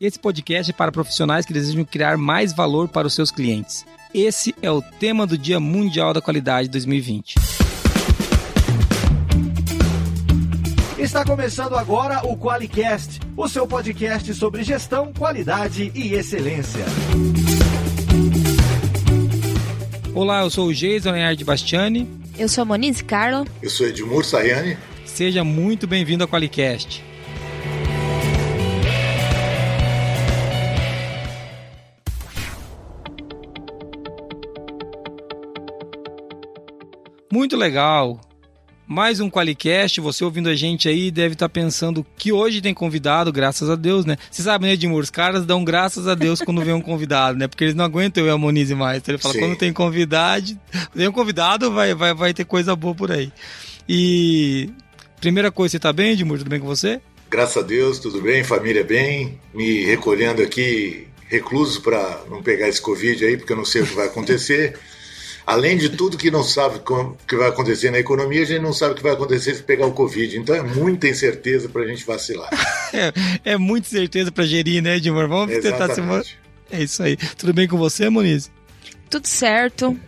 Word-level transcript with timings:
Esse 0.00 0.18
podcast 0.18 0.72
é 0.72 0.74
para 0.74 0.90
profissionais 0.90 1.46
que 1.46 1.52
desejam 1.52 1.84
criar 1.84 2.16
mais 2.16 2.52
valor 2.52 2.88
para 2.88 3.06
os 3.06 3.14
seus 3.14 3.30
clientes. 3.30 3.86
Esse 4.12 4.52
é 4.60 4.68
o 4.68 4.82
tema 4.82 5.24
do 5.24 5.38
Dia 5.38 5.60
Mundial 5.60 6.12
da 6.12 6.20
Qualidade 6.20 6.68
2020. 6.68 7.36
Está 10.98 11.24
começando 11.24 11.76
agora 11.76 12.26
o 12.26 12.36
QualiCast, 12.36 13.20
o 13.36 13.48
seu 13.48 13.68
podcast 13.68 14.34
sobre 14.34 14.64
gestão, 14.64 15.12
qualidade 15.12 15.92
e 15.94 16.14
excelência. 16.14 16.84
Olá, 20.12 20.42
eu 20.42 20.50
sou 20.50 20.66
o 20.66 20.74
Jason 20.74 21.12
Leonard 21.12 21.44
Bastiani. 21.44 22.10
Eu 22.36 22.48
sou 22.48 22.62
a 22.62 22.64
Monize 22.64 23.04
Carlo. 23.04 23.46
Eu 23.62 23.70
sou 23.70 23.86
Edmur 23.86 24.24
Sayane. 24.24 24.76
Seja 25.04 25.44
muito 25.44 25.86
bem-vindo 25.86 26.24
ao 26.24 26.28
QualiCast. 26.28 27.13
Muito 37.34 37.56
legal. 37.56 38.20
Mais 38.86 39.18
um 39.18 39.28
Qualicast, 39.28 40.00
você 40.00 40.24
ouvindo 40.24 40.48
a 40.48 40.54
gente 40.54 40.88
aí 40.88 41.10
deve 41.10 41.32
estar 41.32 41.48
tá 41.48 41.52
pensando 41.52 42.06
que 42.16 42.30
hoje 42.30 42.60
tem 42.60 42.72
convidado, 42.72 43.32
graças 43.32 43.68
a 43.68 43.74
Deus, 43.74 44.04
né? 44.04 44.16
Você 44.30 44.40
sabe, 44.40 44.66
né, 44.66 44.74
Edmur? 44.74 45.02
Os 45.02 45.10
caras 45.10 45.44
dão 45.44 45.64
graças 45.64 46.06
a 46.06 46.14
Deus 46.14 46.40
quando 46.40 46.62
vem 46.62 46.72
um 46.72 46.80
convidado, 46.80 47.36
né? 47.36 47.48
Porque 47.48 47.64
eles 47.64 47.74
não 47.74 47.84
aguentam 47.84 48.22
eu 48.22 48.28
e 48.28 48.30
a 48.32 48.38
Monize 48.38 48.72
mais. 48.76 48.98
Então 48.98 49.12
ele 49.12 49.20
fala, 49.20 49.34
Sim. 49.34 49.40
quando 49.40 49.56
tem 49.56 49.72
convidado, 49.72 50.56
tem 50.94 51.08
um 51.08 51.12
convidado, 51.12 51.72
vai, 51.72 51.92
vai, 51.92 52.14
vai 52.14 52.32
ter 52.32 52.44
coisa 52.44 52.76
boa 52.76 52.94
por 52.94 53.10
aí. 53.10 53.32
E 53.88 54.70
primeira 55.20 55.50
coisa, 55.50 55.72
você 55.72 55.80
tá 55.80 55.92
bem, 55.92 56.12
Edmur? 56.12 56.38
Tudo 56.38 56.50
bem 56.50 56.60
com 56.60 56.66
você? 56.68 57.00
Graças 57.28 57.56
a 57.56 57.66
Deus, 57.66 57.98
tudo 57.98 58.22
bem, 58.22 58.44
família 58.44 58.84
bem. 58.84 59.40
Me 59.52 59.84
recolhendo 59.84 60.40
aqui, 60.40 61.08
recluso 61.26 61.82
para 61.82 62.20
não 62.30 62.44
pegar 62.44 62.68
esse 62.68 62.80
Covid 62.80 63.24
aí, 63.24 63.36
porque 63.36 63.52
eu 63.52 63.56
não 63.56 63.64
sei 63.64 63.82
o 63.82 63.86
que 63.88 63.94
vai 63.94 64.06
acontecer. 64.06 64.78
Além 65.46 65.76
de 65.76 65.90
tudo 65.90 66.16
que 66.16 66.30
não 66.30 66.42
sabe 66.42 66.78
o 66.78 67.16
que 67.26 67.36
vai 67.36 67.48
acontecer 67.48 67.90
na 67.90 67.98
economia, 67.98 68.42
a 68.42 68.46
gente 68.46 68.62
não 68.62 68.72
sabe 68.72 68.92
o 68.92 68.96
que 68.96 69.02
vai 69.02 69.12
acontecer 69.12 69.54
se 69.54 69.62
pegar 69.62 69.86
o 69.86 69.92
Covid. 69.92 70.38
Então 70.38 70.54
é 70.54 70.62
muita 70.62 71.06
incerteza 71.06 71.68
para 71.68 71.82
a 71.82 71.86
gente 71.86 72.04
vacilar. 72.04 72.48
é, 72.94 73.52
é 73.52 73.56
muita 73.58 73.88
certeza 73.88 74.32
para 74.32 74.44
gerir, 74.44 74.82
né, 74.82 74.96
Edmar? 74.96 75.28
Vamos 75.28 75.54
Exatamente. 75.54 75.94
tentar 75.94 76.24
se. 76.24 76.36
É 76.70 76.82
isso 76.82 77.02
aí. 77.02 77.16
Tudo 77.36 77.52
bem 77.52 77.68
com 77.68 77.76
você, 77.76 78.08
Moniz? 78.08 78.50
Tudo 79.10 79.26
certo. 79.26 79.98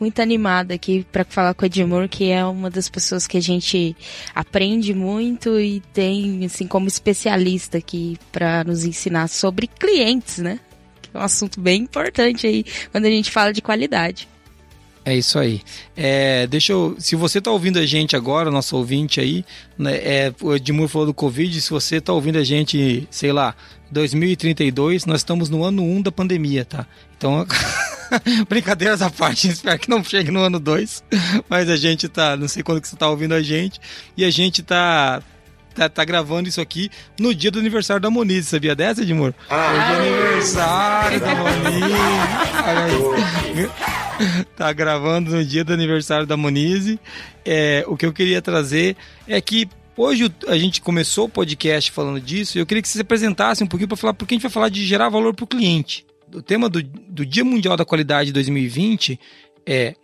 Muito 0.00 0.20
animada 0.20 0.74
aqui 0.74 1.06
para 1.10 1.24
falar 1.24 1.54
com 1.54 1.62
o 1.62 1.66
Edmur, 1.66 2.08
que 2.08 2.30
é 2.30 2.44
uma 2.44 2.68
das 2.68 2.88
pessoas 2.88 3.26
que 3.26 3.36
a 3.36 3.40
gente 3.40 3.96
aprende 4.34 4.92
muito 4.92 5.58
e 5.58 5.80
tem, 5.92 6.44
assim, 6.44 6.66
como 6.66 6.86
especialista 6.86 7.78
aqui 7.78 8.18
para 8.30 8.64
nos 8.64 8.84
ensinar 8.84 9.28
sobre 9.28 9.66
clientes, 9.66 10.38
né? 10.38 10.60
Que 11.00 11.10
é 11.14 11.18
um 11.18 11.22
assunto 11.22 11.60
bem 11.60 11.82
importante 11.82 12.46
aí 12.46 12.64
quando 12.92 13.06
a 13.06 13.10
gente 13.10 13.30
fala 13.30 13.52
de 13.52 13.62
qualidade. 13.62 14.28
É 15.06 15.14
isso 15.14 15.38
aí. 15.38 15.62
É, 15.96 16.48
deixa 16.48 16.72
eu. 16.72 16.96
Se 16.98 17.14
você 17.14 17.38
está 17.38 17.52
ouvindo 17.52 17.78
a 17.78 17.86
gente 17.86 18.16
agora, 18.16 18.50
nosso 18.50 18.76
ouvinte 18.76 19.20
aí, 19.20 19.44
né, 19.78 19.94
é, 19.98 20.34
o 20.42 20.56
Edmur 20.56 20.88
falou 20.88 21.06
do 21.06 21.14
Covid, 21.14 21.60
se 21.60 21.70
você 21.70 21.98
está 21.98 22.12
ouvindo 22.12 22.38
a 22.38 22.42
gente, 22.42 23.06
sei 23.08 23.32
lá, 23.32 23.54
2032, 23.92 25.06
nós 25.06 25.20
estamos 25.20 25.48
no 25.48 25.62
ano 25.62 25.80
1 25.84 26.02
da 26.02 26.10
pandemia, 26.10 26.64
tá? 26.64 26.84
Então, 27.16 27.46
brincadeiras 28.50 29.00
à 29.00 29.08
parte, 29.08 29.46
espero 29.48 29.78
que 29.78 29.88
não 29.88 30.02
chegue 30.02 30.32
no 30.32 30.40
ano 30.40 30.58
2, 30.58 31.04
mas 31.48 31.70
a 31.70 31.76
gente 31.76 32.08
tá, 32.08 32.36
não 32.36 32.48
sei 32.48 32.64
quando 32.64 32.80
que 32.80 32.88
você 32.88 32.96
está 32.96 33.08
ouvindo 33.08 33.34
a 33.34 33.42
gente, 33.42 33.80
e 34.16 34.24
a 34.24 34.30
gente 34.30 34.60
tá 34.60 35.22
tá, 35.72 35.88
tá, 35.88 36.04
gravando 36.04 36.48
isso 36.48 36.60
aqui 36.60 36.90
no 37.20 37.32
dia 37.32 37.52
do 37.52 37.60
aniversário 37.60 38.02
da 38.02 38.10
Moniz. 38.10 38.48
Sabia 38.48 38.74
dessa, 38.74 39.02
Edmur? 39.02 39.34
Ah, 39.48 39.70
Hoje 39.70 39.78
é 39.78 39.94
aniversário 39.94 41.20
da 41.20 41.34
Moniz. 41.36 41.66
tá 44.56 44.72
gravando 44.72 45.30
no 45.30 45.44
dia 45.44 45.64
do 45.64 45.72
aniversário 45.72 46.26
da 46.26 46.36
Monize. 46.36 46.98
É, 47.44 47.84
o 47.86 47.96
que 47.96 48.06
eu 48.06 48.12
queria 48.12 48.42
trazer 48.42 48.96
é 49.26 49.40
que 49.40 49.68
hoje 49.96 50.32
a 50.46 50.56
gente 50.56 50.80
começou 50.80 51.26
o 51.26 51.28
podcast 51.28 51.90
falando 51.90 52.20
disso 52.20 52.58
e 52.58 52.60
eu 52.60 52.66
queria 52.66 52.82
que 52.82 52.88
você 52.88 52.98
se 52.98 53.02
apresentasse 53.02 53.62
um 53.62 53.66
pouquinho 53.66 53.88
para 53.88 53.96
falar, 53.96 54.14
porque 54.14 54.34
a 54.34 54.36
gente 54.36 54.42
vai 54.42 54.50
falar 54.50 54.68
de 54.68 54.84
gerar 54.84 55.08
valor 55.08 55.34
para 55.34 55.44
o 55.44 55.48
cliente. 55.48 56.04
O 56.34 56.42
tema 56.42 56.68
do, 56.68 56.82
do 56.82 57.24
Dia 57.24 57.44
Mundial 57.44 57.76
da 57.76 57.84
Qualidade 57.84 58.32
2020 58.32 59.18
é 59.64 59.94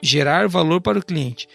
gerar 0.00 0.48
valor 0.48 0.80
para 0.80 0.98
o 0.98 1.04
cliente. 1.04 1.48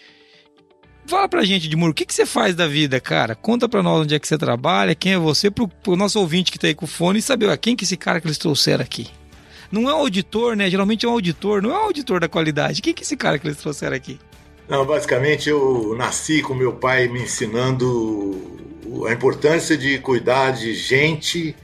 Fala 1.06 1.26
pra 1.26 1.42
gente, 1.42 1.66
Edmur, 1.66 1.90
o 1.90 1.94
que, 1.94 2.04
que 2.04 2.12
você 2.12 2.26
faz 2.26 2.54
da 2.54 2.66
vida, 2.66 3.00
cara? 3.00 3.34
Conta 3.34 3.66
pra 3.66 3.82
nós 3.82 4.02
onde 4.02 4.14
é 4.14 4.18
que 4.18 4.28
você 4.28 4.36
trabalha, 4.36 4.94
quem 4.94 5.14
é 5.14 5.18
você, 5.18 5.50
pro, 5.50 5.66
pro 5.66 5.96
nosso 5.96 6.20
ouvinte 6.20 6.52
que 6.52 6.58
tá 6.58 6.66
aí 6.66 6.74
com 6.74 6.84
o 6.84 6.88
fone 6.88 7.18
e 7.18 7.22
saber, 7.22 7.48
ó, 7.48 7.56
quem 7.56 7.74
que 7.74 7.84
esse 7.84 7.96
cara 7.96 8.20
que 8.20 8.26
eles 8.26 8.36
trouxeram 8.36 8.84
aqui? 8.84 9.06
Não 9.70 9.88
é 9.88 9.94
um 9.94 9.98
auditor, 9.98 10.56
né? 10.56 10.70
Geralmente 10.70 11.04
é 11.04 11.08
um 11.08 11.12
auditor, 11.12 11.62
não 11.62 11.70
é 11.70 11.78
um 11.78 11.84
auditor 11.84 12.20
da 12.20 12.28
qualidade. 12.28 12.80
Quem 12.80 12.94
que 12.94 13.02
é 13.02 13.04
esse 13.04 13.16
cara 13.16 13.38
que 13.38 13.46
eles 13.46 13.58
trouxeram 13.58 13.96
aqui? 13.96 14.18
Não, 14.68 14.84
basicamente 14.84 15.48
eu 15.48 15.94
nasci 15.96 16.42
com 16.42 16.54
meu 16.54 16.72
pai 16.72 17.08
me 17.08 17.22
ensinando 17.22 18.58
a 19.06 19.12
importância 19.12 19.76
de 19.76 19.98
cuidar 19.98 20.50
de 20.50 20.74
gente 20.74 21.54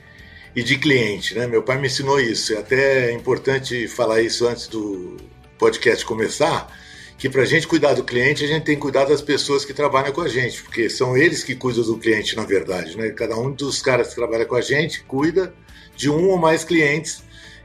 e 0.55 0.63
de 0.63 0.79
cliente, 0.79 1.35
né? 1.35 1.47
Meu 1.47 1.63
pai 1.63 1.79
me 1.79 1.87
ensinou 1.87 2.21
isso. 2.21 2.55
É 2.55 2.59
até 2.59 3.13
importante 3.13 3.89
falar 3.89 4.21
isso 4.21 4.47
antes 4.47 4.69
do 4.69 5.17
podcast 5.59 6.05
começar, 6.05 6.71
que 7.19 7.29
para 7.29 7.43
a 7.43 7.47
gente 7.47 7.67
cuidar 7.67 7.95
do 7.95 8.05
cliente, 8.05 8.45
a 8.45 8.47
gente 8.47 8.65
tem 8.65 8.75
que 8.75 8.81
cuidar 8.83 9.05
das 9.05 9.23
pessoas 9.23 9.65
que 9.65 9.73
trabalham 9.73 10.13
com 10.13 10.21
a 10.21 10.29
gente, 10.29 10.63
porque 10.63 10.89
são 10.89 11.17
eles 11.17 11.43
que 11.43 11.55
cuidam 11.55 11.85
do 11.85 11.97
cliente, 11.99 12.37
na 12.37 12.45
verdade, 12.45 12.97
né? 12.97 13.11
Cada 13.11 13.37
um 13.37 13.51
dos 13.51 13.81
caras 13.83 14.09
que 14.09 14.15
trabalha 14.15 14.45
com 14.45 14.55
a 14.55 14.61
gente 14.61 15.03
cuida 15.05 15.55
de 15.97 16.11
um 16.11 16.29
ou 16.29 16.39
mais 16.39 16.65
clientes 16.65 17.23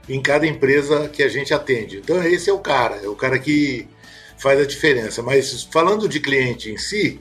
em 0.10 0.22
cada 0.22 0.46
empresa 0.48 1.08
que 1.08 1.22
a 1.22 1.30
gente 1.30 1.54
atende. 1.54 1.98
Então 1.98 2.22
esse 2.24 2.50
é 2.50 2.54
o 2.54 2.60
cara, 2.60 2.98
é 3.04 3.08
o 3.08 3.16
cara 3.16 3.38
que 3.38 3.88
faz 4.38 4.60
a 4.60 4.66
diferença. 4.66 5.22
Mas 5.22 5.64
falando 5.72 6.10
de 6.10 6.20
cliente 6.20 6.72
em 6.72 6.78
si, 6.78 7.20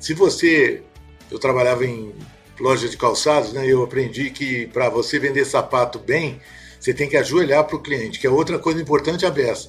se 0.00 0.12
você, 0.12 0.82
eu 1.30 1.38
trabalhava 1.38 1.86
em 1.86 2.12
loja 2.58 2.88
de 2.88 2.96
calçados, 2.96 3.52
né? 3.52 3.66
Eu 3.66 3.82
aprendi 3.82 4.30
que 4.30 4.66
para 4.68 4.88
você 4.88 5.18
vender 5.18 5.44
sapato 5.44 5.98
bem, 5.98 6.40
você 6.80 6.92
tem 6.92 7.08
que 7.08 7.16
ajoelhar 7.16 7.64
para 7.64 7.76
o 7.76 7.82
cliente, 7.82 8.18
que 8.18 8.26
é 8.26 8.30
outra 8.30 8.58
coisa 8.58 8.80
importante 8.80 9.24
a 9.24 9.30
beça. 9.30 9.68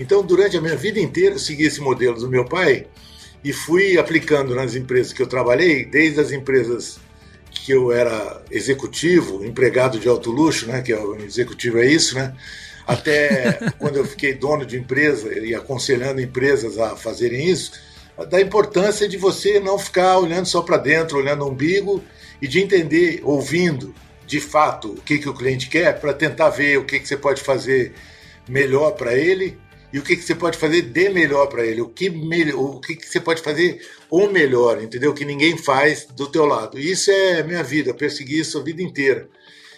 Então, 0.00 0.22
durante 0.22 0.56
a 0.56 0.60
minha 0.60 0.76
vida 0.76 0.98
inteira, 0.98 1.34
eu 1.34 1.38
segui 1.38 1.64
esse 1.64 1.80
modelo 1.80 2.18
do 2.18 2.28
meu 2.28 2.44
pai 2.44 2.86
e 3.44 3.52
fui 3.52 3.98
aplicando 3.98 4.54
nas 4.54 4.74
empresas 4.74 5.12
que 5.12 5.22
eu 5.22 5.26
trabalhei, 5.26 5.84
desde 5.84 6.20
as 6.20 6.32
empresas 6.32 6.98
que 7.64 7.72
eu 7.72 7.92
era 7.92 8.42
executivo, 8.50 9.44
empregado 9.44 9.98
de 9.98 10.08
alto 10.08 10.30
luxo, 10.32 10.66
né? 10.66 10.82
Que 10.82 10.92
é 10.92 10.98
o 10.98 11.16
executivo 11.16 11.78
é 11.78 11.86
isso, 11.86 12.16
né? 12.16 12.34
Até 12.86 13.52
quando 13.78 13.96
eu 13.96 14.04
fiquei 14.04 14.34
dono 14.34 14.66
de 14.66 14.76
empresa 14.76 15.32
e 15.38 15.54
aconselhando 15.54 16.20
empresas 16.20 16.76
a 16.76 16.96
fazerem 16.96 17.48
isso, 17.48 17.72
da 18.28 18.40
importância 18.40 19.08
de 19.08 19.16
você 19.16 19.60
não 19.60 19.78
ficar 19.78 20.18
olhando 20.18 20.46
só 20.46 20.60
para 20.60 20.76
dentro, 20.76 21.18
olhando 21.18 21.44
o 21.44 21.50
umbigo 21.50 22.02
e 22.40 22.48
de 22.48 22.60
entender, 22.60 23.20
ouvindo 23.22 23.94
de 24.26 24.40
fato 24.40 24.88
o 24.88 25.00
que, 25.00 25.18
que 25.18 25.28
o 25.28 25.34
cliente 25.34 25.68
quer 25.68 26.00
para 26.00 26.12
tentar 26.12 26.50
ver 26.50 26.78
o 26.78 26.84
que, 26.84 26.98
que 26.98 27.06
você 27.06 27.16
pode 27.16 27.40
fazer 27.40 27.92
melhor 28.48 28.92
para 28.92 29.14
ele 29.14 29.56
e 29.92 29.98
o 29.98 30.02
que, 30.02 30.16
que 30.16 30.22
você 30.22 30.34
pode 30.34 30.56
fazer 30.56 30.82
de 30.82 31.08
melhor 31.10 31.46
para 31.48 31.66
ele, 31.66 31.82
o 31.82 31.88
que, 31.88 32.08
o 32.54 32.80
que, 32.80 32.96
que 32.96 33.06
você 33.06 33.20
pode 33.20 33.42
fazer 33.42 33.86
o 34.10 34.26
melhor, 34.26 34.82
entendeu? 34.82 35.12
Que 35.12 35.24
ninguém 35.24 35.58
faz 35.58 36.06
do 36.06 36.26
teu 36.26 36.46
lado. 36.46 36.78
Isso 36.78 37.10
é 37.10 37.42
minha 37.42 37.62
vida, 37.62 37.92
persegui 37.92 38.40
isso 38.40 38.58
a 38.58 38.62
vida 38.62 38.82
inteira. 38.82 39.28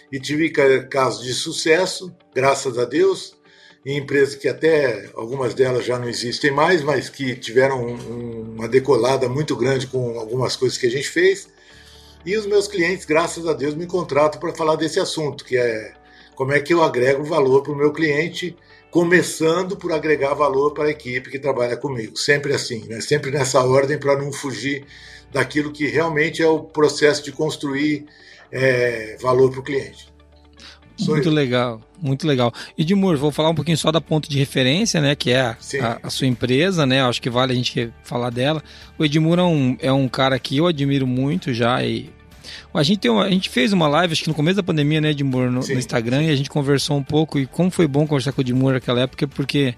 E 0.09 0.19
tive 0.19 0.49
casos 0.89 1.25
de 1.25 1.33
sucesso, 1.33 2.15
graças 2.33 2.77
a 2.77 2.85
Deus, 2.85 3.35
em 3.85 3.97
empresas 3.97 4.35
que 4.35 4.47
até 4.47 5.09
algumas 5.15 5.53
delas 5.53 5.85
já 5.85 5.99
não 5.99 6.07
existem 6.07 6.49
mais, 6.49 6.81
mas 6.81 7.09
que 7.09 7.35
tiveram 7.35 7.85
um, 7.85 8.53
uma 8.55 8.69
decolada 8.69 9.27
muito 9.27 9.55
grande 9.55 9.85
com 9.85 10.17
algumas 10.17 10.55
coisas 10.55 10.77
que 10.77 10.87
a 10.87 10.91
gente 10.91 11.09
fez. 11.09 11.49
E 12.25 12.37
os 12.37 12.45
meus 12.45 12.67
clientes, 12.67 13.05
graças 13.05 13.45
a 13.45 13.53
Deus, 13.53 13.75
me 13.75 13.85
contratam 13.85 14.39
para 14.39 14.55
falar 14.55 14.77
desse 14.77 14.99
assunto, 14.99 15.43
que 15.43 15.57
é 15.57 15.93
como 16.35 16.53
é 16.53 16.59
que 16.59 16.73
eu 16.73 16.81
agrego 16.81 17.23
valor 17.23 17.61
para 17.61 17.73
o 17.73 17.75
meu 17.75 17.91
cliente 17.91 18.55
começando 18.95 19.75
por 19.75 19.91
agregar 19.91 20.33
valor 20.35 20.71
para 20.73 20.85
a 20.85 20.89
equipe 20.89 21.29
que 21.29 21.37
trabalha 21.37 21.75
comigo. 21.75 22.15
Sempre 22.15 22.53
assim, 22.53 22.85
né? 22.87 23.01
sempre 23.01 23.29
nessa 23.29 23.61
ordem 23.61 23.99
para 23.99 24.17
não 24.17 24.31
fugir 24.31 24.85
daquilo 25.33 25.69
que 25.69 25.85
realmente 25.85 26.41
é 26.41 26.47
o 26.47 26.61
processo 26.61 27.21
de 27.21 27.33
construir 27.33 28.05
é, 28.49 29.17
valor 29.21 29.51
para 29.51 29.59
o 29.59 29.63
cliente. 29.63 30.07
Sou 30.95 31.13
muito 31.13 31.27
eu. 31.27 31.33
legal, 31.33 31.81
muito 32.01 32.25
legal. 32.25 32.53
E 32.77 32.85
Dimur, 32.85 33.17
vou 33.17 33.33
falar 33.33 33.49
um 33.49 33.55
pouquinho 33.55 33.77
só 33.77 33.91
da 33.91 33.99
ponto 33.99 34.29
de 34.29 34.39
referência, 34.39 35.01
né? 35.01 35.13
Que 35.13 35.31
é 35.31 35.41
a, 35.41 35.57
a, 35.81 35.99
a, 36.03 36.09
sua 36.09 36.27
empresa, 36.27 36.85
né? 36.85 37.03
Acho 37.03 37.21
que 37.21 37.29
vale 37.29 37.51
a 37.51 37.55
gente 37.55 37.91
falar 38.01 38.29
dela. 38.29 38.63
O 38.97 39.03
Edmur 39.03 39.37
é 39.37 39.43
um, 39.43 39.77
é 39.81 39.91
um 39.91 40.07
cara 40.07 40.39
que 40.39 40.55
eu 40.55 40.67
admiro 40.67 41.05
muito 41.05 41.53
já 41.53 41.83
e 41.83 42.14
a 42.73 42.83
gente, 42.83 42.99
tem 42.99 43.11
uma, 43.11 43.23
a 43.23 43.29
gente 43.29 43.49
fez 43.49 43.73
uma 43.73 43.87
live, 43.87 44.13
acho 44.13 44.23
que 44.23 44.29
no 44.29 44.35
começo 44.35 44.57
da 44.57 44.63
pandemia, 44.63 45.01
né, 45.01 45.11
Edmur, 45.11 45.51
no, 45.51 45.61
no 45.61 45.73
Instagram, 45.73 46.23
e 46.23 46.29
a 46.29 46.35
gente 46.35 46.49
conversou 46.49 46.97
um 46.97 47.03
pouco. 47.03 47.39
E 47.39 47.45
como 47.45 47.71
foi 47.71 47.87
bom 47.87 48.05
conversar 48.05 48.31
com 48.31 48.41
o 48.41 48.43
Edmur 48.43 48.73
naquela 48.73 49.01
época, 49.01 49.27
porque 49.27 49.75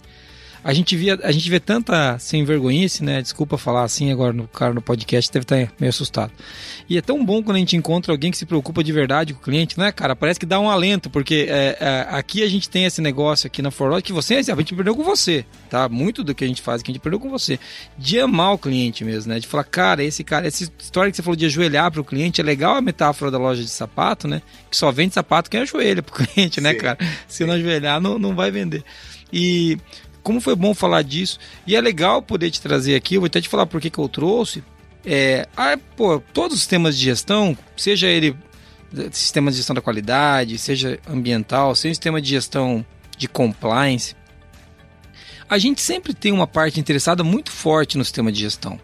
a 0.63 0.73
gente 0.73 0.95
via, 0.95 1.19
a 1.23 1.31
gente 1.31 1.49
vê 1.49 1.59
tanta 1.59 2.17
sem 2.19 2.43
vergonhice, 2.43 3.03
né? 3.03 3.21
Desculpa 3.21 3.57
falar 3.57 3.83
assim 3.83 4.11
agora 4.11 4.33
no 4.33 4.47
cara 4.47 4.73
no 4.73 4.81
podcast, 4.81 5.31
deve 5.31 5.43
estar 5.43 5.55
meio 5.79 5.89
assustado. 5.89 6.31
E 6.89 6.97
é 6.97 7.01
tão 7.01 7.23
bom 7.25 7.43
quando 7.43 7.57
a 7.57 7.59
gente 7.59 7.75
encontra 7.75 8.11
alguém 8.11 8.31
que 8.31 8.37
se 8.37 8.45
preocupa 8.45 8.83
de 8.83 8.91
verdade 8.91 9.33
com 9.33 9.39
o 9.39 9.43
cliente, 9.43 9.77
né, 9.77 9.91
cara? 9.91 10.15
Parece 10.15 10.39
que 10.39 10.45
dá 10.45 10.59
um 10.59 10.69
alento, 10.69 11.09
porque 11.09 11.47
é, 11.49 11.77
é, 11.79 12.07
aqui 12.09 12.43
a 12.43 12.49
gente 12.49 12.69
tem 12.69 12.85
esse 12.85 13.01
negócio 13.01 13.47
aqui 13.47 13.61
na 13.61 13.71
Forlog 13.71 14.01
que 14.01 14.13
você, 14.13 14.35
a 14.35 14.41
gente 14.41 14.75
perdeu 14.75 14.95
com 14.95 15.03
você, 15.03 15.45
tá? 15.69 15.89
Muito 15.89 16.23
do 16.23 16.33
que 16.33 16.43
a 16.43 16.47
gente 16.47 16.61
faz 16.61 16.81
que 16.81 16.91
a 16.91 16.93
gente 16.93 17.01
perdeu 17.01 17.19
com 17.19 17.29
você. 17.29 17.59
De 17.97 18.19
amar 18.19 18.53
o 18.53 18.57
cliente 18.57 19.03
mesmo, 19.03 19.33
né? 19.33 19.39
De 19.39 19.47
falar, 19.47 19.63
cara, 19.65 20.03
esse 20.03 20.23
cara, 20.23 20.47
essa 20.47 20.63
história 20.63 21.11
que 21.11 21.17
você 21.17 21.23
falou 21.23 21.35
de 21.35 21.45
ajoelhar 21.45 21.91
para 21.91 22.01
o 22.01 22.05
cliente, 22.05 22.41
é 22.41 22.43
legal 22.43 22.75
a 22.75 22.81
metáfora 22.81 23.29
da 23.29 23.37
loja 23.37 23.61
de 23.61 23.69
sapato, 23.69 24.27
né? 24.27 24.41
Que 24.69 24.77
só 24.77 24.91
vende 24.91 25.13
sapato 25.13 25.49
quem 25.49 25.61
ajoelha 25.61 26.01
pro 26.01 26.15
cliente, 26.25 26.61
né, 26.61 26.73
Sim. 26.73 26.79
cara? 26.79 26.97
Se 27.27 27.45
não 27.45 27.53
ajoelhar, 27.53 27.99
não, 27.99 28.17
não 28.17 28.35
vai 28.35 28.51
vender. 28.51 28.83
E 29.31 29.77
como 30.27 30.41
foi 30.41 30.57
bom 30.57 30.73
falar 30.73 31.03
disso. 31.03 31.39
E 31.65 31.73
é 31.73 31.79
legal 31.79 32.21
poder 32.21 32.51
te 32.51 32.59
trazer 32.59 32.95
aqui, 32.95 33.15
eu 33.15 33.21
vou 33.21 33.27
até 33.27 33.39
te 33.39 33.47
falar 33.47 33.65
por 33.65 33.79
que, 33.79 33.89
eu 33.97 34.09
trouxe. 34.09 34.61
É, 35.05 35.47
ah, 35.55 35.79
pô, 35.95 36.19
todos 36.33 36.55
os 36.55 36.59
sistemas 36.59 36.97
de 36.97 37.05
gestão, 37.05 37.57
seja 37.77 38.07
ele 38.07 38.35
sistema 39.11 39.49
de 39.49 39.55
gestão 39.55 39.73
da 39.73 39.81
qualidade, 39.81 40.57
seja 40.57 40.99
ambiental, 41.09 41.73
seja 41.75 41.93
sistema 41.93 42.21
de 42.21 42.27
gestão 42.27 42.85
de 43.17 43.25
compliance, 43.29 44.15
a 45.49 45.57
gente 45.57 45.79
sempre 45.79 46.13
tem 46.13 46.33
uma 46.33 46.45
parte 46.45 46.77
interessada 46.77 47.23
muito 47.23 47.49
forte 47.49 47.97
no 47.97 48.03
sistema 48.03 48.29
de 48.29 48.41
gestão, 48.41 48.77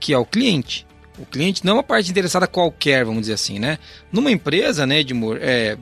que 0.00 0.14
é 0.14 0.18
o 0.18 0.24
cliente. 0.24 0.86
O 1.18 1.26
cliente 1.26 1.66
não 1.66 1.72
é 1.72 1.76
uma 1.76 1.82
parte 1.82 2.10
interessada 2.10 2.46
qualquer, 2.46 3.04
vamos 3.04 3.22
dizer 3.22 3.34
assim, 3.34 3.58
né? 3.58 3.78
Numa 4.10 4.30
empresa, 4.30 4.86
né, 4.86 5.00
Edmur, 5.00 5.38
é, 5.40 5.76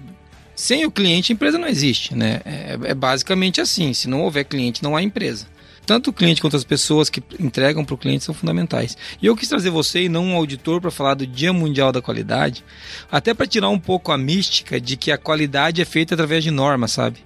sem 0.56 0.84
o 0.84 0.90
cliente 0.90 1.30
a 1.30 1.34
empresa 1.34 1.58
não 1.58 1.68
existe, 1.68 2.16
né? 2.16 2.40
É, 2.44 2.78
é 2.82 2.94
basicamente 2.94 3.60
assim, 3.60 3.94
se 3.94 4.08
não 4.08 4.22
houver 4.22 4.44
cliente 4.44 4.82
não 4.82 4.96
há 4.96 5.02
empresa 5.02 5.46
tanto 5.86 6.10
o 6.10 6.12
cliente 6.12 6.40
quanto 6.40 6.56
as 6.56 6.64
pessoas 6.64 7.08
que 7.08 7.22
entregam 7.38 7.84
para 7.84 7.94
o 7.94 7.98
cliente 7.98 8.24
são 8.24 8.34
fundamentais. 8.34 8.96
E 9.22 9.26
eu 9.26 9.36
quis 9.36 9.48
trazer 9.48 9.70
você 9.70 10.02
e 10.02 10.08
não 10.08 10.24
um 10.24 10.34
auditor 10.34 10.80
para 10.80 10.90
falar 10.90 11.14
do 11.14 11.26
Dia 11.26 11.52
Mundial 11.52 11.92
da 11.92 12.02
Qualidade, 12.02 12.64
até 13.10 13.32
para 13.32 13.46
tirar 13.46 13.68
um 13.68 13.78
pouco 13.78 14.10
a 14.10 14.18
mística 14.18 14.80
de 14.80 14.96
que 14.96 15.12
a 15.12 15.16
qualidade 15.16 15.80
é 15.80 15.84
feita 15.84 16.14
através 16.14 16.42
de 16.42 16.50
normas, 16.50 16.90
sabe? 16.90 17.20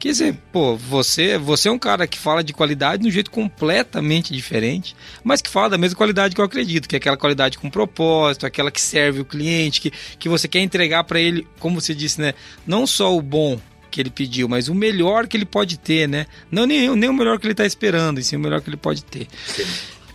Quer 0.00 0.08
dizer, 0.08 0.38
pô, 0.50 0.78
você, 0.78 1.36
você 1.36 1.68
é 1.68 1.70
um 1.70 1.78
cara 1.78 2.06
que 2.06 2.18
fala 2.18 2.42
de 2.42 2.54
qualidade 2.54 3.02
de 3.02 3.08
um 3.08 3.12
jeito 3.12 3.30
completamente 3.30 4.32
diferente, 4.32 4.96
mas 5.22 5.42
que 5.42 5.50
fala 5.50 5.68
da 5.68 5.76
mesma 5.76 5.94
qualidade 5.94 6.34
que 6.34 6.40
eu 6.40 6.44
acredito, 6.44 6.88
que 6.88 6.96
é 6.96 6.98
aquela 6.98 7.18
qualidade 7.18 7.58
com 7.58 7.68
propósito, 7.68 8.46
aquela 8.46 8.70
que 8.70 8.80
serve 8.80 9.20
o 9.20 9.26
cliente, 9.26 9.78
que, 9.78 9.92
que 10.18 10.26
você 10.26 10.48
quer 10.48 10.60
entregar 10.60 11.04
para 11.04 11.20
ele, 11.20 11.46
como 11.58 11.78
você 11.78 11.94
disse, 11.94 12.18
né? 12.18 12.32
Não 12.66 12.86
só 12.86 13.14
o 13.14 13.20
bom, 13.20 13.60
que 13.90 14.00
ele 14.00 14.08
pediu, 14.08 14.48
mas 14.48 14.68
o 14.68 14.74
melhor 14.74 15.26
que 15.26 15.36
ele 15.36 15.44
pode 15.44 15.78
ter, 15.78 16.08
né? 16.08 16.26
Não 16.50 16.64
nem, 16.64 16.96
nem 16.96 17.10
o 17.10 17.12
melhor 17.12 17.38
que 17.38 17.46
ele 17.46 17.52
está 17.52 17.66
esperando, 17.66 18.20
e 18.20 18.24
sim 18.24 18.36
o 18.36 18.40
melhor 18.40 18.62
que 18.62 18.70
ele 18.70 18.78
pode 18.78 19.04
ter. 19.04 19.26
Sim. 19.46 19.66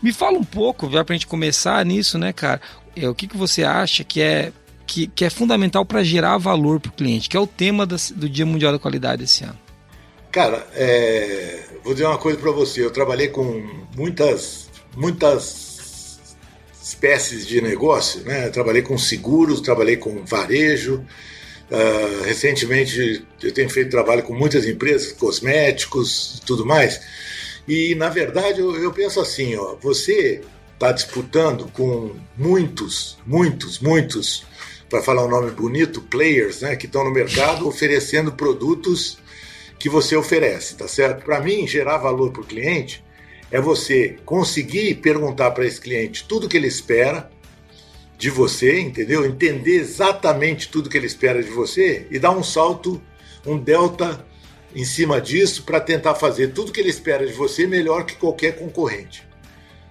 Me 0.02 0.12
fala 0.12 0.36
um 0.36 0.44
pouco, 0.44 0.90
já 0.90 1.06
para 1.06 1.14
a 1.14 1.18
gente 1.18 1.28
começar 1.28 1.86
nisso, 1.86 2.18
né, 2.18 2.34
cara? 2.34 2.60
É, 2.96 3.08
o 3.08 3.14
que, 3.14 3.28
que 3.28 3.38
você 3.38 3.64
acha 3.64 4.04
que 4.04 4.20
é, 4.20 4.52
que, 4.88 5.06
que 5.06 5.24
é 5.24 5.30
fundamental 5.30 5.86
para 5.86 6.04
gerar 6.04 6.40
valor 6.40 6.80
para 6.80 6.90
o 6.90 6.94
cliente, 6.94 7.30
que 7.30 7.38
é 7.38 7.40
o 7.40 7.46
tema 7.46 7.86
das, 7.86 8.10
do 8.10 8.28
Dia 8.28 8.48
Mundial 8.48 8.72
da 8.72 8.80
Qualidade 8.80 9.24
esse 9.24 9.44
ano? 9.44 9.65
Cara, 10.36 10.68
é, 10.76 11.62
vou 11.82 11.94
dizer 11.94 12.06
uma 12.06 12.18
coisa 12.18 12.38
para 12.38 12.52
você. 12.52 12.84
Eu 12.84 12.92
trabalhei 12.92 13.30
com 13.30 13.66
muitas, 13.96 14.70
muitas 14.94 16.20
espécies 16.84 17.48
de 17.48 17.62
negócio, 17.62 18.20
né? 18.26 18.48
Eu 18.48 18.52
trabalhei 18.52 18.82
com 18.82 18.98
seguros, 18.98 19.62
trabalhei 19.62 19.96
com 19.96 20.26
varejo, 20.26 21.06
Uh, 21.68 22.24
recentemente 22.24 23.26
eu 23.42 23.52
tenho 23.52 23.68
feito 23.72 23.90
trabalho 23.90 24.22
com 24.22 24.36
muitas 24.36 24.68
empresas, 24.68 25.12
cosméticos 25.14 26.40
tudo 26.46 26.64
mais. 26.64 27.02
E 27.68 27.96
na 27.96 28.08
verdade 28.08 28.60
eu, 28.60 28.76
eu 28.76 28.94
penso 28.94 29.20
assim, 29.20 29.56
ó, 29.56 29.76
você 29.82 30.42
está 30.76 30.92
disputando 30.92 31.68
com 31.74 32.16
muitos, 32.38 33.18
muitos, 33.26 33.80
muitos, 33.80 34.46
para 34.88 35.02
falar 35.02 35.26
um 35.26 35.28
nome 35.28 35.50
bonito, 35.50 36.04
players, 36.04 36.62
né, 36.62 36.76
que 36.76 36.86
estão 36.86 37.04
no 37.04 37.10
mercado 37.10 37.68
oferecendo 37.68 38.32
produtos 38.32 39.18
que 39.80 39.90
você 39.90 40.16
oferece, 40.16 40.76
tá 40.76 40.88
certo? 40.88 41.24
Para 41.24 41.40
mim, 41.40 41.68
gerar 41.68 41.98
valor 41.98 42.32
para 42.32 42.42
o 42.42 42.46
cliente 42.46 43.04
é 43.52 43.60
você 43.60 44.18
conseguir 44.26 44.96
perguntar 44.96 45.52
para 45.52 45.66
esse 45.66 45.80
cliente 45.80 46.26
tudo 46.28 46.50
que 46.50 46.58
ele 46.58 46.68
espera, 46.68 47.30
de 48.18 48.30
você, 48.30 48.80
entendeu? 48.80 49.26
Entender 49.26 49.76
exatamente 49.76 50.70
tudo 50.70 50.90
que 50.90 50.98
ele 50.98 51.08
espera 51.08 51.44
de 51.44 51.50
você 51.50 52.08
e 52.10 52.18
dar 52.18 52.32
um 52.32 52.44
salto, 52.44 53.02
um 53.46 53.58
delta 53.58 54.26
em 54.74 54.86
cima 54.86 55.22
disso 55.22 55.64
para 55.64 55.80
tentar 55.80 56.16
fazer 56.16 56.50
tudo 56.54 56.72
que 56.72 56.80
ele 56.80 56.90
espera 56.90 57.26
de 57.26 57.34
você 57.34 57.68
melhor 57.68 58.06
que 58.06 58.16
qualquer 58.16 58.58
concorrente. 58.58 59.28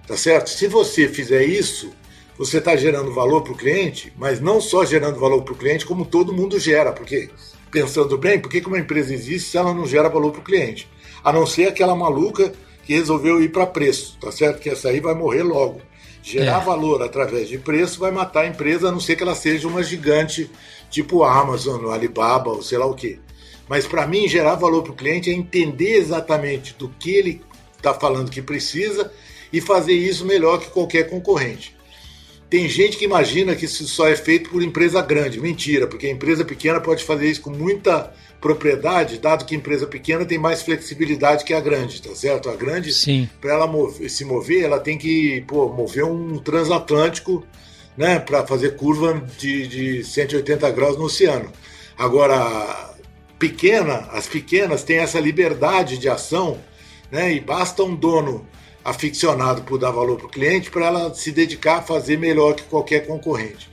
Tá 0.07 0.15
certo? 0.15 0.49
Se 0.49 0.67
você 0.67 1.07
fizer 1.07 1.43
isso, 1.43 1.91
você 2.37 2.57
está 2.57 2.75
gerando 2.75 3.13
valor 3.13 3.41
para 3.41 3.53
o 3.53 3.57
cliente, 3.57 4.13
mas 4.17 4.39
não 4.39 4.59
só 4.59 4.85
gerando 4.85 5.19
valor 5.19 5.43
para 5.43 5.53
o 5.53 5.57
cliente, 5.57 5.85
como 5.85 6.05
todo 6.05 6.33
mundo 6.33 6.59
gera, 6.59 6.91
porque 6.91 7.29
pensando 7.75 8.17
bem, 8.17 8.39
por 8.39 8.49
que 8.49 8.65
uma 8.65 8.79
empresa 8.79 9.13
existe 9.13 9.49
se 9.49 9.57
ela 9.57 9.73
não 9.73 9.85
gera 9.85 10.07
valor 10.07 10.31
para 10.31 10.39
o 10.39 10.43
cliente? 10.45 10.87
A 11.21 11.33
não 11.33 11.45
ser 11.45 11.67
aquela 11.67 11.93
maluca 11.93 12.53
que 12.85 12.93
resolveu 12.93 13.43
ir 13.43 13.51
para 13.51 13.67
preço, 13.67 14.17
tá 14.17 14.31
certo? 14.31 14.61
Que 14.61 14.69
essa 14.69 14.87
aí 14.87 15.01
vai 15.01 15.13
morrer 15.13 15.43
logo. 15.43 15.81
Gerar 16.23 16.61
é. 16.61 16.63
valor 16.63 17.03
através 17.03 17.49
de 17.49 17.57
preço 17.57 17.99
vai 17.99 18.11
matar 18.11 18.45
a 18.45 18.47
empresa, 18.47 18.87
a 18.87 18.91
não 18.93 19.01
ser 19.01 19.17
que 19.17 19.23
ela 19.23 19.35
seja 19.35 19.67
uma 19.67 19.83
gigante 19.83 20.49
tipo 20.89 21.25
Amazon, 21.25 21.91
Alibaba 21.91 22.49
ou 22.51 22.63
sei 22.63 22.77
lá 22.77 22.85
o 22.85 22.93
que. 22.93 23.19
Mas 23.67 23.85
para 23.85 24.07
mim, 24.07 24.25
gerar 24.25 24.55
valor 24.55 24.81
para 24.81 24.93
o 24.93 24.95
cliente 24.95 25.29
é 25.29 25.33
entender 25.33 25.97
exatamente 25.97 26.73
do 26.79 26.87
que 26.87 27.13
ele 27.13 27.41
está 27.75 27.93
falando 27.93 28.31
que 28.31 28.41
precisa 28.41 29.11
e 29.51 29.59
fazer 29.59 29.95
isso 29.95 30.23
melhor 30.23 30.61
que 30.61 30.69
qualquer 30.69 31.09
concorrente. 31.09 31.74
Tem 32.49 32.69
gente 32.69 32.97
que 32.97 33.05
imagina 33.05 33.55
que 33.55 33.65
isso 33.65 33.87
só 33.87 34.07
é 34.07 34.15
feito 34.15 34.49
por 34.49 34.61
empresa 34.61 35.01
grande. 35.01 35.41
Mentira, 35.41 35.87
porque 35.87 36.07
a 36.07 36.11
empresa 36.11 36.45
pequena 36.45 36.79
pode 36.79 37.03
fazer 37.03 37.29
isso 37.29 37.41
com 37.41 37.49
muita 37.49 38.13
propriedade, 38.39 39.17
dado 39.17 39.45
que 39.45 39.55
a 39.55 39.57
empresa 39.57 39.87
pequena 39.87 40.23
tem 40.23 40.37
mais 40.37 40.61
flexibilidade 40.61 41.43
que 41.43 41.53
a 41.53 41.59
grande, 41.59 42.01
tá 42.01 42.13
certo? 42.13 42.49
A 42.49 42.55
grande, 42.55 42.91
para 43.41 43.53
ela 43.53 43.65
mover, 43.65 44.09
se 44.09 44.23
mover, 44.23 44.63
ela 44.63 44.79
tem 44.79 44.97
que 44.97 45.43
pô, 45.47 45.67
mover 45.69 46.05
um 46.05 46.37
transatlântico 46.37 47.43
né, 47.97 48.19
para 48.19 48.45
fazer 48.45 48.75
curva 48.75 49.25
de, 49.37 49.67
de 49.67 50.03
180 50.03 50.69
graus 50.71 50.95
no 50.95 51.05
oceano. 51.05 51.51
Agora, 51.97 52.93
pequena, 53.39 54.07
as 54.11 54.27
pequenas 54.27 54.83
têm 54.83 54.97
essa 54.97 55.19
liberdade 55.19 55.97
de 55.97 56.07
ação 56.07 56.59
né, 57.11 57.33
e 57.33 57.39
basta 57.39 57.83
um 57.83 57.95
dono 57.95 58.45
aficionado 58.85 59.63
por 59.63 59.79
dar 59.79 59.89
valor 59.89 60.17
para 60.17 60.27
o 60.27 60.29
cliente 60.29 60.69
para 60.69 60.85
ela 60.85 61.13
se 61.15 61.31
dedicar 61.31 61.77
a 61.77 61.81
fazer 61.81 62.19
melhor 62.19 62.53
que 62.53 62.63
qualquer 62.63 63.07
concorrente. 63.07 63.67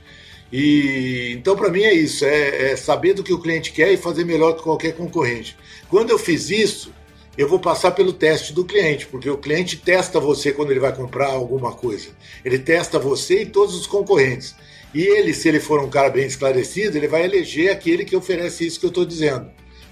E 0.51 1.35
então 1.37 1.55
para 1.55 1.69
mim 1.69 1.83
é 1.83 1.93
isso, 1.93 2.25
é, 2.25 2.71
é, 2.71 2.75
saber 2.75 3.13
do 3.13 3.23
que 3.23 3.31
o 3.31 3.39
cliente 3.39 3.71
quer 3.71 3.93
e 3.93 3.97
fazer 3.97 4.25
melhor 4.25 4.55
que 4.55 4.63
qualquer 4.63 4.95
concorrente. 4.95 5.55
Quando 5.87 6.09
eu 6.09 6.17
fiz 6.17 6.49
isso, 6.49 6.91
eu 7.37 7.47
vou 7.47 7.59
passar 7.59 7.91
pelo 7.91 8.11
teste 8.11 8.53
do 8.53 8.65
cliente, 8.65 9.05
porque 9.05 9.29
o 9.29 9.37
cliente 9.37 9.77
testa 9.77 10.19
você 10.19 10.51
quando 10.51 10.71
ele 10.71 10.79
vai 10.79 10.95
comprar 10.95 11.27
alguma 11.27 11.73
coisa. 11.73 12.09
Ele 12.43 12.57
testa 12.57 12.97
você 12.97 13.43
e 13.43 13.45
todos 13.45 13.75
os 13.75 13.87
concorrentes. 13.87 14.55
E 14.93 15.01
ele, 15.01 15.33
se 15.33 15.47
ele 15.47 15.59
for 15.59 15.79
um 15.79 15.89
cara 15.89 16.09
bem 16.09 16.25
esclarecido, 16.25 16.97
ele 16.97 17.07
vai 17.07 17.23
eleger 17.23 17.71
aquele 17.71 18.05
que 18.05 18.15
oferece 18.15 18.65
isso 18.65 18.79
que 18.79 18.85
eu 18.85 18.89
estou 18.89 19.05
dizendo, 19.05 19.49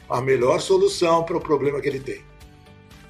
a 0.08 0.22
melhor 0.22 0.62
solução 0.62 1.24
para 1.24 1.38
o 1.38 1.42
problema 1.42 1.82
que 1.82 1.88
ele 1.88 2.00
tem. 2.00 2.31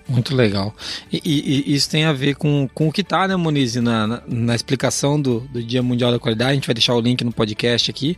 Muito 0.07 0.35
legal. 0.35 0.75
E, 1.11 1.21
e, 1.23 1.71
e, 1.71 1.75
isso 1.75 1.89
tem 1.89 2.05
a 2.05 2.13
ver 2.13 2.35
com, 2.35 2.67
com 2.73 2.87
o 2.87 2.91
que 2.91 3.01
está, 3.01 3.27
né, 3.27 3.35
Moniz, 3.35 3.75
na, 3.75 4.07
na, 4.07 4.23
na, 4.27 4.55
explicação 4.55 5.21
do, 5.21 5.41
do 5.41 5.63
Dia 5.63 5.81
Mundial 5.81 6.11
da 6.11 6.19
Qualidade. 6.19 6.51
A 6.51 6.55
gente 6.55 6.67
vai 6.67 6.73
deixar 6.73 6.95
o 6.95 7.01
link 7.01 7.23
no 7.23 7.31
podcast 7.31 7.89
aqui, 7.89 8.17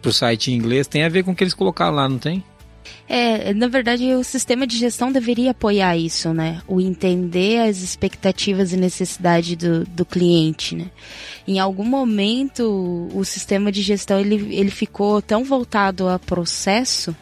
para 0.00 0.08
o 0.08 0.12
site 0.12 0.50
em 0.50 0.56
inglês. 0.56 0.86
Tem 0.86 1.04
a 1.04 1.08
ver 1.08 1.22
com 1.24 1.32
o 1.32 1.34
que 1.34 1.42
eles 1.42 1.54
colocaram 1.54 1.94
lá, 1.94 2.08
não 2.08 2.18
tem? 2.18 2.44
É, 3.08 3.52
na 3.54 3.66
verdade, 3.66 4.14
o 4.14 4.22
sistema 4.22 4.66
de 4.66 4.76
gestão 4.76 5.10
deveria 5.10 5.50
apoiar 5.50 5.96
isso, 5.96 6.32
né? 6.32 6.62
O 6.68 6.80
entender 6.80 7.58
as 7.58 7.78
expectativas 7.78 8.72
e 8.72 8.76
necessidades 8.76 9.56
do, 9.56 9.84
do 9.84 10.04
cliente, 10.04 10.76
né? 10.76 10.86
Em 11.46 11.58
algum 11.58 11.84
momento, 11.84 13.08
o 13.12 13.24
sistema 13.24 13.72
de 13.72 13.82
gestão 13.82 14.20
ele, 14.20 14.54
ele 14.54 14.70
ficou 14.70 15.20
tão 15.20 15.42
voltado 15.42 16.08
a 16.08 16.18
processo 16.18 17.14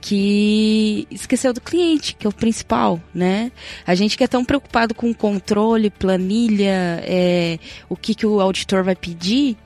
que 0.00 1.06
esqueceu 1.10 1.52
do 1.52 1.60
cliente, 1.60 2.14
que 2.14 2.26
é 2.26 2.30
o 2.30 2.32
principal, 2.32 3.00
né? 3.14 3.52
A 3.86 3.94
gente 3.94 4.16
que 4.16 4.24
é 4.24 4.28
tão 4.28 4.44
preocupado 4.44 4.94
com 4.94 5.12
controle, 5.12 5.90
planilha, 5.90 7.02
é, 7.04 7.58
o 7.88 7.96
que, 7.96 8.14
que 8.14 8.26
o 8.26 8.40
auditor 8.40 8.82
vai 8.82 8.96
pedir 8.96 9.56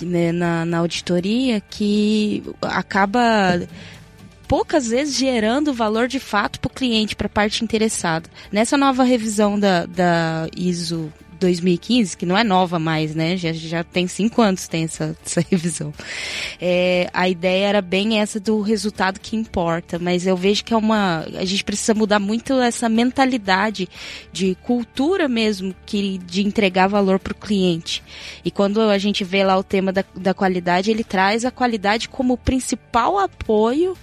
né, 0.00 0.32
na, 0.32 0.64
na 0.64 0.78
auditoria, 0.78 1.60
que 1.60 2.42
acaba 2.62 3.60
poucas 4.46 4.88
vezes 4.88 5.16
gerando 5.16 5.72
valor 5.72 6.06
de 6.06 6.20
fato 6.20 6.60
para 6.60 6.68
o 6.68 6.72
cliente, 6.72 7.16
para 7.16 7.26
a 7.26 7.30
parte 7.30 7.64
interessada. 7.64 8.28
Nessa 8.52 8.76
nova 8.76 9.02
revisão 9.02 9.58
da, 9.58 9.86
da 9.86 10.48
ISO 10.56 11.12
2015, 11.38 12.16
que 12.16 12.26
não 12.26 12.36
é 12.36 12.44
nova 12.44 12.78
mais, 12.78 13.14
né? 13.14 13.36
Já, 13.36 13.52
já 13.52 13.84
tem 13.84 14.06
cinco 14.06 14.40
anos 14.40 14.68
tem 14.68 14.84
essa, 14.84 15.16
essa 15.24 15.40
revisão. 15.50 15.92
É, 16.60 17.08
a 17.12 17.28
ideia 17.28 17.66
era 17.66 17.82
bem 17.82 18.20
essa 18.20 18.40
do 18.40 18.60
resultado 18.60 19.20
que 19.20 19.36
importa, 19.36 19.98
mas 19.98 20.26
eu 20.26 20.36
vejo 20.36 20.64
que 20.64 20.72
é 20.72 20.76
uma. 20.76 21.26
A 21.36 21.44
gente 21.44 21.64
precisa 21.64 21.94
mudar 21.94 22.18
muito 22.18 22.54
essa 22.54 22.88
mentalidade 22.88 23.88
de 24.32 24.54
cultura 24.62 25.28
mesmo, 25.28 25.74
que 25.84 26.18
de 26.18 26.46
entregar 26.46 26.88
valor 26.88 27.18
para 27.18 27.32
o 27.32 27.36
cliente. 27.36 28.02
E 28.44 28.50
quando 28.50 28.80
a 28.80 28.98
gente 28.98 29.24
vê 29.24 29.44
lá 29.44 29.56
o 29.58 29.62
tema 29.62 29.92
da, 29.92 30.04
da 30.14 30.34
qualidade, 30.34 30.90
ele 30.90 31.04
traz 31.04 31.44
a 31.44 31.50
qualidade 31.50 32.08
como 32.08 32.36
principal 32.36 33.18
apoio 33.18 33.96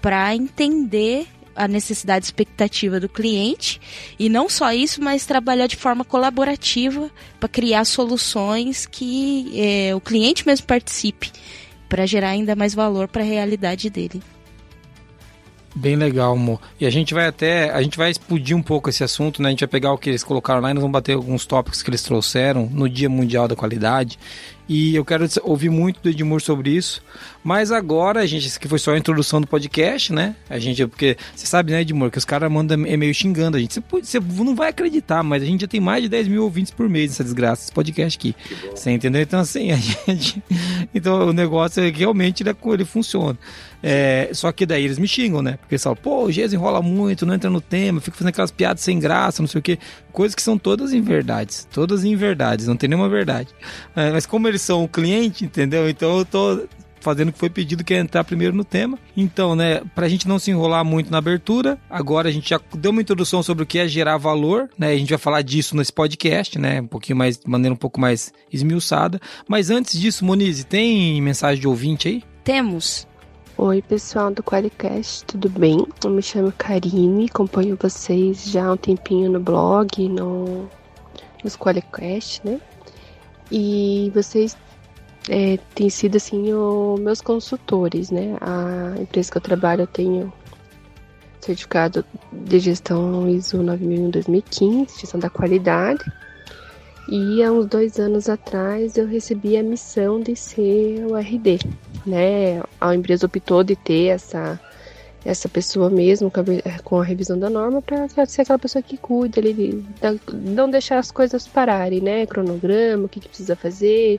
para 0.00 0.34
entender 0.34 1.26
a 1.60 1.68
necessidade 1.68 2.24
expectativa 2.24 2.98
do 2.98 3.08
cliente 3.08 3.78
e 4.18 4.30
não 4.30 4.48
só 4.48 4.72
isso, 4.72 5.02
mas 5.02 5.26
trabalhar 5.26 5.66
de 5.66 5.76
forma 5.76 6.04
colaborativa 6.04 7.10
para 7.38 7.48
criar 7.50 7.84
soluções 7.84 8.86
que 8.86 9.52
é, 9.54 9.94
o 9.94 10.00
cliente 10.00 10.46
mesmo 10.46 10.66
participe 10.66 11.30
para 11.86 12.06
gerar 12.06 12.30
ainda 12.30 12.56
mais 12.56 12.74
valor 12.74 13.08
para 13.08 13.22
a 13.22 13.26
realidade 13.26 13.90
dele. 13.90 14.22
Bem 15.74 15.96
legal, 15.96 16.32
amor. 16.32 16.60
E 16.80 16.86
a 16.86 16.90
gente 16.90 17.14
vai 17.14 17.26
até. 17.26 17.70
A 17.70 17.80
gente 17.80 17.96
vai 17.96 18.10
explodir 18.10 18.56
um 18.56 18.62
pouco 18.62 18.90
esse 18.90 19.04
assunto, 19.04 19.40
né? 19.40 19.48
A 19.48 19.50
gente 19.50 19.60
vai 19.60 19.68
pegar 19.68 19.92
o 19.92 19.98
que 19.98 20.10
eles 20.10 20.24
colocaram 20.24 20.60
lá 20.60 20.70
e 20.70 20.74
nós 20.74 20.80
vamos 20.80 20.92
bater 20.92 21.14
alguns 21.14 21.46
tópicos 21.46 21.80
que 21.80 21.90
eles 21.90 22.02
trouxeram 22.02 22.66
no 22.66 22.88
Dia 22.88 23.08
Mundial 23.08 23.46
da 23.46 23.54
Qualidade. 23.54 24.18
E 24.68 24.96
eu 24.96 25.04
quero 25.04 25.26
ouvir 25.42 25.70
muito 25.70 26.00
do 26.00 26.08
Edmur 26.08 26.40
sobre 26.40 26.70
isso. 26.70 27.02
Mas 27.42 27.72
agora, 27.72 28.26
gente, 28.26 28.46
isso 28.46 28.58
aqui 28.58 28.68
foi 28.68 28.78
só 28.78 28.92
a 28.92 28.98
introdução 28.98 29.40
do 29.40 29.46
podcast, 29.46 30.12
né? 30.12 30.36
A 30.48 30.58
gente, 30.58 30.86
porque 30.86 31.16
você 31.34 31.46
sabe, 31.46 31.72
né, 31.72 31.80
Edmur, 31.80 32.10
que 32.10 32.18
os 32.18 32.24
caras 32.24 32.50
mandam 32.50 32.86
e-mail 32.86 33.14
xingando 33.14 33.56
a 33.56 33.60
gente. 33.60 33.80
Você, 33.90 34.20
você, 34.20 34.44
não 34.44 34.54
vai 34.54 34.68
acreditar, 34.68 35.22
mas 35.22 35.42
a 35.42 35.46
gente 35.46 35.62
já 35.62 35.66
tem 35.66 35.80
mais 35.80 36.02
de 36.02 36.08
10 36.08 36.28
mil 36.28 36.44
ouvintes 36.44 36.70
por 36.70 36.88
mês 36.88 37.10
nessa 37.10 37.24
desgraça, 37.24 37.64
esse 37.64 37.72
podcast 37.72 38.18
aqui. 38.18 38.36
Você 38.74 38.90
entendeu? 38.90 39.22
Então, 39.22 39.40
assim, 39.40 39.72
a 39.72 39.76
gente. 39.80 40.42
Então, 40.94 41.28
o 41.28 41.32
negócio 41.32 41.82
é 41.82 41.90
que 41.90 42.00
realmente 42.00 42.42
ele, 42.42 42.54
ele 42.72 42.84
funciona. 42.84 43.38
É, 43.82 44.30
só 44.34 44.52
que 44.52 44.66
daí 44.66 44.84
eles 44.84 44.98
me 44.98 45.08
xingam, 45.08 45.40
né? 45.40 45.56
Porque 45.56 45.74
eles 45.74 45.82
falam, 45.82 45.96
pô, 45.96 46.24
o 46.24 46.32
Gesso 46.32 46.54
enrola 46.54 46.82
muito, 46.82 47.24
não 47.24 47.34
entra 47.34 47.48
no 47.48 47.60
tema, 47.60 48.00
fica 48.00 48.16
fazendo 48.16 48.28
aquelas 48.28 48.50
piadas 48.50 48.82
sem 48.82 48.98
graça, 48.98 49.40
não 49.40 49.48
sei 49.48 49.58
o 49.58 49.62
quê. 49.62 49.78
Coisas 50.12 50.34
que 50.34 50.42
são 50.42 50.58
todas 50.58 50.92
em 50.92 51.00
verdades. 51.00 51.66
Todas 51.72 52.04
em 52.04 52.14
verdades, 52.14 52.66
não 52.66 52.76
tem 52.76 52.88
nenhuma 52.88 53.08
verdade. 53.08 53.48
É, 53.96 54.10
mas 54.10 54.26
como 54.26 54.46
eles 54.46 54.60
são 54.60 54.84
o 54.84 54.88
cliente, 54.88 55.44
entendeu? 55.44 55.88
Então 55.88 56.18
eu 56.18 56.24
tô 56.24 56.68
fazendo 57.00 57.30
o 57.30 57.32
que 57.32 57.38
foi 57.38 57.50
pedido, 57.50 57.84
que 57.84 57.94
é 57.94 57.98
entrar 57.98 58.24
primeiro 58.24 58.54
no 58.54 58.64
tema. 58.64 58.98
Então, 59.16 59.56
né, 59.56 59.82
pra 59.94 60.08
gente 60.08 60.28
não 60.28 60.38
se 60.38 60.50
enrolar 60.50 60.84
muito 60.84 61.10
na 61.10 61.18
abertura, 61.18 61.78
agora 61.88 62.28
a 62.28 62.32
gente 62.32 62.50
já 62.50 62.60
deu 62.74 62.90
uma 62.90 63.00
introdução 63.00 63.42
sobre 63.42 63.64
o 63.64 63.66
que 63.66 63.78
é 63.78 63.88
gerar 63.88 64.16
valor, 64.16 64.68
né? 64.78 64.92
A 64.92 64.96
gente 64.96 65.10
vai 65.10 65.18
falar 65.18 65.42
disso 65.42 65.76
nesse 65.76 65.92
podcast, 65.92 66.58
né? 66.58 66.80
Um 66.80 66.86
pouquinho 66.86 67.18
mais, 67.18 67.38
de 67.38 67.48
maneira 67.48 67.74
um 67.74 67.78
pouco 67.78 68.00
mais 68.00 68.32
esmiuçada. 68.52 69.20
Mas 69.48 69.70
antes 69.70 69.98
disso, 69.98 70.24
Monize, 70.24 70.64
tem 70.64 71.20
mensagem 71.20 71.60
de 71.60 71.68
ouvinte 71.68 72.08
aí? 72.08 72.22
Temos. 72.44 73.06
Oi, 73.56 73.82
pessoal 73.82 74.30
do 74.30 74.42
Qualicast, 74.42 75.24
tudo 75.26 75.50
bem? 75.50 75.86
Eu 76.02 76.10
me 76.10 76.22
chamo 76.22 76.50
Karine, 76.56 77.26
acompanho 77.26 77.76
vocês 77.78 78.50
já 78.50 78.64
há 78.64 78.72
um 78.72 78.76
tempinho 78.76 79.30
no 79.30 79.38
blog, 79.38 80.08
no, 80.08 80.66
nos 81.44 81.56
Qualicast, 81.56 82.40
né? 82.42 82.58
E 83.52 84.10
vocês 84.14 84.56
é, 85.28 85.58
têm 85.74 85.90
sido, 85.90 86.16
assim, 86.16 86.52
os 86.52 87.00
meus 87.00 87.20
consultores, 87.20 88.10
né? 88.10 88.36
A 88.40 88.94
empresa 89.00 89.30
que 89.30 89.38
eu 89.38 89.42
trabalho, 89.42 89.82
eu 89.82 89.86
tenho 89.86 90.32
certificado 91.40 92.04
de 92.32 92.58
gestão 92.58 93.28
ISO 93.28 93.58
9001-2015, 93.58 95.00
gestão 95.00 95.20
da 95.20 95.30
qualidade. 95.30 96.04
E 97.08 97.42
há 97.42 97.50
uns 97.50 97.66
dois 97.66 97.98
anos 97.98 98.28
atrás 98.28 98.96
eu 98.96 99.06
recebi 99.06 99.56
a 99.56 99.62
missão 99.62 100.20
de 100.20 100.36
ser 100.36 101.04
o 101.06 101.16
RD, 101.16 101.58
né? 102.06 102.62
A 102.80 102.94
empresa 102.94 103.26
optou 103.26 103.64
de 103.64 103.74
ter 103.74 104.06
essa 104.06 104.60
essa 105.22 105.50
pessoa 105.50 105.90
mesmo 105.90 106.32
com 106.82 106.98
a 106.98 107.04
revisão 107.04 107.38
da 107.38 107.50
norma 107.50 107.82
para 107.82 108.08
ser 108.26 108.42
aquela 108.42 108.58
pessoa 108.58 108.80
que 108.80 108.96
cuida 108.96 109.38
ali, 109.38 109.84
não 110.32 110.70
deixar 110.70 110.98
as 110.98 111.10
coisas 111.10 111.46
pararem, 111.46 112.00
né? 112.00 112.24
Cronograma, 112.26 113.04
o 113.04 113.08
que, 113.08 113.20
que 113.20 113.28
precisa 113.28 113.54
fazer, 113.54 114.18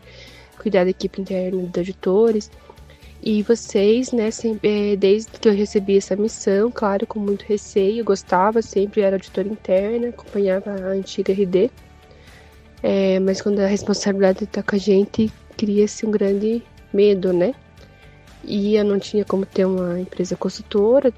cuidar 0.62 0.84
da 0.84 0.92
equipe 0.92 1.22
interna 1.22 1.64
dos 1.64 1.82
editores. 1.82 2.52
E 3.24 3.44
vocês, 3.44 4.12
né, 4.12 4.32
sempre, 4.32 4.94
é, 4.94 4.96
desde 4.96 5.32
que 5.32 5.48
eu 5.48 5.54
recebi 5.54 5.98
essa 5.98 6.16
missão, 6.16 6.72
claro, 6.72 7.06
com 7.06 7.20
muito 7.20 7.44
receio, 7.44 8.04
gostava, 8.04 8.62
sempre 8.62 9.02
era 9.02 9.16
auditora 9.16 9.48
interna, 9.48 10.10
acompanhava 10.10 10.72
a 10.72 10.88
antiga 10.88 11.32
RD. 11.32 11.70
É, 12.82 13.20
mas 13.20 13.42
quando 13.42 13.60
a 13.60 13.68
responsabilidade 13.68 14.46
está 14.46 14.64
com 14.64 14.76
a 14.76 14.80
gente, 14.80 15.32
cria-se 15.56 16.04
um 16.04 16.12
grande 16.12 16.64
medo, 16.92 17.32
né? 17.32 17.54
E 18.44 18.76
eu 18.76 18.84
não 18.84 18.98
tinha 18.98 19.24
como 19.24 19.46
ter 19.46 19.66
uma 19.66 20.00
empresa 20.00 20.36
consultora 20.36 21.14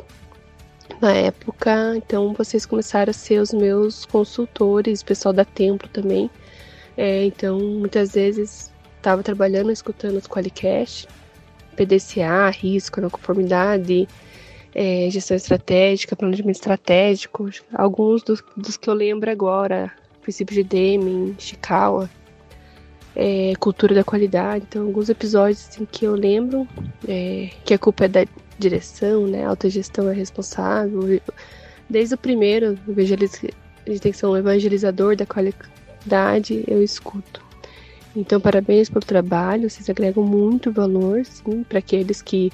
na 1.01 1.13
época, 1.13 1.95
então 1.95 2.33
vocês 2.33 2.65
começaram 2.65 3.11
a 3.11 3.13
ser 3.13 3.39
os 3.39 3.53
meus 3.53 4.05
consultores, 4.05 4.99
o 4.99 5.05
pessoal 5.05 5.31
da 5.31 5.45
Templo 5.45 5.87
também. 5.87 6.29
É, 6.97 7.23
então, 7.23 7.59
muitas 7.59 8.11
vezes 8.11 8.72
estava 9.03 9.21
trabalhando, 9.21 9.71
escutando 9.71 10.15
os 10.15 10.27
Qualicast, 10.27 11.07
PDCA, 11.75 12.49
risco, 12.49 13.01
não 13.01 13.09
conformidade, 13.09 14.07
é, 14.73 15.09
gestão 15.11 15.35
estratégica, 15.35 16.15
planejamento 16.15 16.55
estratégico, 16.55 17.49
alguns 17.73 18.23
dos, 18.23 18.41
dos 18.55 18.77
que 18.77 18.89
eu 18.89 18.93
lembro 18.93 19.29
agora, 19.29 19.91
princípio 20.21 20.55
de 20.55 20.63
Deming, 20.63 21.35
Chikawa, 21.37 22.09
é, 23.15 23.53
cultura 23.59 23.93
da 23.93 24.03
qualidade. 24.03 24.65
Então, 24.69 24.85
alguns 24.85 25.09
episódios 25.09 25.67
assim, 25.67 25.85
que 25.85 26.05
eu 26.05 26.15
lembro 26.15 26.67
é, 27.07 27.49
que 27.65 27.73
a 27.73 27.77
culpa 27.77 28.05
é 28.05 28.07
da 28.07 28.25
direção, 28.57 29.27
né? 29.27 29.45
A 29.45 29.49
autogestão 29.49 30.09
é 30.09 30.13
responsável. 30.13 31.21
Desde 31.89 32.15
o 32.15 32.17
primeiro, 32.17 32.79
a 32.97 33.01
gente 33.01 33.99
tem 33.99 34.11
que 34.11 34.17
ser 34.17 34.25
um 34.25 34.37
evangelizador 34.37 35.15
da 35.15 35.25
qualidade, 35.25 36.63
eu 36.67 36.81
escuto. 36.81 37.52
Então, 38.15 38.39
parabéns 38.39 38.89
pelo 38.89 39.03
trabalho, 39.03 39.69
vocês 39.69 39.89
agregam 39.89 40.23
muito 40.23 40.71
valor, 40.71 41.23
para 41.67 41.79
aqueles 41.79 42.21
que, 42.21 42.51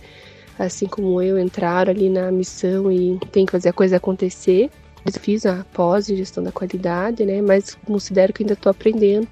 assim 0.57 0.87
como 0.87 1.21
eu, 1.21 1.37
entraram 1.37 1.91
ali 1.91 2.09
na 2.09 2.31
missão 2.31 2.91
e 2.91 3.19
tem 3.31 3.45
que 3.45 3.51
fazer 3.51 3.69
a 3.69 3.73
coisa 3.73 3.97
acontecer. 3.97 4.69
Eu 5.05 5.11
fiz 5.13 5.45
a 5.45 5.65
pós 5.73 6.09
em 6.09 6.15
gestão 6.15 6.43
da 6.43 6.51
qualidade, 6.51 7.25
né? 7.25 7.41
Mas 7.41 7.75
considero 7.85 8.31
que 8.31 8.43
ainda 8.43 8.53
estou 8.53 8.69
aprendendo. 8.69 9.27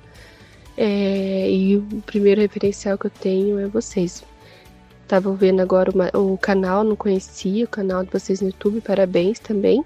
É, 0.76 1.50
e 1.50 1.78
o 1.78 2.02
primeiro 2.06 2.42
referencial 2.42 2.98
que 2.98 3.08
eu 3.08 3.12
tenho 3.12 3.58
é 3.60 3.68
vocês. 3.68 4.24
Tava 5.08 5.34
vendo 5.34 5.62
agora 5.62 5.90
uma, 5.92 6.12
o 6.14 6.38
canal, 6.38 6.84
não 6.84 6.96
conhecia 6.96 7.64
o 7.64 7.68
canal 7.70 8.04
de 8.04 8.12
vocês 8.12 8.42
no 8.42 8.48
YouTube, 8.48 8.82
parabéns 8.82 9.40
também. 9.40 9.84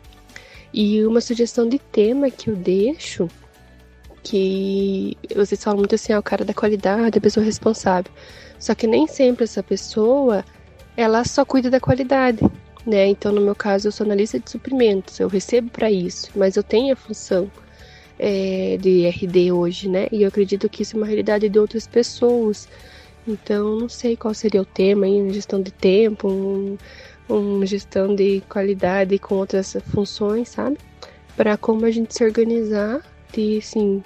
E 0.73 1.05
uma 1.05 1.21
sugestão 1.21 1.69
de 1.69 1.77
tema 1.77 2.31
que 2.31 2.49
eu 2.49 2.55
deixo, 2.55 3.27
que 4.23 5.17
vocês 5.35 5.63
falam 5.63 5.79
muito 5.79 5.95
assim, 5.95 6.13
ah, 6.13 6.19
o 6.19 6.23
cara 6.23 6.45
da 6.45 6.53
qualidade, 6.53 7.17
a 7.17 7.21
pessoa 7.21 7.45
responsável. 7.45 8.11
Só 8.59 8.75
que 8.75 8.87
nem 8.87 9.07
sempre 9.07 9.43
essa 9.43 9.63
pessoa, 9.63 10.45
ela 10.95 11.23
só 11.23 11.43
cuida 11.43 11.69
da 11.69 11.79
qualidade 11.79 12.39
né? 12.85 13.07
Então, 13.07 13.31
no 13.31 13.41
meu 13.41 13.55
caso, 13.55 13.87
eu 13.87 13.91
sou 13.91 14.05
analista 14.05 14.39
de 14.39 14.49
suprimentos, 14.49 15.19
eu 15.19 15.27
recebo 15.27 15.69
para 15.69 15.91
isso, 15.91 16.29
mas 16.35 16.55
eu 16.55 16.63
tenho 16.63 16.93
a 16.93 16.95
função 16.95 17.51
é, 18.17 18.77
de 18.79 19.07
RD 19.07 19.51
hoje, 19.51 19.89
né? 19.89 20.07
E 20.11 20.23
eu 20.23 20.27
acredito 20.27 20.69
que 20.69 20.83
isso 20.83 20.95
é 20.95 20.99
uma 20.99 21.05
realidade 21.05 21.49
de 21.49 21.59
outras 21.59 21.87
pessoas. 21.87 22.67
Então, 23.27 23.79
não 23.79 23.89
sei 23.89 24.15
qual 24.17 24.33
seria 24.33 24.61
o 24.61 24.65
tema 24.65 25.05
aí, 25.05 25.31
gestão 25.33 25.61
de 25.61 25.71
tempo, 25.71 26.27
um, 26.27 26.77
uma 27.29 27.65
gestão 27.65 28.15
de 28.15 28.41
qualidade 28.49 29.17
com 29.19 29.35
outras 29.35 29.77
funções, 29.91 30.49
sabe? 30.49 30.77
Para 31.37 31.57
como 31.57 31.85
a 31.85 31.91
gente 31.91 32.15
se 32.15 32.23
organizar 32.23 33.01
de, 33.33 33.57
assim, 33.57 34.03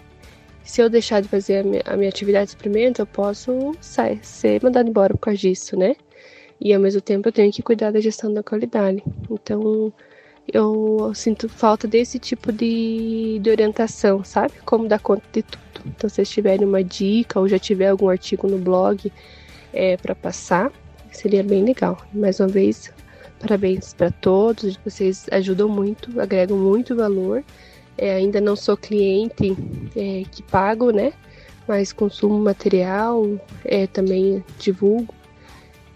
se 0.64 0.82
eu 0.82 0.90
deixar 0.90 1.22
de 1.22 1.28
fazer 1.28 1.58
a 1.60 1.64
minha, 1.64 1.82
a 1.86 1.98
minha 1.98 2.10
atividade 2.10 2.46
de 2.46 2.52
suprimento, 2.52 3.02
eu 3.02 3.06
posso 3.06 3.76
sair, 3.82 4.20
ser 4.24 4.62
mandado 4.64 4.90
embora 4.90 5.14
por 5.14 5.20
causa 5.20 5.40
disso, 5.40 5.78
né? 5.78 5.96
e 6.60 6.74
ao 6.74 6.80
mesmo 6.80 7.02
tempo 7.02 7.28
eu 7.28 7.32
tenho 7.32 7.52
que 7.52 7.62
cuidar 7.62 7.92
da 7.92 8.00
gestão 8.00 8.34
da 8.34 8.44
qualidade. 8.44 9.04
Então 9.30 9.92
eu 10.52 11.12
sinto 11.14 11.50
falta 11.50 11.88
desse 11.88 12.20
tipo 12.20 12.52
de, 12.52 13.40
de 13.42 13.50
orientação, 13.50 14.24
sabe? 14.24 14.54
Como 14.64 14.88
dar 14.88 15.00
conta 15.00 15.24
de 15.32 15.44
tudo. 15.44 15.66
Então, 15.86 16.10
se 16.10 16.16
vocês 16.16 16.30
tiverem 16.30 16.68
uma 16.68 16.84
dica 16.84 17.40
ou 17.40 17.48
já 17.48 17.60
tiver 17.60 17.90
algum 17.90 18.10
artigo 18.10 18.48
no 18.48 18.58
blog 18.58 19.12
é, 19.74 19.98
para 19.98 20.16
passar, 20.16 20.72
seria 21.12 21.44
bem 21.44 21.64
legal. 21.64 21.98
Mais 22.14 22.40
uma 22.40 22.48
vez, 22.48 22.92
parabéns 23.40 23.94
para 23.94 24.10
todos, 24.10 24.78
vocês 24.84 25.28
ajudam 25.32 25.68
muito, 25.70 26.20
agregam 26.20 26.58
muito 26.58 26.96
valor. 26.96 27.44
É, 27.98 28.16
ainda 28.16 28.42
não 28.42 28.56
sou 28.56 28.76
cliente 28.76 29.56
é, 29.96 30.24
que 30.32 30.44
pago, 30.44 30.92
né? 30.92 31.14
Mas 31.68 31.92
consumo 31.92 32.38
material, 32.38 33.40
é, 33.64 33.88
também 33.88 34.44
divulgo 34.60 35.14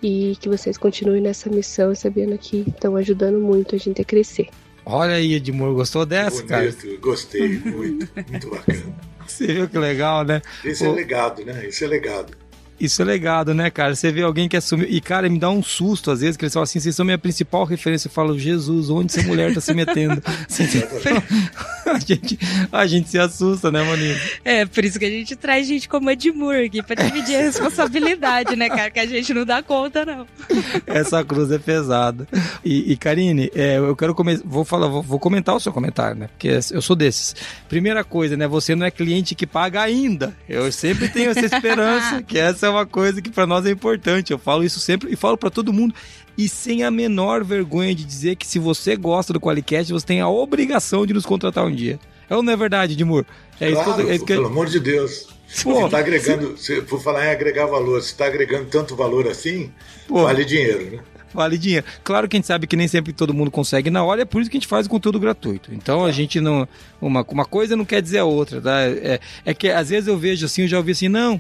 e 0.02 0.38
que 0.40 0.48
vocês 0.48 0.78
continuem 0.78 1.22
nessa 1.22 1.50
missão, 1.50 1.94
sabendo 1.94 2.38
que 2.38 2.64
estão 2.68 2.96
ajudando 2.96 3.40
muito 3.40 3.76
a 3.76 3.78
gente 3.78 4.02
a 4.02 4.06
crescer. 4.06 4.48
Olha 4.86 5.16
aí, 5.16 5.34
Edmur, 5.34 5.74
gostou 5.74 6.06
dessa, 6.06 6.38
Bonito, 6.38 6.48
cara? 6.48 6.76
Gostei, 7.00 7.60
muito, 7.60 8.10
muito 8.30 8.50
bacana. 8.50 8.96
Você 9.28 9.46
viu 9.46 9.70
que 9.70 9.78
legal, 9.78 10.24
né? 10.24 10.42
Esse 10.66 10.86
é 10.86 10.90
legado, 10.90 11.46
né? 11.46 11.68
Esse 11.68 11.84
é 11.84 11.88
legado. 11.88 12.36
Isso 12.80 13.02
é 13.02 13.06
legado, 13.06 13.54
né, 13.54 13.70
cara? 13.70 13.96
Você 13.96 14.12
vê 14.12 14.22
alguém 14.22 14.48
que 14.48 14.56
assume. 14.56 14.86
E, 14.86 15.02
cara, 15.02 15.30
me 15.30 15.38
dá 15.38 15.50
um 15.50 15.62
susto 15.62 16.12
às 16.12 16.22
vezes, 16.22 16.38
que 16.38 16.46
eles 16.46 16.54
falam 16.54 16.64
assim: 16.64 16.80
vocês 16.80 16.96
são 16.96 17.06
minha 17.06 17.18
principal 17.18 17.66
referência. 17.66 18.08
Eu 18.08 18.12
falo, 18.12 18.38
Jesus, 18.38 18.90
onde 18.90 19.12
essa 19.12 19.28
mulher 19.28 19.54
tá 19.54 19.62
se 19.62 19.74
metendo? 19.74 20.22
a, 21.86 22.00
gente, 22.00 22.40
a 22.72 22.88
gente 22.88 23.10
se 23.10 23.20
assusta, 23.20 23.72
né, 23.72 23.84
Maninho? 23.84 24.16
É, 24.46 24.66
por 24.66 24.86
isso 24.86 25.00
que 25.00 25.06
a 25.06 25.10
gente 25.10 25.36
traz 25.36 25.68
gente 25.68 25.90
como 25.90 26.10
Edmur 26.10 26.56
aqui, 26.56 26.82
pra 26.82 26.96
dividir 26.96 27.36
a 27.36 27.42
responsabilidade, 27.42 28.56
né, 28.56 28.70
cara? 28.70 28.90
Que 28.90 29.00
a 29.00 29.06
gente 29.06 29.34
não 29.34 29.46
dá 29.46 29.62
conta, 29.62 30.06
não. 30.06 30.28
Essa 30.86 31.24
cruz 31.24 31.52
é 31.52 31.58
pesada. 31.58 32.28
E, 32.64 32.92
e 32.92 32.98
Karine, 32.98 33.52
é, 33.56 33.78
eu 33.78 33.96
quero 33.96 34.16
começar. 34.16 34.44
Vou 34.46 34.64
falar, 34.64 34.88
vou, 34.88 35.02
vou, 35.02 35.20
comentar 35.20 35.56
o 35.56 35.60
seu 35.60 35.72
comentário, 35.72 36.18
né? 36.18 36.28
Porque 36.28 36.60
eu 36.72 36.82
sou 36.82 36.96
desses. 36.96 37.36
Primeira 37.68 38.04
coisa, 38.04 38.38
né? 38.38 38.48
Você 38.48 38.76
não 38.76 38.86
é 38.86 38.92
cliente 38.92 39.36
que 39.36 39.46
paga 39.46 39.82
ainda. 39.82 40.36
Eu 40.48 40.72
sempre 40.72 41.08
tenho 41.10 41.32
essa 41.32 41.46
esperança, 41.46 42.22
que 42.24 42.38
essa 42.38 42.69
é 42.70 42.72
uma 42.72 42.86
coisa 42.86 43.22
que 43.22 43.30
para 43.30 43.46
nós 43.46 43.66
é 43.66 43.72
importante. 43.72 44.32
Eu 44.32 44.40
falo 44.40 44.64
isso 44.64 44.80
sempre 44.80 45.12
e 45.12 45.16
falo 45.16 45.38
para 45.38 45.50
todo 45.50 45.74
mundo. 45.74 45.94
E 46.38 46.48
sem 46.48 46.84
a 46.84 46.92
menor 46.92 47.44
vergonha 47.44 47.94
de 47.94 48.06
dizer 48.06 48.36
que 48.36 48.48
se 48.48 48.60
você 48.60 48.96
gosta 48.96 49.34
do 49.34 49.42
Qualicast, 49.42 49.92
você 49.92 50.06
tem 50.06 50.22
a 50.22 50.30
obrigação 50.30 51.06
de 51.06 51.14
nos 51.14 51.26
contratar 51.26 51.66
um 51.66 51.76
dia. 51.76 52.00
É 52.30 52.36
ou 52.36 52.44
não 52.44 52.54
é 52.54 52.56
verdade, 52.56 52.96
Dimur? 52.96 53.26
É 53.60 53.72
claro, 53.72 53.90
isso 53.90 53.96
que 53.96 54.02
é 54.02 54.16
isso 54.16 54.26
que 54.26 54.34
pelo 54.34 54.48
amor 54.48 54.68
de 54.68 54.80
Deus. 54.80 55.28
Pô, 55.64 55.82
você 55.82 55.90
tá 55.90 55.98
agregando, 55.98 56.56
se, 56.58 56.82
por 56.84 57.02
falar 57.02 57.26
em 57.26 57.32
agregar 57.32 57.66
valor, 57.66 58.02
se 58.02 58.12
está 58.12 58.28
agregando 58.28 58.66
tanto 58.66 58.96
valor 58.96 59.28
assim, 59.28 59.72
Pô, 60.08 60.24
vale 60.24 60.46
dinheiro, 60.46 60.92
né? 60.92 61.00
Vale 61.34 61.58
dinheiro. 61.58 61.86
Claro 62.04 62.28
que 62.28 62.36
a 62.36 62.40
gente 62.40 62.48
sabe 62.48 62.68
que 62.68 62.76
nem 62.76 62.88
sempre 62.88 63.14
todo 63.14 63.34
mundo 63.34 63.52
consegue 63.52 63.90
na 63.90 64.04
hora, 64.04 64.22
é 64.22 64.26
por 64.26 64.42
isso 64.42 64.50
que 64.50 64.58
a 64.58 64.60
gente 64.60 64.68
faz 64.68 64.86
o 64.86 64.90
conteúdo 64.90 65.20
gratuito. 65.20 65.74
Então 65.74 66.06
a 66.06 66.12
gente 66.12 66.40
não. 66.40 66.68
Uma, 67.02 67.26
uma 67.28 67.46
coisa 67.46 67.76
não 67.76 67.86
quer 67.86 68.02
dizer 68.02 68.20
a 68.20 68.26
outra, 68.26 68.62
tá? 68.62 68.82
É, 68.82 69.20
é 69.46 69.54
que 69.54 69.70
às 69.70 69.90
vezes 69.90 70.08
eu 70.08 70.18
vejo 70.18 70.46
assim, 70.46 70.64
eu 70.64 70.68
já 70.68 70.78
ouvi 70.78 70.92
assim, 70.92 71.08
não, 71.08 71.34
é, 71.34 71.40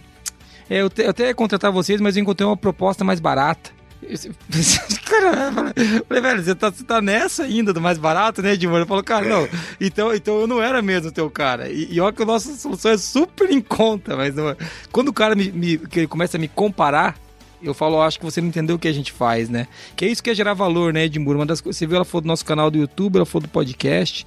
eu, 0.70 0.90
te, 0.90 1.04
eu 1.04 1.10
até 1.10 1.28
ia 1.28 1.36
contratar 1.36 1.72
vocês, 1.72 2.00
mas 2.00 2.16
eu 2.16 2.22
encontrei 2.22 2.46
uma 2.46 2.58
proposta 2.58 3.04
mais 3.04 3.20
barata. 3.20 3.72
Cara, 5.06 5.74
eu 5.76 6.06
falei, 6.06 6.22
velho, 6.22 6.44
você 6.44 6.56
tá, 6.56 6.70
você 6.70 6.84
tá 6.84 7.02
nessa 7.02 7.44
ainda 7.44 7.74
do 7.74 7.82
mais 7.82 7.98
barato, 7.98 8.42
né, 8.42 8.54
Edmur? 8.54 8.78
Ele 8.78 8.86
falou, 8.86 9.04
cara, 9.04 9.28
não, 9.28 9.48
então, 9.80 10.14
então 10.14 10.40
eu 10.40 10.48
não 10.48 10.62
era 10.62 10.82
mesmo 10.82 11.12
teu 11.12 11.30
cara. 11.30 11.70
E, 11.70 11.94
e 11.94 12.00
olha 12.00 12.14
que 12.14 12.24
a 12.24 12.26
nossa 12.26 12.56
solução 12.56 12.92
é 12.92 12.98
super 12.98 13.52
em 13.52 13.60
conta, 13.60 14.16
mas 14.16 14.34
não, 14.34 14.50
é. 14.50 14.58
quando 14.92 15.10
o 15.10 15.14
cara 15.14 15.36
me, 15.36 15.52
me, 15.52 15.78
que 15.78 16.00
ele 16.00 16.08
começa 16.08 16.38
a 16.38 16.40
me 16.40 16.48
comparar, 16.48 17.18
eu 17.62 17.74
falo, 17.74 18.02
acho 18.02 18.20
que 18.20 18.26
você 18.26 18.40
não 18.40 18.48
entendeu 18.48 18.78
o 18.78 18.80
que 18.80 18.88
a 18.88 18.94
gente 18.94 19.12
faz, 19.12 19.50
né? 19.50 19.68
Que 19.96 20.06
é 20.06 20.08
isso 20.08 20.24
que 20.24 20.30
é 20.30 20.34
gerar 20.34 20.54
valor, 20.54 20.94
né, 20.94 21.04
Edmur? 21.04 21.36
Uma 21.36 21.46
das 21.46 21.60
você 21.60 21.86
viu, 21.86 21.98
ela 21.98 22.06
falou 22.06 22.22
do 22.22 22.28
nosso 22.28 22.46
canal 22.46 22.72
do 22.72 22.78
YouTube, 22.78 23.18
ela 23.18 23.26
falou 23.26 23.46
do 23.48 23.52
podcast. 23.52 24.26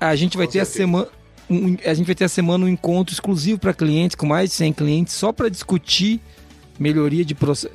A 0.00 0.16
gente 0.16 0.36
vai 0.36 0.46
Com 0.46 0.52
ter 0.52 0.64
certeza. 0.64 0.84
a 0.84 0.86
semana 0.86 1.08
um, 1.48 1.76
a 1.84 1.94
gente 1.94 2.06
vai 2.06 2.14
ter 2.14 2.24
a 2.24 2.28
semana 2.28 2.64
um 2.64 2.68
encontro 2.68 3.12
exclusivo 3.12 3.58
para 3.58 3.72
clientes, 3.72 4.14
com 4.14 4.26
mais 4.26 4.50
de 4.50 4.56
100 4.56 4.72
clientes, 4.72 5.14
só 5.14 5.32
para 5.32 5.48
discutir 5.48 6.20
melhoria 6.78 7.24
de 7.24 7.34
processo. 7.34 7.74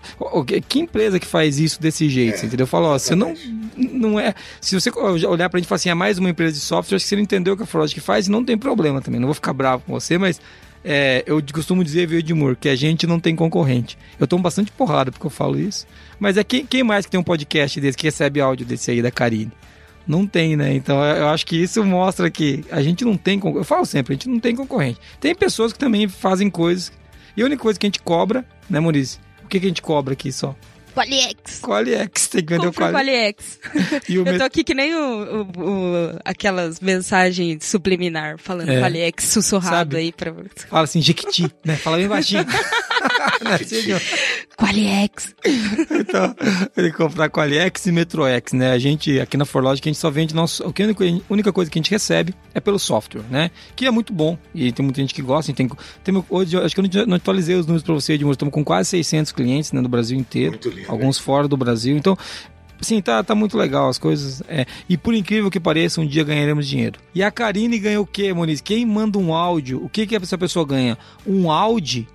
Que 0.68 0.80
empresa 0.80 1.20
que 1.20 1.26
faz 1.26 1.60
isso 1.60 1.82
desse 1.82 2.10
jeito? 2.10 2.44
É, 2.44 2.46
entendeu? 2.46 2.68
Fala, 2.68 2.90
ó, 2.90 3.00
você 3.00 3.16
não, 3.16 3.34
não 3.76 4.20
é. 4.20 4.34
Se 4.60 4.80
você 4.80 4.92
olhar 4.92 5.50
pra 5.50 5.60
gente 5.60 5.66
e 5.66 5.70
falar 5.70 5.78
assim, 5.78 5.90
é 5.90 5.94
mais 5.94 6.18
uma 6.18 6.30
empresa 6.30 6.54
de 6.54 6.60
software, 6.60 6.96
acho 6.96 7.06
que 7.06 7.10
você 7.10 7.16
não 7.16 7.24
entendeu 7.24 7.54
o 7.54 7.58
que 7.58 7.64
a 7.64 7.66
Forlogic 7.66 8.00
faz 8.00 8.28
e 8.28 8.32
não 8.32 8.44
tem 8.44 8.58
problema 8.58 9.02
também. 9.02 9.20
Não 9.20 9.28
vou 9.28 9.36
ficar 9.36 9.54
bravo 9.54 9.84
com 9.86 9.94
você, 9.94 10.18
mas 10.18 10.40
é, 10.84 11.24
eu 11.26 11.42
costumo 11.54 11.84
dizer, 11.84 12.08
viu, 12.08 12.20
Edmur, 12.20 12.56
que 12.56 12.70
a 12.70 12.76
gente 12.76 13.06
não 13.06 13.20
tem 13.20 13.36
concorrente. 13.36 13.98
Eu 14.20 14.28
tomo 14.28 14.44
bastante 14.44 14.72
porrada 14.72 15.12
porque 15.12 15.26
eu 15.26 15.32
falo 15.32 15.60
isso. 15.60 15.88
Mas 16.20 16.38
é 16.38 16.44
quem, 16.44 16.66
quem 16.66 16.84
mais 16.84 17.06
que 17.06 17.12
tem 17.12 17.20
um 17.20 17.24
podcast 17.24 17.80
desse, 17.80 17.98
que 17.98 18.06
recebe 18.06 18.42
áudio 18.42 18.66
desse 18.66 18.92
aí 18.92 19.02
da 19.02 19.12
Karine? 19.12 19.52
Não 20.08 20.26
tem, 20.26 20.56
né? 20.56 20.74
Então 20.74 21.04
eu 21.04 21.28
acho 21.28 21.46
que 21.46 21.56
isso 21.56 21.84
mostra 21.84 22.30
que 22.30 22.64
a 22.72 22.82
gente 22.82 23.06
não 23.06 23.16
tem. 23.16 23.40
Eu 23.44 23.64
falo 23.64 23.86
sempre, 23.86 24.14
a 24.14 24.16
gente 24.16 24.30
não 24.30 24.40
tem 24.40 24.56
concorrente. 24.56 25.00
Tem 25.20 25.34
pessoas 25.36 25.72
que 25.72 25.80
também 25.80 26.08
fazem 26.08 26.50
coisas. 26.50 26.92
E 27.36 27.42
a 27.42 27.46
única 27.46 27.62
coisa 27.62 27.80
que 27.80 27.86
a 27.86 27.90
gente 27.90 28.02
cobra, 28.02 28.46
né, 28.70 28.80
Maurício? 28.80 29.20
O 29.44 29.48
que, 29.48 29.60
que 29.60 29.66
a 29.66 29.70
gente 29.70 29.82
cobra 29.82 30.14
aqui 30.14 30.32
só? 30.32 30.56
Qualiex. 30.94 31.62
Qualiex, 31.62 32.28
tem 32.28 32.44
que 32.44 32.54
vender 32.54 32.68
o 32.68 32.74
Qualiex. 32.74 33.60
eu 34.10 34.24
met... 34.26 34.38
tô 34.38 34.44
aqui 34.44 34.64
que 34.64 34.74
nem 34.74 34.94
o, 34.94 35.00
o, 35.00 35.42
o, 35.42 36.20
aquelas 36.26 36.80
mensagens 36.82 37.64
subliminar 37.66 38.38
falando 38.38 38.70
é. 38.70 38.80
Qualiex 38.82 39.24
sussurrado 39.24 39.96
Sabe? 39.96 39.98
aí 39.98 40.12
pra 40.12 40.34
Fala 40.70 40.84
assim, 40.84 41.02
Jequiti, 41.02 41.50
né? 41.66 41.78
Fala 41.78 41.98
bem 41.98 42.08
baixinho. 42.08 42.46
Qualiex. 44.58 45.36
então, 45.92 46.36
ele 46.76 46.92
comprar 46.92 47.30
Qualiex 47.30 47.86
e 47.86 47.92
Metroex, 47.92 48.54
né? 48.54 48.72
A 48.72 48.80
gente, 48.80 49.20
aqui 49.20 49.38
na 49.38 49.46
Forlogic, 49.46 49.88
a 49.88 49.92
gente 49.92 50.00
só 50.00 50.10
vende 50.10 50.34
nosso. 50.34 50.64
A 50.64 50.72
única 51.30 51.52
coisa 51.52 51.70
que 51.70 51.78
a 51.78 51.82
gente 51.82 51.92
recebe 51.92 52.34
é 52.54 52.60
pelo 52.60 52.80
software, 52.80 53.24
né? 53.30 53.52
Que 53.76 53.86
é 53.86 53.92
muito 53.92 54.14
bom. 54.14 54.38
E 54.54 54.72
tem 54.72 54.84
muita 54.84 55.02
gente 55.02 55.14
que 55.14 55.22
gosta. 55.22 55.52
Tem, 55.54 55.70
tem, 56.04 56.24
hoje, 56.30 56.58
acho 56.58 56.76
que 56.76 56.82
eu 56.82 57.08
não 57.08 57.16
atualizei 57.16 57.56
os 57.56 57.66
números 57.66 57.84
pra 57.84 57.94
você, 57.94 58.14
Edmur. 58.14 58.32
Estamos 58.32 58.54
com 58.54 58.64
quase 58.64 58.90
600 58.90 59.32
clientes 59.32 59.72
né, 59.72 59.82
no 59.82 59.90
Brasil 59.90 60.18
inteiro. 60.18 60.52
Muito 60.52 60.70
lindo, 60.70 60.92
alguns 60.92 61.18
né? 61.18 61.24
fora 61.24 61.48
do 61.48 61.58
Brasil. 61.58 61.98
Então, 61.98 62.18
Sim, 62.82 63.00
tá, 63.00 63.24
tá 63.24 63.36
muito 63.36 63.56
legal 63.56 63.88
as 63.88 64.00
coisas. 64.00 64.42
É. 64.48 64.66
E 64.90 64.98
por 64.98 65.14
incrível 65.14 65.52
que 65.52 65.60
pareça, 65.60 66.02
um 66.02 66.06
dia 66.06 66.24
ganharemos 66.24 66.68
dinheiro. 66.68 67.00
E 67.14 67.24
a 67.24 67.30
Karine 67.30 67.78
ganha 67.78 68.02
o 68.02 68.06
quê, 68.08 68.34
Moniz? 68.34 68.60
Quem 68.60 68.86
manda 68.86 69.20
um 69.20 69.36
áudio, 69.36 69.84
o 69.84 69.88
que, 69.88 70.08
que 70.08 70.16
essa 70.16 70.38
pessoa 70.38 70.66
ganha? 70.66 70.98
Um 71.26 71.52
áudio 71.52 72.08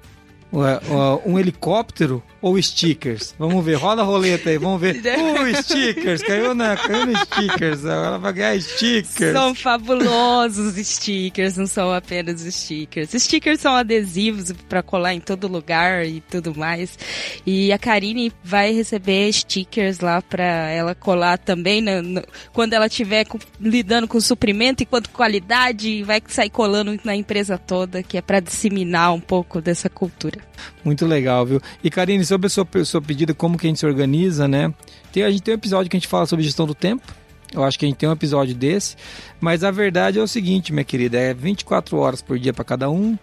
um 1.24 1.38
helicóptero 1.38 2.22
ou 2.40 2.60
stickers? 2.60 3.34
Vamos 3.38 3.64
ver, 3.64 3.74
roda 3.74 4.02
a 4.02 4.04
roleta 4.04 4.50
aí, 4.50 4.58
vamos 4.58 4.80
ver. 4.80 4.96
Uh, 5.26 5.62
stickers, 5.62 6.22
caiu, 6.22 6.54
na, 6.54 6.76
caiu 6.76 7.06
no 7.06 7.16
stickers, 7.18 7.84
ela 7.84 8.18
vai 8.18 8.32
ganhar 8.32 8.60
stickers. 8.60 9.32
São 9.32 9.54
fabulosos 9.54 10.74
stickers, 10.76 11.56
não 11.56 11.66
são 11.66 11.92
apenas 11.92 12.40
stickers. 12.40 13.10
Stickers 13.10 13.60
são 13.60 13.74
adesivos 13.74 14.52
para 14.68 14.82
colar 14.82 15.14
em 15.14 15.20
todo 15.20 15.48
lugar 15.48 16.06
e 16.06 16.20
tudo 16.20 16.54
mais. 16.54 16.98
E 17.46 17.72
a 17.72 17.78
Karine 17.78 18.32
vai 18.42 18.72
receber 18.72 19.32
stickers 19.32 20.00
lá 20.00 20.20
para 20.22 20.44
ela 20.44 20.94
colar 20.94 21.38
também 21.38 21.80
no, 21.80 22.02
no, 22.02 22.22
quando 22.52 22.72
ela 22.72 22.86
estiver 22.86 23.26
lidando 23.60 24.08
com 24.08 24.20
suprimento 24.20 24.82
e 24.82 24.86
quanto 24.86 25.10
qualidade, 25.10 26.02
vai 26.02 26.22
sair 26.26 26.50
colando 26.50 26.98
na 27.04 27.14
empresa 27.14 27.58
toda, 27.58 28.02
que 28.02 28.16
é 28.16 28.22
para 28.22 28.40
disseminar 28.40 29.12
um 29.12 29.20
pouco 29.20 29.60
dessa 29.60 29.88
cultura. 29.88 30.35
Muito 30.84 31.06
legal, 31.06 31.44
viu? 31.44 31.60
E 31.82 31.90
Karine, 31.90 32.24
sobre 32.24 32.46
a 32.46 32.50
sua, 32.50 32.66
sua 32.84 33.02
pedida, 33.02 33.34
como 33.34 33.58
que 33.58 33.66
a 33.66 33.68
gente 33.68 33.80
se 33.80 33.86
organiza, 33.86 34.46
né? 34.46 34.72
Tem, 35.12 35.22
a 35.22 35.30
gente 35.30 35.42
tem 35.42 35.54
um 35.54 35.58
episódio 35.58 35.90
que 35.90 35.96
a 35.96 36.00
gente 36.00 36.08
fala 36.08 36.26
sobre 36.26 36.44
gestão 36.44 36.66
do 36.66 36.74
tempo. 36.74 37.14
Eu 37.52 37.64
acho 37.64 37.78
que 37.78 37.84
a 37.84 37.88
gente 37.88 37.96
tem 37.96 38.08
um 38.08 38.12
episódio 38.12 38.54
desse. 38.54 38.96
Mas 39.40 39.64
a 39.64 39.70
verdade 39.70 40.18
é 40.18 40.22
o 40.22 40.28
seguinte, 40.28 40.72
minha 40.72 40.84
querida: 40.84 41.18
é 41.18 41.32
24 41.32 41.96
horas 41.96 42.22
por 42.22 42.38
dia 42.38 42.52
para 42.52 42.64
cada 42.64 42.90
um. 42.90 43.16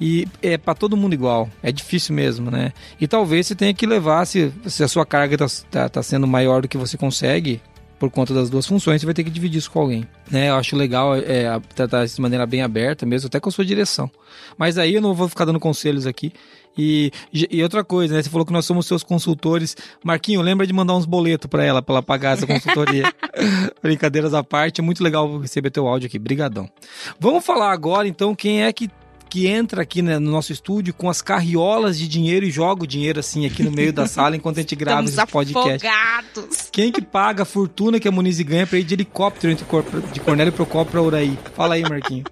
E 0.00 0.28
é 0.40 0.56
para 0.56 0.74
todo 0.74 0.96
mundo 0.96 1.12
igual. 1.12 1.50
É 1.62 1.72
difícil 1.72 2.14
mesmo, 2.14 2.50
né? 2.50 2.72
E 3.00 3.08
talvez 3.08 3.48
você 3.48 3.54
tenha 3.54 3.74
que 3.74 3.84
levar, 3.84 4.24
se, 4.26 4.52
se 4.66 4.84
a 4.84 4.88
sua 4.88 5.04
carga 5.04 5.34
está 5.34 5.66
tá, 5.70 5.88
tá 5.88 6.02
sendo 6.02 6.26
maior 6.26 6.62
do 6.62 6.68
que 6.68 6.78
você 6.78 6.96
consegue, 6.96 7.60
por 7.98 8.10
conta 8.10 8.32
das 8.32 8.48
duas 8.48 8.66
funções, 8.66 9.00
você 9.00 9.06
vai 9.06 9.14
ter 9.14 9.24
que 9.24 9.30
dividir 9.30 9.58
isso 9.58 9.70
com 9.70 9.80
alguém. 9.80 10.06
Né? 10.30 10.50
Eu 10.50 10.54
acho 10.54 10.76
legal 10.76 11.16
é, 11.16 11.60
tratar 11.74 12.04
isso 12.04 12.16
de 12.16 12.22
maneira 12.22 12.46
bem 12.46 12.62
aberta, 12.62 13.04
mesmo 13.04 13.26
até 13.26 13.40
com 13.40 13.48
a 13.48 13.52
sua 13.52 13.64
direção. 13.64 14.10
Mas 14.56 14.78
aí 14.78 14.94
eu 14.94 15.02
não 15.02 15.14
vou 15.14 15.28
ficar 15.28 15.44
dando 15.44 15.58
conselhos 15.58 16.06
aqui. 16.06 16.32
E, 16.76 17.10
e 17.32 17.60
outra 17.60 17.82
coisa, 17.82 18.14
né? 18.14 18.22
Você 18.22 18.30
falou 18.30 18.46
que 18.46 18.52
nós 18.52 18.64
somos 18.64 18.86
seus 18.86 19.02
consultores. 19.02 19.76
Marquinho, 20.04 20.40
lembra 20.40 20.64
de 20.64 20.72
mandar 20.72 20.94
uns 20.94 21.06
boletos 21.06 21.48
para 21.48 21.64
ela, 21.64 21.82
para 21.82 21.94
ela 21.94 22.02
pagar 22.02 22.36
essa 22.36 22.46
consultoria. 22.46 23.12
Brincadeiras 23.82 24.32
à 24.32 24.44
parte, 24.44 24.80
é 24.80 24.84
muito 24.84 25.02
legal 25.02 25.40
receber 25.40 25.70
teu 25.70 25.88
áudio 25.88 26.06
aqui. 26.06 26.20
Brigadão. 26.20 26.70
Vamos 27.18 27.44
falar 27.44 27.72
agora, 27.72 28.06
então, 28.06 28.32
quem 28.32 28.62
é 28.62 28.72
que 28.72 28.88
que 29.28 29.46
entra 29.46 29.82
aqui 29.82 30.02
né, 30.02 30.18
no 30.18 30.30
nosso 30.30 30.52
estúdio 30.52 30.94
com 30.94 31.08
as 31.08 31.22
carriolas 31.22 31.98
de 31.98 32.08
dinheiro 32.08 32.46
e 32.46 32.50
joga 32.50 32.84
o 32.84 32.86
dinheiro 32.86 33.20
assim 33.20 33.46
aqui 33.46 33.62
no 33.62 33.70
meio 33.70 33.92
da 33.92 34.06
sala 34.08 34.36
enquanto 34.36 34.58
a 34.58 34.60
gente 34.60 34.74
grava 34.74 35.04
esse 35.04 35.26
podcast. 35.26 35.86
Afogados. 35.86 36.68
Quem 36.72 36.90
que 36.90 37.02
paga 37.02 37.42
a 37.42 37.46
fortuna 37.46 38.00
que 38.00 38.08
a 38.08 38.12
Muniz 38.12 38.40
ganha 38.40 38.66
para 38.66 38.78
ir 38.78 38.84
de 38.84 38.94
helicóptero 38.94 39.52
entre 39.52 39.66
de 40.12 40.20
Cornélio 40.20 40.52
Procópio 40.52 40.92
para 40.92 41.02
Uraí? 41.02 41.38
Fala 41.54 41.74
aí, 41.74 41.82
Marquinho. 41.82 42.24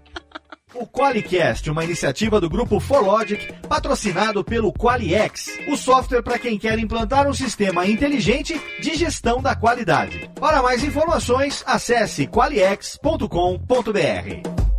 O 0.79 0.87
Qualicast, 0.87 1.71
uma 1.71 1.85
iniciativa 1.85 2.39
do 2.39 2.51
grupo 2.51 2.79
Forlogic, 2.79 3.51
patrocinado 3.67 4.45
pelo 4.45 4.73
Qualiex, 4.73 5.59
o 5.69 5.77
software 5.77 6.23
para 6.23 6.39
quem 6.39 6.59
quer 6.59 6.79
implantar 6.79 7.27
um 7.27 7.33
sistema 7.33 7.87
inteligente 7.87 8.61
de 8.81 8.95
gestão 8.95 9.41
da 9.41 9.57
qualidade. 9.57 10.31
Para 10.39 10.63
mais 10.63 10.85
informações, 10.85 11.65
acesse 11.67 12.27
qualiex.com.br. 12.27 14.76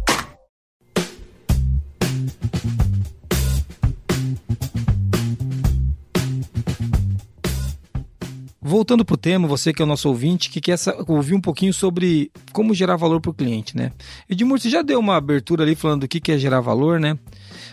Voltando 8.68 9.06
para 9.06 9.14
o 9.14 9.18
tema, 9.18 9.48
você 9.48 9.72
que 9.72 9.82
é 9.82 9.86
o 9.86 9.88
nosso 9.88 10.10
ouvinte, 10.10 10.50
que 10.50 10.60
quer 10.60 10.78
ouvir 11.08 11.34
um 11.34 11.40
pouquinho 11.40 11.74
sobre 11.74 12.30
como 12.52 12.74
gerar 12.74 12.98
valor 12.98 13.22
para 13.22 13.32
o 13.32 13.34
cliente, 13.34 13.78
né? 13.78 13.94
Edmur, 14.30 14.60
você 14.60 14.70
já 14.70 14.82
deu 14.82 15.00
uma 15.00 15.16
abertura 15.16 15.64
ali 15.64 15.74
falando 15.74 16.02
do 16.02 16.08
que 16.10 16.30
é 16.30 16.38
gerar 16.38 16.60
valor, 16.60 17.00
né? 17.00 17.18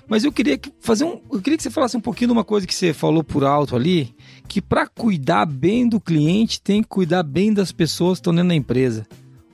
Mas 0.07 0.23
eu 0.23 0.31
queria 0.31 0.57
fazer 0.79 1.03
um, 1.03 1.21
eu 1.33 1.43
queria 1.43 1.57
que 1.57 1.65
você 1.65 1.71
falasse 1.71 1.97
um 1.97 2.01
pouquinho 2.01 2.29
de 2.29 2.33
uma 2.35 2.45
coisa 2.45 2.65
que 2.65 2.73
você 2.73 2.93
falou 2.93 3.25
por 3.25 3.43
alto 3.43 3.75
ali, 3.75 4.15
que 4.47 4.63
para 4.63 4.87
cuidar 4.87 5.47
bem 5.47 5.89
do 5.89 5.99
cliente 5.99 6.61
tem 6.61 6.81
que 6.81 6.89
cuidar 6.89 7.25
bem 7.25 7.53
das 7.53 7.73
pessoas 7.73 8.19
que 8.19 8.21
estão 8.21 8.33
dentro 8.33 8.51
da 8.51 8.55
empresa. 8.55 9.05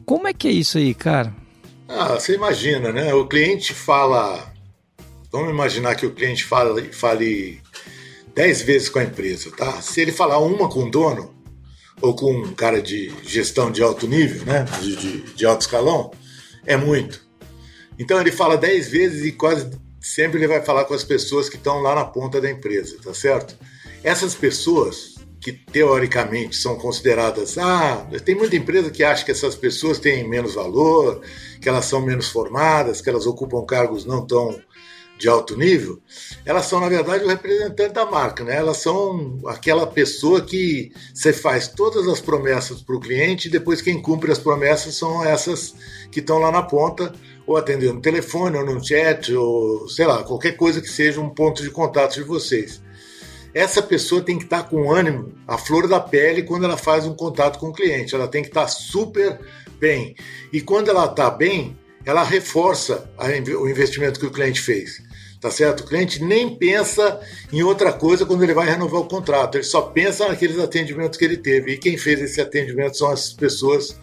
Como 0.05 0.29
é 0.29 0.35
que 0.35 0.47
é 0.47 0.53
isso 0.53 0.77
aí, 0.77 0.93
cara? 0.93 1.35
Ah, 1.89 2.17
você 2.17 2.35
imagina, 2.35 2.93
né? 2.93 3.15
O 3.15 3.27
cliente 3.27 3.73
fala 3.73 4.53
vamos 5.33 5.51
imaginar 5.51 5.95
que 5.95 6.05
o 6.05 6.13
cliente 6.13 6.45
fale, 6.45 6.93
fale 6.93 7.61
10 8.35 8.63
vezes 8.63 8.89
com 8.89 8.99
a 8.99 9.05
empresa, 9.05 9.51
tá? 9.51 9.81
Se 9.83 10.01
ele 10.01 10.13
falar 10.13 10.39
uma 10.39 10.69
com 10.69 10.85
o 10.85 10.91
dono, 10.91 11.35
ou 12.01 12.15
com 12.15 12.33
um 12.33 12.55
cara 12.55 12.81
de 12.81 13.13
gestão 13.25 13.71
de 13.71 13.83
alto 13.83 14.07
nível, 14.07 14.45
né? 14.45 14.65
De, 14.81 14.97
de, 14.97 15.21
de 15.35 15.47
alto 15.47 15.63
escalão, 15.63 16.11
é 16.67 16.77
muito. 16.77 17.21
Então 17.99 18.21
ele 18.21 18.33
fala 18.33 18.57
10 18.57 18.89
vezes 18.89 19.25
e 19.25 19.33
quase 19.33 19.71
sempre 20.01 20.39
ele 20.39 20.49
vai 20.49 20.63
falar 20.63 20.85
com 20.85 20.95
as 20.95 21.05
pessoas 21.05 21.49
que 21.49 21.57
estão 21.57 21.81
lá 21.83 21.95
na 21.95 22.05
ponta 22.05 22.41
da 22.41 22.51
empresa, 22.51 22.97
tá 23.03 23.13
certo? 23.13 23.55
Essas 24.03 24.35
pessoas 24.35 25.17
que 25.41 25.53
teoricamente 25.53 26.57
são 26.57 26.77
consideradas, 26.77 27.57
ah, 27.57 28.07
tem 28.25 28.35
muita 28.35 28.57
empresa 28.57 28.91
que 28.91 29.03
acha 29.03 29.25
que 29.25 29.31
essas 29.31 29.55
pessoas 29.55 29.99
têm 29.99 30.29
menos 30.29 30.55
valor, 30.55 31.23
que 31.61 31.69
elas 31.69 31.87
são 31.87 32.01
menos 32.01 32.29
formadas, 32.29 33.01
que 33.01 33.09
elas 33.09 33.27
ocupam 33.27 33.65
cargos 33.65 34.05
não 34.05 34.27
tão 34.27 34.61
de 35.21 35.29
alto 35.29 35.55
nível, 35.55 36.01
elas 36.47 36.65
são, 36.65 36.81
na 36.81 36.89
verdade, 36.89 37.25
o 37.25 37.29
representante 37.29 37.93
da 37.93 38.07
marca, 38.07 38.43
né? 38.43 38.57
Elas 38.57 38.79
são 38.79 39.39
aquela 39.47 39.87
pessoa 39.87 40.41
que 40.41 40.91
você 41.13 41.31
faz 41.31 41.69
todas 41.69 42.09
as 42.09 42.23
promessas 42.23 42.81
para 42.81 42.97
o 42.97 43.01
cliente 43.01 43.47
e 43.47 43.51
depois 43.51 43.83
quem 43.83 44.01
cumpre 44.01 44.33
as 44.33 44.39
promessas 44.39 44.95
são 44.95 45.23
essas 45.23 45.75
que 46.11 46.21
estão 46.21 46.39
lá 46.39 46.51
na 46.51 46.63
ponta, 46.63 47.13
ou 47.47 47.57
atendendo 47.57 47.95
no 47.95 48.01
telefone, 48.01 48.57
ou 48.57 48.65
no 48.65 48.83
chat, 48.83 49.33
ou 49.35 49.87
sei 49.91 50.07
lá, 50.07 50.23
qualquer 50.23 50.57
coisa 50.57 50.81
que 50.81 50.89
seja 50.89 51.21
um 51.21 51.29
ponto 51.29 51.63
de 51.63 51.71
contato 51.71 52.15
de 52.15 52.23
vocês. 52.23 52.83
Essa 53.53 53.83
pessoa 53.83 54.23
tem 54.23 54.39
que 54.39 54.45
estar 54.45 54.71
com 54.71 54.91
ânimo, 54.91 55.35
a 55.47 55.59
flor 55.59 55.87
da 55.87 56.01
pele, 56.01 56.45
quando 56.45 56.65
ela 56.65 56.79
faz 56.79 57.05
um 57.05 57.15
contato 57.15 57.59
com 57.59 57.69
o 57.69 57.73
cliente. 57.73 58.15
Ela 58.15 58.29
tem 58.29 58.43
que 58.43 58.49
estar 58.49 58.69
super 58.69 59.39
bem. 59.79 60.15
E 60.53 60.61
quando 60.61 60.89
ela 60.89 61.07
está 61.07 61.29
bem, 61.29 61.77
ela 62.07 62.23
reforça 62.23 63.11
o 63.59 63.69
investimento 63.69 64.21
que 64.21 64.27
o 64.27 64.31
cliente 64.31 64.61
fez 64.61 65.10
tá 65.41 65.51
certo? 65.51 65.81
O 65.81 65.87
cliente 65.87 66.23
nem 66.23 66.55
pensa 66.55 67.19
em 67.53 67.63
outra 67.63 67.93
coisa 67.93 68.27
quando 68.27 68.43
ele 68.43 68.53
vai 68.53 68.69
renovar 68.69 69.01
o 69.01 69.09
contrato, 69.09 69.57
ele 69.57 69.65
só 69.65 69.81
pensa 69.81 70.29
naqueles 70.29 70.59
atendimentos 70.59 71.19
que 71.19 71.25
ele 71.25 71.39
teve. 71.39 71.73
E 71.73 71.79
quem 71.79 71.97
fez 71.97 72.21
esse 72.21 72.41
atendimento 72.41 72.99
são 72.99 73.11
as 73.11 73.33
pessoas 73.33 73.99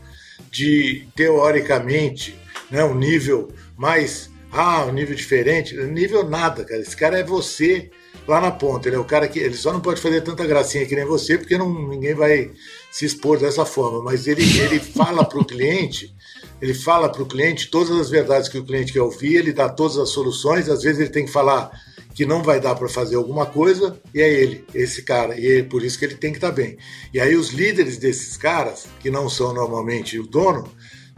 de, 0.51 1.07
teoricamente, 1.15 2.37
né, 2.71 2.83
um 2.83 2.95
nível 2.95 3.49
mais. 3.77 4.29
Ah, 4.51 4.85
um 4.85 4.93
nível 4.93 5.15
diferente. 5.15 5.75
Nível 5.75 6.27
nada, 6.27 6.63
cara. 6.63 6.81
Esse 6.81 6.95
cara 6.95 7.19
é 7.19 7.23
você 7.23 7.91
lá 8.27 8.41
na 8.41 8.49
ponta. 8.49 8.87
Ele 8.87 8.95
é 8.95 8.99
o 8.99 9.05
cara 9.05 9.27
que. 9.27 9.39
Ele 9.39 9.55
só 9.55 9.71
não 9.71 9.81
pode 9.81 10.01
fazer 10.01 10.21
tanta 10.21 10.47
gracinha 10.47 10.85
que 10.85 10.95
nem 10.95 11.05
você, 11.05 11.37
porque 11.37 11.57
não, 11.57 11.89
ninguém 11.89 12.15
vai 12.15 12.51
se 12.89 13.05
expor 13.05 13.37
dessa 13.37 13.65
forma. 13.65 14.01
Mas 14.01 14.25
ele, 14.25 14.43
ele 14.59 14.79
fala 14.79 15.23
para 15.23 15.39
o 15.39 15.45
cliente 15.45 16.15
ele 16.61 16.73
fala 16.73 17.09
para 17.09 17.21
o 17.21 17.25
cliente 17.25 17.69
todas 17.69 17.91
as 17.91 18.09
verdades 18.09 18.49
que 18.49 18.57
o 18.57 18.63
cliente 18.63 18.93
quer 18.93 19.01
ouvir, 19.01 19.35
ele 19.35 19.53
dá 19.53 19.69
todas 19.69 19.97
as 19.97 20.09
soluções, 20.09 20.69
às 20.69 20.83
vezes 20.83 20.99
ele 20.99 21.09
tem 21.09 21.25
que 21.25 21.31
falar 21.31 21.71
que 22.13 22.25
não 22.25 22.41
vai 22.41 22.59
dar 22.59 22.73
para 22.73 22.89
fazer 22.89 23.15
alguma 23.15 23.45
coisa, 23.45 23.99
e 24.11 24.19
é 24.19 24.27
ele, 24.27 24.65
esse 24.73 25.03
cara, 25.03 25.39
e 25.39 25.59
é 25.59 25.63
por 25.63 25.83
isso 25.83 25.99
que 25.99 26.05
ele 26.05 26.15
tem 26.15 26.31
que 26.31 26.37
estar 26.37 26.49
tá 26.49 26.55
bem. 26.55 26.75
E 27.13 27.19
aí 27.19 27.35
os 27.35 27.51
líderes 27.51 27.97
desses 27.97 28.35
caras, 28.35 28.87
que 28.99 29.11
não 29.11 29.29
são 29.29 29.53
normalmente 29.53 30.17
o 30.17 30.25
dono, 30.25 30.67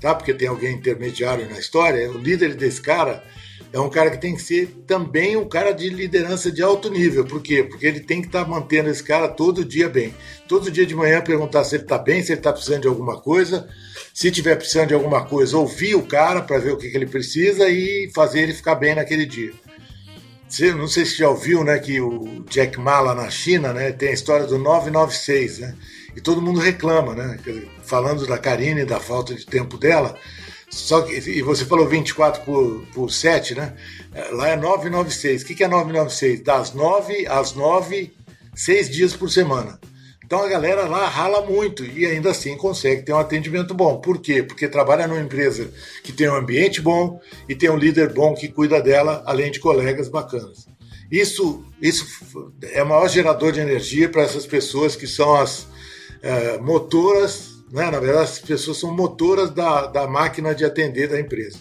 tá? 0.01 0.13
Porque 0.13 0.33
tem 0.33 0.49
alguém 0.49 0.75
intermediário 0.75 1.49
na 1.49 1.57
história, 1.57 2.11
o 2.11 2.17
líder 2.17 2.53
desse 2.53 2.81
cara 2.81 3.23
é 3.71 3.79
um 3.79 3.89
cara 3.89 4.09
que 4.09 4.17
tem 4.17 4.35
que 4.35 4.41
ser 4.41 4.67
também 4.87 5.37
um 5.37 5.47
cara 5.47 5.71
de 5.71 5.89
liderança 5.89 6.51
de 6.51 6.61
alto 6.61 6.89
nível. 6.89 7.23
Por 7.23 7.41
quê? 7.41 7.63
Porque 7.63 7.85
ele 7.85 7.99
tem 7.99 8.19
que 8.19 8.27
estar 8.27 8.43
tá 8.43 8.49
mantendo 8.49 8.89
esse 8.89 9.03
cara 9.03 9.27
todo 9.27 9.63
dia 9.63 9.87
bem. 9.87 10.13
Todo 10.47 10.71
dia 10.71 10.85
de 10.85 10.95
manhã 10.95 11.21
perguntar 11.21 11.63
se 11.63 11.75
ele 11.75 11.83
está 11.83 11.97
bem, 11.97 12.23
se 12.23 12.31
ele 12.31 12.39
está 12.39 12.51
precisando 12.51 12.81
de 12.81 12.87
alguma 12.87 13.21
coisa, 13.21 13.69
se 14.13 14.31
tiver 14.31 14.55
precisando 14.55 14.89
de 14.89 14.93
alguma 14.93 15.25
coisa, 15.25 15.57
ouvir 15.57 15.95
o 15.95 16.05
cara 16.05 16.41
para 16.41 16.57
ver 16.57 16.73
o 16.73 16.77
que, 16.77 16.89
que, 16.89 16.97
ele 16.97 17.05
precisa 17.05 17.69
e 17.69 18.09
fazer 18.13 18.41
ele 18.41 18.53
ficar 18.53 18.75
bem 18.75 18.95
naquele 18.95 19.25
dia. 19.25 19.53
Você, 20.47 20.73
não 20.73 20.87
sei 20.87 21.05
se 21.05 21.17
já 21.17 21.29
ouviu, 21.29 21.63
né, 21.63 21.77
que 21.77 22.01
o 22.01 22.43
Jack 22.49 22.79
Ma 22.79 22.99
lá 22.99 23.13
na 23.13 23.29
China, 23.29 23.71
né, 23.71 23.91
tem 23.91 24.09
a 24.09 24.13
história 24.13 24.47
do 24.47 24.57
996, 24.57 25.59
né? 25.59 25.75
E 26.15 26.21
todo 26.21 26.41
mundo 26.41 26.59
reclama, 26.59 27.13
né? 27.13 27.39
Falando 27.83 28.25
da 28.25 28.37
Karine, 28.37 28.83
da 28.83 28.99
falta 28.99 29.35
de 29.35 29.45
tempo 29.45 29.77
dela. 29.77 30.17
Só 30.69 31.01
que, 31.01 31.13
e 31.13 31.41
você 31.41 31.65
falou 31.65 31.87
24 31.87 32.43
por, 32.43 32.83
por 32.93 33.11
7, 33.11 33.55
né? 33.55 33.73
Lá 34.31 34.49
é 34.49 34.55
996. 34.55 35.41
O 35.41 35.45
que, 35.45 35.55
que 35.55 35.63
é 35.63 35.67
996? 35.67 36.41
Das 36.41 36.73
9 36.73 37.27
às 37.27 37.53
9, 37.53 38.11
6 38.55 38.89
dias 38.89 39.13
por 39.13 39.29
semana. 39.29 39.79
Então 40.29 40.43
a 40.43 40.47
galera 40.47 40.85
lá 40.85 41.07
rala 41.07 41.41
muito 41.41 41.83
e 41.83 42.05
ainda 42.05 42.29
assim 42.29 42.55
consegue 42.55 43.01
ter 43.01 43.11
um 43.11 43.17
atendimento 43.17 43.73
bom. 43.73 43.97
Por 43.97 44.21
quê? 44.21 44.43
Porque 44.43 44.67
trabalha 44.67 45.07
numa 45.07 45.19
empresa 45.19 45.73
que 46.03 46.11
tem 46.11 46.29
um 46.29 46.35
ambiente 46.35 46.79
bom 46.79 47.19
e 47.49 47.55
tem 47.55 47.67
um 47.67 47.75
líder 47.75 48.13
bom 48.13 48.35
que 48.35 48.47
cuida 48.47 48.79
dela, 48.79 49.23
além 49.25 49.49
de 49.49 49.59
colegas 49.59 50.07
bacanas. 50.07 50.67
Isso, 51.11 51.65
isso 51.81 52.05
é 52.61 52.83
o 52.83 52.87
maior 52.87 53.09
gerador 53.09 53.51
de 53.51 53.59
energia 53.59 54.07
para 54.07 54.21
essas 54.21 54.45
pessoas 54.45 54.95
que 54.95 55.07
são 55.07 55.33
as 55.33 55.65
é, 56.21 56.59
motoras, 56.59 57.49
né? 57.71 57.89
na 57.89 57.99
verdade, 57.99 58.25
as 58.25 58.37
pessoas 58.37 58.77
são 58.77 58.95
motoras 58.95 59.49
da, 59.49 59.87
da 59.87 60.05
máquina 60.05 60.53
de 60.53 60.63
atender 60.63 61.09
da 61.09 61.19
empresa. 61.19 61.57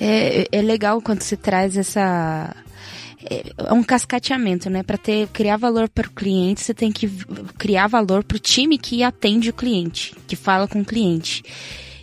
É, 0.00 0.48
é 0.50 0.60
legal 0.60 1.00
quando 1.00 1.22
você 1.22 1.36
traz 1.36 1.76
essa 1.76 2.63
é, 3.28 3.44
é 3.56 3.72
um 3.72 3.82
cascateamento, 3.82 4.68
né? 4.68 4.82
Para 4.82 4.98
ter 4.98 5.26
criar 5.28 5.56
valor 5.56 5.88
para 5.88 6.06
o 6.06 6.12
cliente, 6.12 6.60
você 6.60 6.74
tem 6.74 6.92
que 6.92 7.08
criar 7.58 7.86
valor 7.86 8.22
para 8.22 8.36
o 8.36 8.40
time 8.40 8.78
que 8.78 9.02
atende 9.02 9.50
o 9.50 9.54
cliente, 9.54 10.14
que 10.26 10.36
fala 10.36 10.68
com 10.68 10.80
o 10.80 10.84
cliente. 10.84 11.42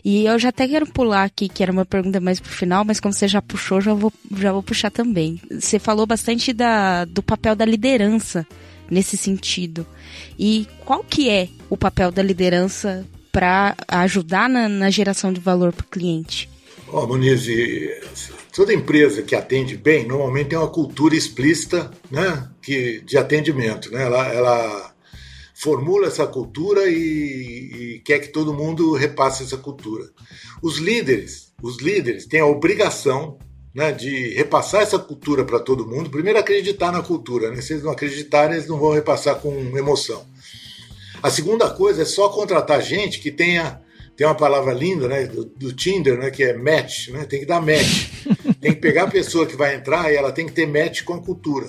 E 0.03 0.25
eu 0.25 0.39
já 0.39 0.49
até 0.49 0.67
quero 0.67 0.87
pular 0.87 1.23
aqui, 1.23 1.47
que 1.47 1.61
era 1.61 1.71
uma 1.71 1.85
pergunta 1.85 2.19
mais 2.19 2.39
pro 2.39 2.51
final, 2.51 2.83
mas 2.83 2.99
como 2.99 3.13
você 3.13 3.27
já 3.27 3.41
puxou, 3.41 3.79
já 3.79 3.93
vou, 3.93 4.11
já 4.35 4.51
vou 4.51 4.63
puxar 4.63 4.89
também. 4.89 5.39
Você 5.51 5.77
falou 5.77 6.07
bastante 6.07 6.51
da, 6.51 7.05
do 7.05 7.21
papel 7.21 7.55
da 7.55 7.65
liderança 7.65 8.45
nesse 8.89 9.15
sentido. 9.15 9.85
E 10.39 10.67
qual 10.83 11.03
que 11.03 11.29
é 11.29 11.49
o 11.69 11.77
papel 11.77 12.11
da 12.11 12.23
liderança 12.23 13.05
para 13.31 13.75
ajudar 13.87 14.49
na, 14.49 14.67
na, 14.67 14.89
geração 14.89 15.31
de 15.31 15.39
valor 15.39 15.71
para 15.71 15.85
o 15.85 15.89
cliente? 15.89 16.49
Ó, 16.89 17.03
oh, 17.03 17.07
Muniz, 17.07 17.47
toda 18.51 18.73
empresa 18.73 19.21
que 19.21 19.35
atende 19.35 19.77
bem, 19.77 20.05
normalmente 20.05 20.49
tem 20.49 20.57
uma 20.57 20.67
cultura 20.67 21.15
explícita 21.15 21.91
né, 22.09 22.49
que, 22.61 23.01
de 23.01 23.17
atendimento. 23.17 23.91
Né? 23.91 24.03
Ela, 24.03 24.27
ela 24.27 24.93
formula 25.55 26.07
essa 26.07 26.27
cultura 26.27 26.89
e, 26.89 26.95
e, 27.95 28.01
quer 28.03 28.19
que 28.19 28.27
todo 28.29 28.53
mundo 28.53 28.93
repasse 28.93 29.43
essa 29.43 29.57
cultura. 29.57 30.09
Os 30.61 30.77
líderes, 30.77 31.53
os 31.61 31.79
líderes 31.79 32.25
têm 32.25 32.41
a 32.41 32.45
obrigação 32.45 33.37
né, 33.73 33.91
de 33.91 34.33
repassar 34.33 34.81
essa 34.81 34.99
cultura 34.99 35.45
para 35.45 35.59
todo 35.59 35.87
mundo. 35.87 36.09
Primeiro, 36.09 36.39
acreditar 36.39 36.91
na 36.91 37.01
cultura. 37.01 37.51
Né? 37.51 37.61
Se 37.61 37.73
eles 37.73 37.83
não 37.83 37.91
acreditarem, 37.91 38.55
eles 38.55 38.67
não 38.67 38.77
vão 38.77 38.91
repassar 38.91 39.35
com 39.35 39.53
emoção. 39.77 40.25
A 41.23 41.29
segunda 41.29 41.69
coisa 41.69 42.01
é 42.01 42.05
só 42.05 42.29
contratar 42.29 42.81
gente 42.81 43.19
que 43.19 43.31
tenha 43.31 43.80
tem 44.15 44.27
uma 44.27 44.35
palavra 44.35 44.73
linda, 44.73 45.07
né, 45.07 45.25
do, 45.25 45.45
do, 45.45 45.73
Tinder, 45.73 46.17
né, 46.17 46.29
que 46.29 46.43
é 46.43 46.53
match, 46.53 47.09
né, 47.09 47.25
tem 47.25 47.39
que 47.39 47.45
dar 47.45 47.61
match. 47.61 48.09
tem 48.61 48.73
que 48.73 48.79
pegar 48.79 49.03
a 49.03 49.11
pessoa 49.11 49.45
que 49.45 49.55
vai 49.55 49.75
entrar 49.75 50.11
e 50.11 50.15
ela 50.15 50.31
tem 50.31 50.45
que 50.45 50.53
ter 50.53 50.67
match 50.67 51.03
com 51.03 51.13
a 51.13 51.21
cultura. 51.21 51.67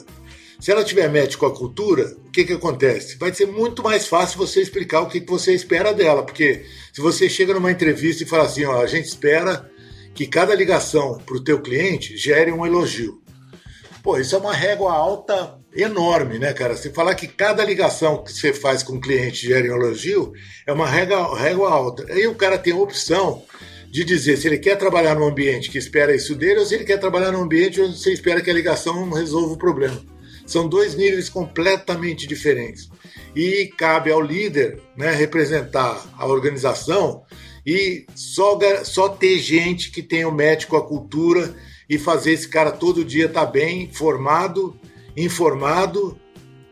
Se 0.60 0.70
ela 0.70 0.84
tiver 0.84 1.10
match 1.10 1.36
com 1.36 1.46
a 1.46 1.54
cultura, 1.54 2.14
o 2.26 2.30
que, 2.30 2.44
que 2.44 2.52
acontece? 2.52 3.16
Vai 3.16 3.34
ser 3.34 3.46
muito 3.46 3.82
mais 3.82 4.06
fácil 4.06 4.38
você 4.38 4.60
explicar 4.60 5.00
o 5.00 5.08
que, 5.08 5.20
que 5.20 5.30
você 5.30 5.52
espera 5.54 5.92
dela, 5.92 6.22
porque 6.22 6.64
se 6.92 7.00
você 7.00 7.28
chega 7.28 7.54
numa 7.54 7.72
entrevista 7.72 8.22
e 8.22 8.26
fala 8.26 8.44
assim, 8.44 8.64
ó, 8.64 8.80
a 8.80 8.86
gente 8.86 9.06
espera 9.06 9.68
que 10.14 10.26
cada 10.26 10.54
ligação 10.54 11.18
para 11.18 11.36
o 11.36 11.42
teu 11.42 11.60
cliente 11.60 12.16
gere 12.16 12.52
um 12.52 12.66
elogio. 12.66 13.21
Pô, 14.02 14.18
isso 14.18 14.34
é 14.34 14.38
uma 14.38 14.52
régua 14.52 14.92
alta 14.92 15.58
enorme, 15.74 16.38
né, 16.38 16.52
cara? 16.52 16.76
Se 16.76 16.90
falar 16.90 17.14
que 17.14 17.28
cada 17.28 17.64
ligação 17.64 18.22
que 18.24 18.32
você 18.32 18.52
faz 18.52 18.82
com 18.82 18.94
o 18.94 19.00
cliente 19.00 19.46
gera 19.46 19.72
um 19.72 19.76
elogio, 19.76 20.32
é 20.66 20.72
uma 20.72 20.88
régua, 20.88 21.38
régua 21.38 21.70
alta. 21.70 22.04
Aí 22.12 22.26
o 22.26 22.34
cara 22.34 22.58
tem 22.58 22.72
a 22.72 22.76
opção 22.76 23.44
de 23.88 24.04
dizer 24.04 24.36
se 24.38 24.48
ele 24.48 24.58
quer 24.58 24.76
trabalhar 24.76 25.14
num 25.14 25.26
ambiente 25.26 25.70
que 25.70 25.78
espera 25.78 26.14
isso 26.14 26.34
dele 26.34 26.60
ou 26.60 26.66
se 26.66 26.74
ele 26.74 26.84
quer 26.84 26.98
trabalhar 26.98 27.30
num 27.30 27.42
ambiente 27.42 27.80
onde 27.80 27.96
você 27.96 28.12
espera 28.12 28.40
que 28.40 28.50
a 28.50 28.54
ligação 28.54 29.08
resolva 29.10 29.54
o 29.54 29.58
problema. 29.58 30.02
São 30.46 30.68
dois 30.68 30.96
níveis 30.96 31.28
completamente 31.28 32.26
diferentes. 32.26 32.88
E 33.36 33.72
cabe 33.78 34.10
ao 34.10 34.20
líder 34.20 34.80
né, 34.96 35.12
representar 35.12 36.04
a 36.18 36.26
organização 36.26 37.22
e 37.64 38.04
só, 38.16 38.58
só 38.84 39.08
ter 39.08 39.38
gente 39.38 39.92
que 39.92 40.02
tenha 40.02 40.28
o 40.28 40.34
médico, 40.34 40.76
a 40.76 40.84
cultura 40.86 41.54
e 41.88 41.98
fazer 41.98 42.32
esse 42.32 42.48
cara 42.48 42.70
todo 42.70 43.04
dia 43.04 43.26
estar 43.26 43.46
tá 43.46 43.52
bem, 43.52 43.90
formado, 43.92 44.76
informado, 45.16 46.18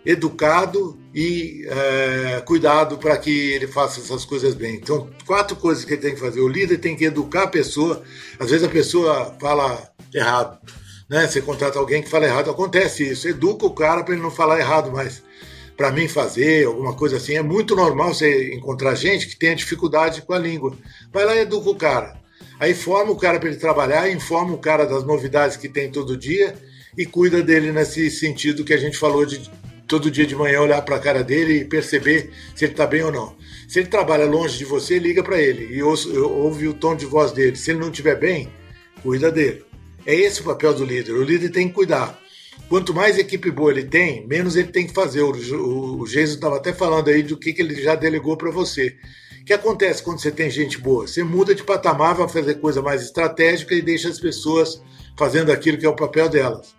educado 0.05 0.99
e 1.14 1.66
é, 1.68 2.42
cuidado 2.46 2.99
para 2.99 3.16
que 3.18 3.53
ele 3.53 3.66
faça 3.66 4.01
essas 4.01 4.25
coisas 4.25 4.55
bem. 4.55 4.77
Então, 4.77 5.11
quatro 5.27 5.57
coisas 5.57 5.85
que 5.85 5.94
ele 5.94 6.03
tem 6.03 6.14
que 6.14 6.20
fazer. 6.20 6.40
O 6.40 6.49
líder 6.49 6.79
tem 6.79 6.96
que 6.96 7.05
educar 7.05 7.44
a 7.44 7.49
pessoa. 7.49 8.03
Às 8.38 8.51
vezes 8.51 8.66
a 8.66 8.70
pessoa 8.70 9.37
fala 9.40 9.90
errado. 10.14 10.59
Né? 11.09 11.27
Você 11.27 11.42
contrata 11.42 11.79
alguém 11.79 12.03
que 12.03 12.09
fala 12.09 12.27
errado, 12.27 12.51
acontece 12.51 13.11
isso. 13.11 13.29
Educa 13.29 13.66
o 13.66 13.75
cara 13.75 14.05
para 14.05 14.14
ele 14.14 14.23
não 14.23 14.31
falar 14.31 14.59
errado 14.59 14.92
mais. 14.92 15.23
Para 15.77 15.90
mim 15.90 16.07
fazer 16.07 16.66
alguma 16.66 16.94
coisa 16.94 17.16
assim, 17.16 17.35
é 17.35 17.42
muito 17.42 17.75
normal 17.75 18.14
você 18.14 18.55
encontrar 18.55 18.94
gente 18.94 19.27
que 19.27 19.37
tenha 19.37 19.57
dificuldade 19.57 20.23
com 20.23 20.33
a 20.33 20.38
língua. 20.38 20.77
Vai 21.12 21.25
lá 21.25 21.35
e 21.35 21.40
educa 21.40 21.70
o 21.70 21.75
cara. 21.75 22.19
Aí 22.61 22.75
forma 22.75 23.11
o 23.11 23.16
cara 23.16 23.40
para 23.40 23.49
ele 23.49 23.59
trabalhar, 23.59 24.11
informa 24.11 24.53
o 24.53 24.59
cara 24.59 24.85
das 24.85 25.03
novidades 25.03 25.57
que 25.57 25.66
tem 25.66 25.90
todo 25.90 26.14
dia 26.14 26.55
e 26.96 27.07
cuida 27.07 27.42
dele 27.42 27.73
nesse 27.73 28.11
sentido 28.11 28.64
que 28.64 28.75
a 28.75 28.77
gente 28.77 28.99
falou 28.99 29.25
de 29.25 29.51
todo 29.88 30.11
dia 30.11 30.27
de 30.27 30.37
manhã 30.37 30.61
olhar 30.61 30.83
para 30.83 30.96
a 30.96 31.01
cara 31.01 31.25
dele 31.25 31.61
e 31.61 31.64
perceber 31.64 32.31
se 32.55 32.66
ele 32.66 32.73
está 32.73 32.87
bem 32.87 33.03
ou 33.03 33.11
não. 33.11 33.35
Se 33.66 33.81
ele 33.81 33.88
trabalha 33.88 34.27
longe 34.27 34.59
de 34.59 34.66
você, 34.66 34.99
liga 34.99 35.23
para 35.23 35.40
ele 35.40 35.75
e 35.75 35.83
ouve, 35.83 36.68
o 36.68 36.75
tom 36.75 36.94
de 36.94 37.07
voz 37.07 37.33
dele. 37.33 37.57
Se 37.57 37.70
ele 37.70 37.81
não 37.81 37.88
estiver 37.88 38.16
bem, 38.16 38.51
cuida 39.03 39.33
dele. 39.33 39.64
É 40.05 40.14
esse 40.14 40.42
o 40.42 40.44
papel 40.44 40.75
do 40.75 40.85
líder. 40.85 41.12
O 41.12 41.25
líder 41.25 41.49
tem 41.49 41.66
que 41.66 41.75
cuidar. 41.75 42.20
Quanto 42.68 42.92
mais 42.92 43.18
equipe 43.18 43.51
boa 43.51 43.70
ele 43.70 43.85
tem, 43.85 44.27
menos 44.27 44.55
ele 44.55 44.68
tem 44.68 44.87
que 44.87 44.92
fazer. 44.92 45.23
O, 45.23 45.33
o, 45.33 46.03
o 46.03 46.07
Jesus 46.07 46.37
estava 46.37 46.57
até 46.57 46.75
falando 46.75 47.09
aí 47.09 47.23
do 47.23 47.38
que, 47.38 47.55
que 47.55 47.62
ele 47.62 47.83
já 47.83 47.94
delegou 47.94 48.37
para 48.37 48.51
você. 48.51 48.94
Que 49.51 49.55
acontece 49.55 50.01
quando 50.01 50.21
você 50.21 50.31
tem 50.31 50.49
gente 50.49 50.79
boa? 50.79 51.09
Você 51.09 51.25
muda 51.25 51.53
de 51.53 51.65
patamar, 51.65 52.15
vai 52.15 52.29
fazer 52.29 52.61
coisa 52.61 52.81
mais 52.81 53.03
estratégica 53.03 53.75
e 53.75 53.83
deixa 53.83 54.09
as 54.09 54.21
pessoas 54.21 54.81
fazendo 55.19 55.51
aquilo 55.51 55.77
que 55.77 55.85
é 55.85 55.89
o 55.89 55.97
papel 55.97 56.29
delas. 56.29 56.73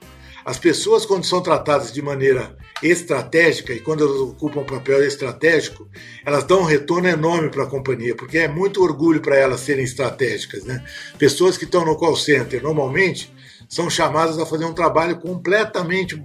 As 0.46 0.58
pessoas, 0.58 1.06
quando 1.06 1.26
são 1.26 1.42
tratadas 1.42 1.92
de 1.92 2.02
maneira 2.02 2.56
estratégica, 2.82 3.74
e 3.74 3.82
quando 3.82 4.06
elas 4.06 4.22
ocupam 4.22 4.62
um 4.62 4.66
papel 4.66 5.04
estratégico, 5.04 5.86
elas 6.26 6.46
dão 6.46 6.62
um 6.62 6.64
retorno 6.64 7.10
enorme 7.10 7.50
para 7.50 7.64
a 7.64 7.70
companhia, 7.70 8.16
porque 8.16 8.38
é 8.38 8.48
muito 8.48 8.82
orgulho 8.82 9.20
para 9.20 9.36
elas 9.36 9.60
serem 9.60 9.84
estratégicas. 9.84 10.64
Né? 10.64 10.82
Pessoas 11.20 11.58
que 11.58 11.66
estão 11.66 11.84
no 11.84 11.98
call 11.98 12.16
center, 12.16 12.64
normalmente, 12.64 13.34
são 13.68 13.90
chamadas 13.90 14.40
a 14.40 14.46
fazer 14.46 14.64
um 14.64 14.74
trabalho 14.74 15.20
completamente 15.20 16.24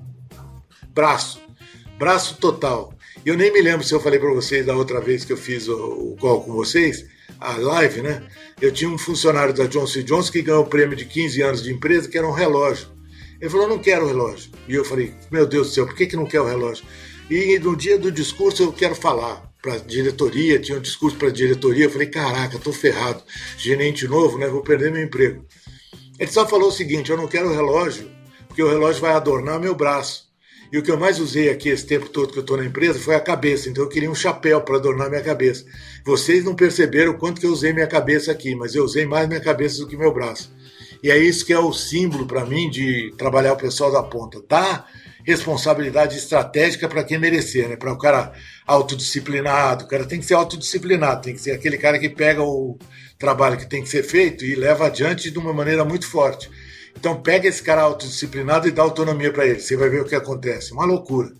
braço, 0.95 1.41
braço 1.99 2.37
total. 2.37 2.96
Eu 3.27 3.37
nem 3.37 3.53
me 3.53 3.61
lembro 3.61 3.85
se 3.85 3.93
eu 3.93 3.99
falei 3.99 4.21
para 4.21 4.33
vocês 4.33 4.65
da 4.65 4.77
outra 4.77 5.01
vez 5.01 5.25
que 5.25 5.33
eu 5.33 5.37
fiz 5.37 5.67
o, 5.67 5.75
o 5.75 6.17
call 6.17 6.45
com 6.45 6.53
vocês, 6.53 7.07
a 7.41 7.57
live, 7.57 8.01
né? 8.01 8.23
Eu 8.63 8.71
tinha 8.71 8.89
um 8.89 8.97
funcionário 8.97 9.53
da 9.53 9.67
Johnson 9.67 10.03
Johnson 10.03 10.31
que 10.31 10.43
ganhou 10.43 10.63
o 10.63 10.69
prêmio 10.69 10.97
de 10.97 11.05
15 11.05 11.43
anos 11.43 11.61
de 11.65 11.73
empresa, 11.73 12.09
que 12.09 12.17
era 12.17 12.25
um 12.25 12.31
relógio. 12.31 12.87
Ele 13.41 13.51
falou, 13.51 13.67
não 13.67 13.81
quero 13.81 14.05
o 14.05 14.07
relógio. 14.07 14.53
E 14.69 14.75
eu 14.77 14.85
falei, 14.85 15.13
meu 15.29 15.45
Deus 15.45 15.67
do 15.67 15.75
céu, 15.75 15.87
por 15.87 15.97
que, 15.97 16.07
que 16.07 16.15
não 16.15 16.25
quer 16.25 16.41
o 16.41 16.47
relógio? 16.47 16.87
E 17.29 17.59
no 17.59 17.75
dia 17.75 17.99
do 17.99 18.13
discurso 18.13 18.63
eu 18.63 18.73
quero 18.73 18.95
falar 18.95 19.43
para 19.61 19.75
a 19.75 19.79
diretoria, 19.79 20.61
tinha 20.61 20.79
um 20.79 20.81
discurso 20.81 21.17
para 21.17 21.27
a 21.27 21.33
diretoria, 21.33 21.87
eu 21.87 21.91
falei, 21.91 22.07
caraca, 22.07 22.61
tô 22.61 22.73
ferrado, 22.73 23.25
gerente 23.59 24.07
novo, 24.07 24.39
né, 24.39 24.47
vou 24.47 24.63
perder 24.63 24.93
meu 24.93 25.03
emprego. 25.03 25.45
Ele 26.17 26.31
só 26.31 26.47
falou 26.47 26.69
o 26.69 26.73
seguinte, 26.73 27.11
eu 27.11 27.17
não 27.17 27.27
quero 27.27 27.49
o 27.49 27.53
relógio, 27.53 28.09
porque 28.47 28.63
o 28.63 28.71
relógio 28.71 29.03
vai 29.03 29.15
adornar 29.15 29.59
meu 29.59 29.75
braço. 29.75 30.26
E 30.73 30.79
o 30.79 30.83
que 30.83 30.91
eu 30.91 30.99
mais 30.99 31.21
usei 31.21 31.49
aqui 31.49 31.69
esse 31.69 31.87
tempo 31.87 32.09
todo 32.09 32.33
que 32.33 32.39
eu 32.39 32.43
estou 32.43 32.57
na 32.57 32.65
empresa 32.65 32.99
foi 32.99 33.15
a 33.15 33.21
cabeça. 33.21 33.69
Então 33.69 33.85
eu 33.85 33.89
queria 33.89 34.11
um 34.11 34.15
chapéu 34.15 34.61
para 34.61 34.77
adornar 34.77 35.09
minha 35.09 35.23
cabeça. 35.23 35.65
Vocês 36.05 36.45
não 36.45 36.55
perceberam 36.55 37.13
o 37.13 37.19
quanto 37.19 37.41
que 37.41 37.47
eu 37.47 37.53
usei 37.53 37.73
minha 37.73 37.87
cabeça 37.87 38.33
aqui, 38.33 38.55
mas 38.55 38.75
eu 38.75 38.85
usei 38.85 39.07
mais 39.07 39.29
minha 39.29 39.41
cabeça 39.41 39.79
do 39.79 39.87
que 39.87 39.97
meu 39.97 40.13
braço. 40.13 40.55
E 41.03 41.11
é 41.11 41.19
isso 41.19 41.45
que 41.45 41.53
é 41.53 41.59
o 41.59 41.73
símbolo 41.73 42.27
para 42.27 42.45
mim 42.45 42.69
de 42.71 43.15
trabalhar 43.17 43.53
o 43.53 43.57
pessoal 43.57 43.93
da 43.93 44.03
ponta. 44.03 44.43
Dá 44.49 44.87
responsabilidade 45.25 46.17
estratégica 46.17 46.89
para 46.89 47.03
quem 47.03 47.19
merecer, 47.19 47.69
né? 47.69 47.77
Para 47.77 47.93
o 47.93 47.99
cara 47.99 48.33
autodisciplinado. 48.67 49.85
O 49.85 49.89
cara 49.89 50.05
tem 50.05 50.21
que 50.21 50.27
ser 50.27 50.35
autodisciplinado, 50.35 51.23
tem 51.23 51.35
que 51.35 51.41
ser 51.41 51.51
aquele 51.51 51.77
cara 51.77 51.99
que 51.99 52.09
pega 52.09 52.43
o 52.43 52.79
trabalho 53.19 53.57
que 53.57 53.69
tem 53.69 53.83
que 53.83 53.89
ser 53.89 54.05
feito 54.05 54.45
e 54.45 54.55
leva 54.55 54.87
adiante 54.87 55.31
de 55.31 55.39
uma 55.39 55.53
maneira 55.53 55.85
muito 55.85 56.09
forte. 56.09 56.49
Então 56.97 57.21
pega 57.21 57.49
esse 57.49 57.63
cara 57.63 57.83
autodisciplinado 57.83 58.67
e 58.67 58.71
dá 58.71 58.83
autonomia 58.83 59.33
para 59.33 59.47
ele. 59.47 59.61
Você 59.61 59.77
vai 59.77 59.89
ver 59.89 60.03
o 60.03 60.05
que 60.05 60.15
acontece. 60.15 60.73
Uma 60.73 60.85
loucura. 60.85 61.33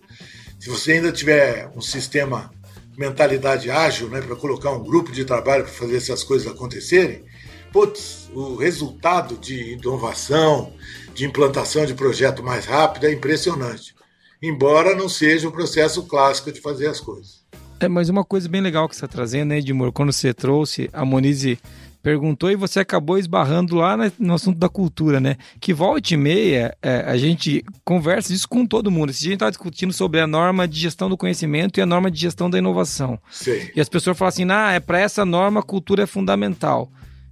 Se 0.61 0.69
você 0.69 0.93
ainda 0.93 1.13
tiver 1.13 1.71
um 1.75 1.81
sistema 1.81 2.51
mentalidade 2.97 3.71
ágil, 3.71 4.09
né, 4.09 4.21
para 4.21 4.37
colocar 4.37 4.71
um 4.71 4.83
grupo 4.83 5.13
de 5.13 5.25
trabalho 5.25 5.65
para 5.65 5.73
fazer 5.73 5.97
essas 5.97 6.25
coisas 6.25 6.47
acontecerem, 6.51 7.25
putz, 7.73 8.31
o 8.35 8.57
resultado 8.57 9.37
de 9.37 9.75
inovação, 9.75 10.73
de 11.15 11.25
implantação 11.25 11.85
de 11.85 11.95
projeto 11.95 12.43
mais 12.43 12.65
rápido 12.65 13.07
é 13.07 13.13
impressionante. 13.13 13.95
Embora 14.43 14.95
não 14.95 15.09
seja 15.09 15.49
o 15.49 15.53
processo 15.53 16.03
clássico 16.05 16.53
de 16.53 16.61
fazer 16.61 16.87
as 16.89 17.01
coisas. 17.01 17.45
É, 17.79 17.89
mas 17.89 18.09
uma 18.09 18.25
coisa 18.25 18.49
bem 18.49 18.63
legal 18.63 18.89
que 18.89 18.97
você 18.97 19.05
está 19.05 19.09
trazendo, 19.09 19.51
né, 19.51 19.59
Edmur, 19.59 19.93
quando 19.93 20.13
você 20.13 20.33
trouxe 20.33 20.89
a 20.93 21.05
Monize 21.05 21.59
perguntou 22.07 22.53
e 22.53 22.55
você 22.55 22.79
acabou 22.79 23.19
esbarrando 23.19 23.75
lá 23.75 23.97
no 24.17 24.35
assunto 24.35 24.57
da 24.57 24.69
cultura, 24.69 25.19
né? 25.19 25.37
Que 25.59 25.75
volta 25.75 26.15
e 26.15 26.17
meia 26.17 26.73
é, 26.81 27.01
a 27.01 27.17
gente 27.17 27.65
conversa 27.85 28.33
isso 28.33 28.49
com 28.49 28.65
todo 28.65 28.93
mundo. 28.93 29.11
Esse 29.11 29.23
dia 29.23 29.31
a 29.31 29.33
gente 29.33 29.39
estava 29.39 29.51
discutindo 29.51 29.93
sobre 29.93 30.21
a 30.21 30.27
norma 30.27 30.69
de 30.69 30.79
gestão 30.79 31.09
do 31.09 31.17
conhecimento 31.17 31.81
e 31.81 31.83
a 31.83 31.87
norma 31.87 32.09
de 32.09 32.21
gestão 32.21 32.49
da 32.49 32.59
inovação. 32.59 33.19
Sim. 33.29 33.59
E 33.75 33.81
as 33.81 33.89
pessoas 33.89 34.17
falam 34.17 34.29
assim, 34.29 34.47
ah, 34.49 34.71
é 34.71 34.79
para 34.79 35.01
essa 35.01 35.25
norma 35.25 35.59
a 35.59 35.63
cultura 35.65 36.05
é 36.05 36.07
fundamental. 36.07 36.89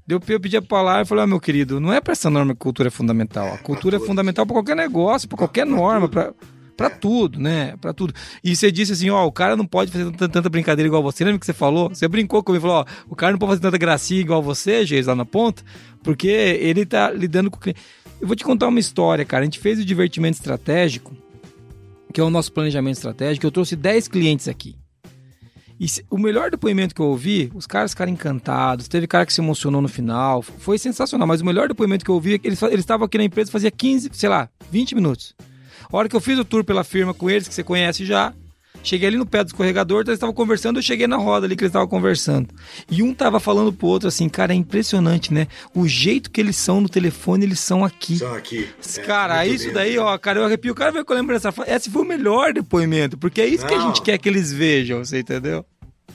Eu 0.08 0.18
pedi 0.18 0.56
a 0.56 0.62
palavra 0.62 1.02
e 1.02 1.06
falei, 1.06 1.22
ah, 1.22 1.28
meu 1.28 1.38
querido, 1.38 1.78
não 1.78 1.92
é 1.92 2.00
para 2.00 2.10
essa 2.10 2.28
norma 2.28 2.52
que 2.52 2.58
a 2.58 2.64
cultura 2.64 2.88
é 2.88 2.90
fundamental. 2.90 3.54
A 3.54 3.58
cultura 3.58 3.98
é 3.98 4.00
fundamental 4.00 4.44
para 4.44 4.56
qualquer 4.56 4.74
negócio, 4.74 5.28
para 5.28 5.38
qualquer 5.38 5.66
norma, 5.66 6.08
para 6.08 6.34
para 6.76 6.90
tudo, 6.90 7.38
né? 7.38 7.76
Para 7.80 7.92
tudo. 7.92 8.12
E 8.42 8.54
você 8.54 8.70
disse 8.70 8.92
assim, 8.92 9.10
ó, 9.10 9.26
o 9.26 9.32
cara 9.32 9.56
não 9.56 9.66
pode 9.66 9.90
fazer 9.90 10.04
tanta, 10.04 10.28
tanta, 10.28 10.48
brincadeira 10.48 10.86
igual 10.86 11.02
você. 11.02 11.24
Lembra 11.24 11.38
que 11.38 11.46
você 11.46 11.52
falou? 11.52 11.88
Você 11.88 12.06
brincou 12.08 12.42
comigo 12.42 12.64
e 12.64 12.68
falou, 12.68 12.82
ó, 12.82 13.04
o 13.08 13.16
cara 13.16 13.32
não 13.32 13.38
pode 13.38 13.50
fazer 13.50 13.62
tanta 13.62 13.78
gracinha 13.78 14.20
igual 14.20 14.42
você, 14.42 14.84
Geis, 14.84 15.06
lá 15.06 15.14
na 15.14 15.24
ponta, 15.24 15.62
porque 16.02 16.28
ele 16.28 16.84
tá 16.84 17.10
lidando 17.10 17.50
com 17.50 17.56
o 17.56 17.60
cliente. 17.60 17.80
Eu 18.20 18.26
vou 18.26 18.36
te 18.36 18.44
contar 18.44 18.68
uma 18.68 18.80
história, 18.80 19.24
cara. 19.24 19.42
A 19.42 19.44
gente 19.44 19.58
fez 19.58 19.78
o 19.78 19.84
divertimento 19.84 20.36
estratégico, 20.36 21.16
que 22.12 22.20
é 22.20 22.24
o 22.24 22.30
nosso 22.30 22.52
planejamento 22.52 22.96
estratégico. 22.96 23.46
Eu 23.46 23.50
trouxe 23.50 23.76
10 23.76 24.08
clientes 24.08 24.48
aqui. 24.48 24.76
E 25.78 25.86
o 26.08 26.16
melhor 26.16 26.50
depoimento 26.50 26.94
que 26.94 27.00
eu 27.00 27.06
ouvi, 27.06 27.50
os 27.54 27.66
caras 27.66 27.90
ficaram 27.90 28.12
encantados, 28.12 28.86
teve 28.86 29.08
cara 29.08 29.26
que 29.26 29.32
se 29.32 29.40
emocionou 29.40 29.82
no 29.82 29.88
final, 29.88 30.40
foi 30.40 30.78
sensacional, 30.78 31.26
mas 31.26 31.40
o 31.40 31.44
melhor 31.44 31.66
depoimento 31.66 32.04
que 32.04 32.10
eu 32.10 32.14
ouvi 32.14 32.34
é 32.34 32.38
que 32.38 32.46
eles 32.46 32.62
estavam 32.74 33.04
aqui 33.04 33.18
na 33.18 33.24
empresa 33.24 33.50
fazia 33.50 33.72
15, 33.72 34.10
sei 34.12 34.28
lá, 34.28 34.48
20 34.70 34.94
minutos. 34.94 35.34
A 35.94 35.98
hora 35.98 36.08
que 36.08 36.16
eu 36.16 36.20
fiz 36.20 36.36
o 36.40 36.44
tour 36.44 36.64
pela 36.64 36.82
firma 36.82 37.14
com 37.14 37.30
eles, 37.30 37.46
que 37.46 37.54
você 37.54 37.62
conhece 37.62 38.04
já, 38.04 38.34
cheguei 38.82 39.06
ali 39.06 39.16
no 39.16 39.24
pé 39.24 39.44
do 39.44 39.46
escorregador, 39.46 40.00
então 40.00 40.10
eles 40.10 40.16
estavam 40.16 40.34
conversando, 40.34 40.80
eu 40.80 40.82
cheguei 40.82 41.06
na 41.06 41.16
roda 41.16 41.46
ali 41.46 41.54
que 41.54 41.62
eles 41.62 41.70
estavam 41.70 41.86
conversando. 41.86 42.48
E 42.90 43.00
um 43.00 43.14
tava 43.14 43.38
falando 43.38 43.72
pro 43.72 43.86
outro 43.86 44.08
assim, 44.08 44.28
cara, 44.28 44.52
é 44.52 44.56
impressionante, 44.56 45.32
né? 45.32 45.46
O 45.72 45.86
jeito 45.86 46.32
que 46.32 46.40
eles 46.40 46.56
são 46.56 46.80
no 46.80 46.88
telefone, 46.88 47.44
eles 47.44 47.60
são 47.60 47.84
aqui. 47.84 48.18
São 48.18 48.34
aqui. 48.34 48.68
É, 48.96 49.00
cara, 49.02 49.46
isso 49.46 49.66
lindo. 49.66 49.74
daí, 49.74 49.96
ó, 49.96 50.18
cara, 50.18 50.40
eu 50.40 50.44
arrepio. 50.44 50.72
O 50.72 50.74
cara 50.74 50.90
vai 50.90 51.04
que 51.04 51.12
eu 51.12 51.16
lembro 51.16 51.32
dessa 51.32 51.54
Esse 51.64 51.88
foi 51.88 52.02
o 52.02 52.04
melhor 52.04 52.52
depoimento, 52.52 53.16
porque 53.16 53.40
é 53.40 53.46
isso 53.46 53.62
Não. 53.62 53.68
que 53.68 53.74
a 53.76 53.80
gente 53.80 54.02
quer 54.02 54.18
que 54.18 54.28
eles 54.28 54.52
vejam, 54.52 55.04
você 55.04 55.20
entendeu? 55.20 55.64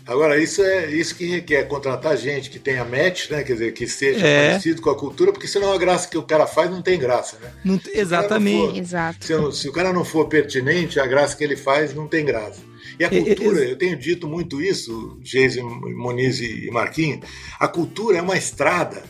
Agora, 0.05 0.41
isso 0.41 0.61
é 0.61 0.91
isso 0.91 1.15
que 1.15 1.25
requer 1.25 1.63
contratar 1.67 2.17
gente 2.17 2.49
que 2.49 2.59
tenha 2.59 2.83
match, 2.83 3.29
né? 3.29 3.43
Quer 3.43 3.53
dizer, 3.53 3.73
que 3.73 3.87
seja 3.87 4.25
é. 4.25 4.49
parecido 4.49 4.81
com 4.81 4.89
a 4.89 4.95
cultura, 4.95 5.31
porque 5.31 5.47
senão 5.47 5.71
a 5.71 5.77
graça 5.77 6.07
que 6.07 6.17
o 6.17 6.23
cara 6.23 6.47
faz 6.47 6.69
não 6.69 6.81
tem 6.81 6.99
graça, 6.99 7.37
né? 7.41 7.51
Não, 7.63 7.79
exatamente. 7.93 8.71
For, 8.71 8.77
Exato. 8.77 9.25
Se, 9.25 9.61
se, 9.61 9.69
o 9.69 9.71
cara 9.71 9.93
não 9.93 10.03
for 10.03 10.27
pertinente, 10.27 10.99
a 10.99 11.05
graça 11.05 11.35
que 11.35 11.43
ele 11.43 11.55
faz 11.55 11.93
não 11.93 12.07
tem 12.07 12.25
graça. 12.25 12.61
E 12.99 13.05
a 13.05 13.09
cultura, 13.09 13.59
eu 13.63 13.77
tenho 13.77 13.97
dito 13.97 14.27
muito 14.27 14.61
isso, 14.61 15.17
Geise, 15.23 15.61
Moniz 15.61 16.39
e 16.41 16.69
Marquinhos, 16.71 17.21
a 17.59 17.67
cultura 17.67 18.17
é 18.17 18.21
uma 18.21 18.37
estrada 18.37 19.03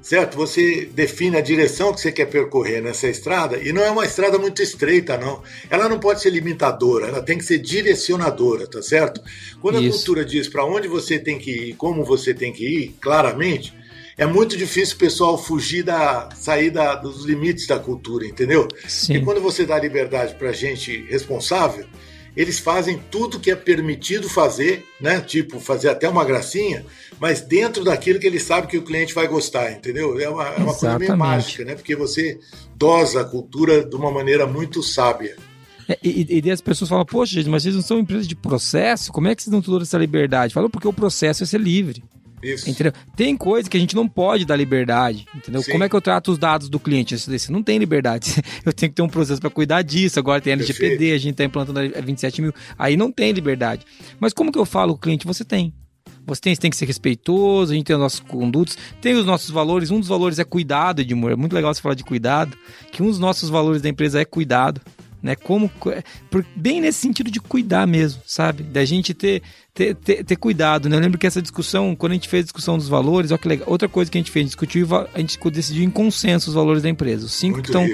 certo? 0.00 0.36
Você 0.36 0.86
define 0.92 1.36
a 1.36 1.40
direção 1.40 1.92
que 1.92 2.00
você 2.00 2.12
quer 2.12 2.26
percorrer 2.26 2.82
nessa 2.82 3.08
estrada 3.08 3.58
e 3.58 3.72
não 3.72 3.82
é 3.82 3.90
uma 3.90 4.04
estrada 4.04 4.38
muito 4.38 4.62
estreita, 4.62 5.16
não. 5.16 5.42
Ela 5.68 5.88
não 5.88 5.98
pode 5.98 6.20
ser 6.20 6.30
limitadora, 6.30 7.08
ela 7.08 7.22
tem 7.22 7.38
que 7.38 7.44
ser 7.44 7.58
direcionadora, 7.58 8.66
tá 8.66 8.82
certo? 8.82 9.20
Quando 9.60 9.80
Isso. 9.80 9.88
a 9.88 9.92
cultura 9.92 10.24
diz 10.24 10.48
para 10.48 10.64
onde 10.64 10.88
você 10.88 11.18
tem 11.18 11.38
que 11.38 11.50
ir, 11.50 11.74
como 11.74 12.04
você 12.04 12.32
tem 12.32 12.52
que 12.52 12.64
ir, 12.64 12.96
claramente, 13.00 13.74
é 14.16 14.26
muito 14.26 14.56
difícil 14.56 14.96
o 14.96 14.98
pessoal 14.98 15.38
fugir 15.38 15.84
da 15.84 16.28
sair 16.34 16.70
da, 16.70 16.96
dos 16.96 17.24
limites 17.24 17.66
da 17.66 17.78
cultura, 17.78 18.26
entendeu? 18.26 18.66
Sim. 18.86 19.14
E 19.14 19.20
quando 19.24 19.40
você 19.40 19.64
dá 19.64 19.78
liberdade 19.78 20.34
para 20.34 20.50
gente 20.52 21.04
responsável, 21.08 21.86
eles 22.36 22.58
fazem 22.58 23.00
tudo 23.10 23.38
que 23.40 23.50
é 23.50 23.56
permitido 23.56 24.28
fazer, 24.28 24.84
né? 25.00 25.20
Tipo, 25.20 25.60
fazer 25.60 25.88
até 25.88 26.08
uma 26.08 26.24
gracinha, 26.24 26.84
mas 27.20 27.40
dentro 27.40 27.84
daquilo 27.84 28.18
que 28.18 28.26
ele 28.26 28.40
sabe 28.40 28.66
que 28.66 28.78
o 28.78 28.82
cliente 28.82 29.14
vai 29.14 29.26
gostar, 29.26 29.72
entendeu? 29.72 30.18
É 30.20 30.28
uma, 30.28 30.44
é 30.44 30.56
uma 30.58 30.74
coisa 30.74 30.98
meio 30.98 31.16
mágica, 31.16 31.64
né? 31.64 31.74
Porque 31.74 31.96
você 31.96 32.38
dosa 32.76 33.22
a 33.22 33.24
cultura 33.24 33.84
de 33.84 33.96
uma 33.96 34.10
maneira 34.10 34.46
muito 34.46 34.82
sábia. 34.82 35.36
É, 35.88 35.98
e, 36.02 36.40
e, 36.44 36.50
as 36.50 36.60
pessoas 36.60 36.90
falam, 36.90 37.04
poxa, 37.04 37.34
gente, 37.34 37.48
mas 37.48 37.62
vocês 37.62 37.74
não 37.74 37.82
são 37.82 37.98
empresas 37.98 38.28
de 38.28 38.36
processo? 38.36 39.10
Como 39.10 39.26
é 39.26 39.34
que 39.34 39.42
vocês 39.42 39.50
dão 39.50 39.62
toda 39.62 39.84
essa 39.84 39.96
liberdade? 39.96 40.52
Falam, 40.52 40.68
porque 40.68 40.86
o 40.86 40.92
processo 40.92 41.42
é 41.42 41.46
ser 41.46 41.60
livre. 41.60 42.04
Isso. 42.42 42.70
Entendeu? 42.70 42.92
Tem 43.16 43.36
coisa 43.36 43.68
que 43.68 43.76
a 43.76 43.80
gente 43.80 43.96
não 43.96 44.06
pode 44.06 44.44
dar 44.44 44.54
liberdade, 44.54 45.26
entendeu? 45.34 45.62
Sim. 45.62 45.72
Como 45.72 45.84
é 45.84 45.88
que 45.88 45.96
eu 45.96 46.00
trato 46.00 46.30
os 46.30 46.38
dados 46.38 46.68
do 46.68 46.78
cliente? 46.78 47.16
Você 47.16 47.50
não 47.50 47.62
tem 47.62 47.78
liberdade. 47.78 48.34
Eu 48.64 48.72
tenho 48.72 48.90
que 48.90 48.96
ter 48.96 49.02
um 49.02 49.08
processo 49.08 49.40
para 49.40 49.50
cuidar 49.50 49.82
disso. 49.82 50.18
Agora 50.18 50.40
tem 50.40 50.52
LGPD, 50.52 50.88
Perfeito. 50.88 51.14
a 51.14 51.18
gente 51.18 51.32
está 51.32 51.44
implantando 51.44 51.80
a 51.80 52.00
27 52.00 52.42
mil. 52.42 52.52
Aí 52.78 52.96
não 52.96 53.10
tem 53.10 53.32
liberdade. 53.32 53.84
Mas 54.20 54.32
como 54.32 54.52
que 54.52 54.58
eu 54.58 54.64
falo 54.64 54.92
o 54.92 54.98
cliente? 54.98 55.26
Você 55.26 55.44
tem. 55.44 55.72
Você 56.28 56.40
tem, 56.40 56.56
tem 56.56 56.70
que 56.70 56.76
ser 56.76 56.86
respeitoso, 56.86 57.72
a 57.72 57.74
gente 57.74 57.86
tem 57.86 57.96
os 57.96 58.02
nossos 58.02 58.20
condutos, 58.20 58.76
tem 59.00 59.14
os 59.14 59.24
nossos 59.24 59.50
valores. 59.50 59.90
Um 59.90 59.98
dos 59.98 60.08
valores 60.08 60.38
é 60.38 60.44
cuidado, 60.44 61.00
Edmur. 61.00 61.30
É 61.30 61.36
muito 61.36 61.54
legal 61.54 61.72
você 61.72 61.80
falar 61.80 61.94
de 61.94 62.04
cuidado, 62.04 62.56
que 62.92 63.02
um 63.02 63.06
dos 63.06 63.18
nossos 63.18 63.48
valores 63.48 63.82
da 63.82 63.88
empresa 63.88 64.20
é 64.20 64.24
cuidado. 64.24 64.80
né? 65.22 65.34
Como 65.34 65.70
bem 66.54 66.80
nesse 66.80 67.00
sentido 67.00 67.30
de 67.30 67.40
cuidar 67.40 67.86
mesmo, 67.86 68.22
sabe? 68.26 68.62
Da 68.62 68.84
gente 68.84 69.12
ter 69.14 69.42
ter, 69.78 69.94
ter, 69.94 70.24
ter 70.24 70.36
cuidado, 70.36 70.88
né? 70.88 70.96
Eu 70.96 71.00
lembro 71.00 71.18
que 71.18 71.26
essa 71.26 71.40
discussão, 71.40 71.94
quando 71.94 72.12
a 72.12 72.14
gente 72.16 72.28
fez 72.28 72.42
a 72.42 72.44
discussão 72.44 72.76
dos 72.76 72.88
valores, 72.88 73.30
olha 73.30 73.38
que 73.38 73.46
legal. 73.46 73.68
Outra 73.70 73.88
coisa 73.88 74.10
que 74.10 74.18
a 74.18 74.20
gente 74.20 74.30
fez, 74.30 74.46
discutiu, 74.46 74.88
a 75.14 75.18
gente 75.20 75.38
decidiu 75.50 75.84
em 75.84 75.90
consenso 75.90 76.50
os 76.50 76.54
valores 76.54 76.82
da 76.82 76.88
empresa. 76.88 77.26
Os 77.26 77.32
cinco 77.32 77.58
Muito 77.58 77.66
estão 77.66 77.86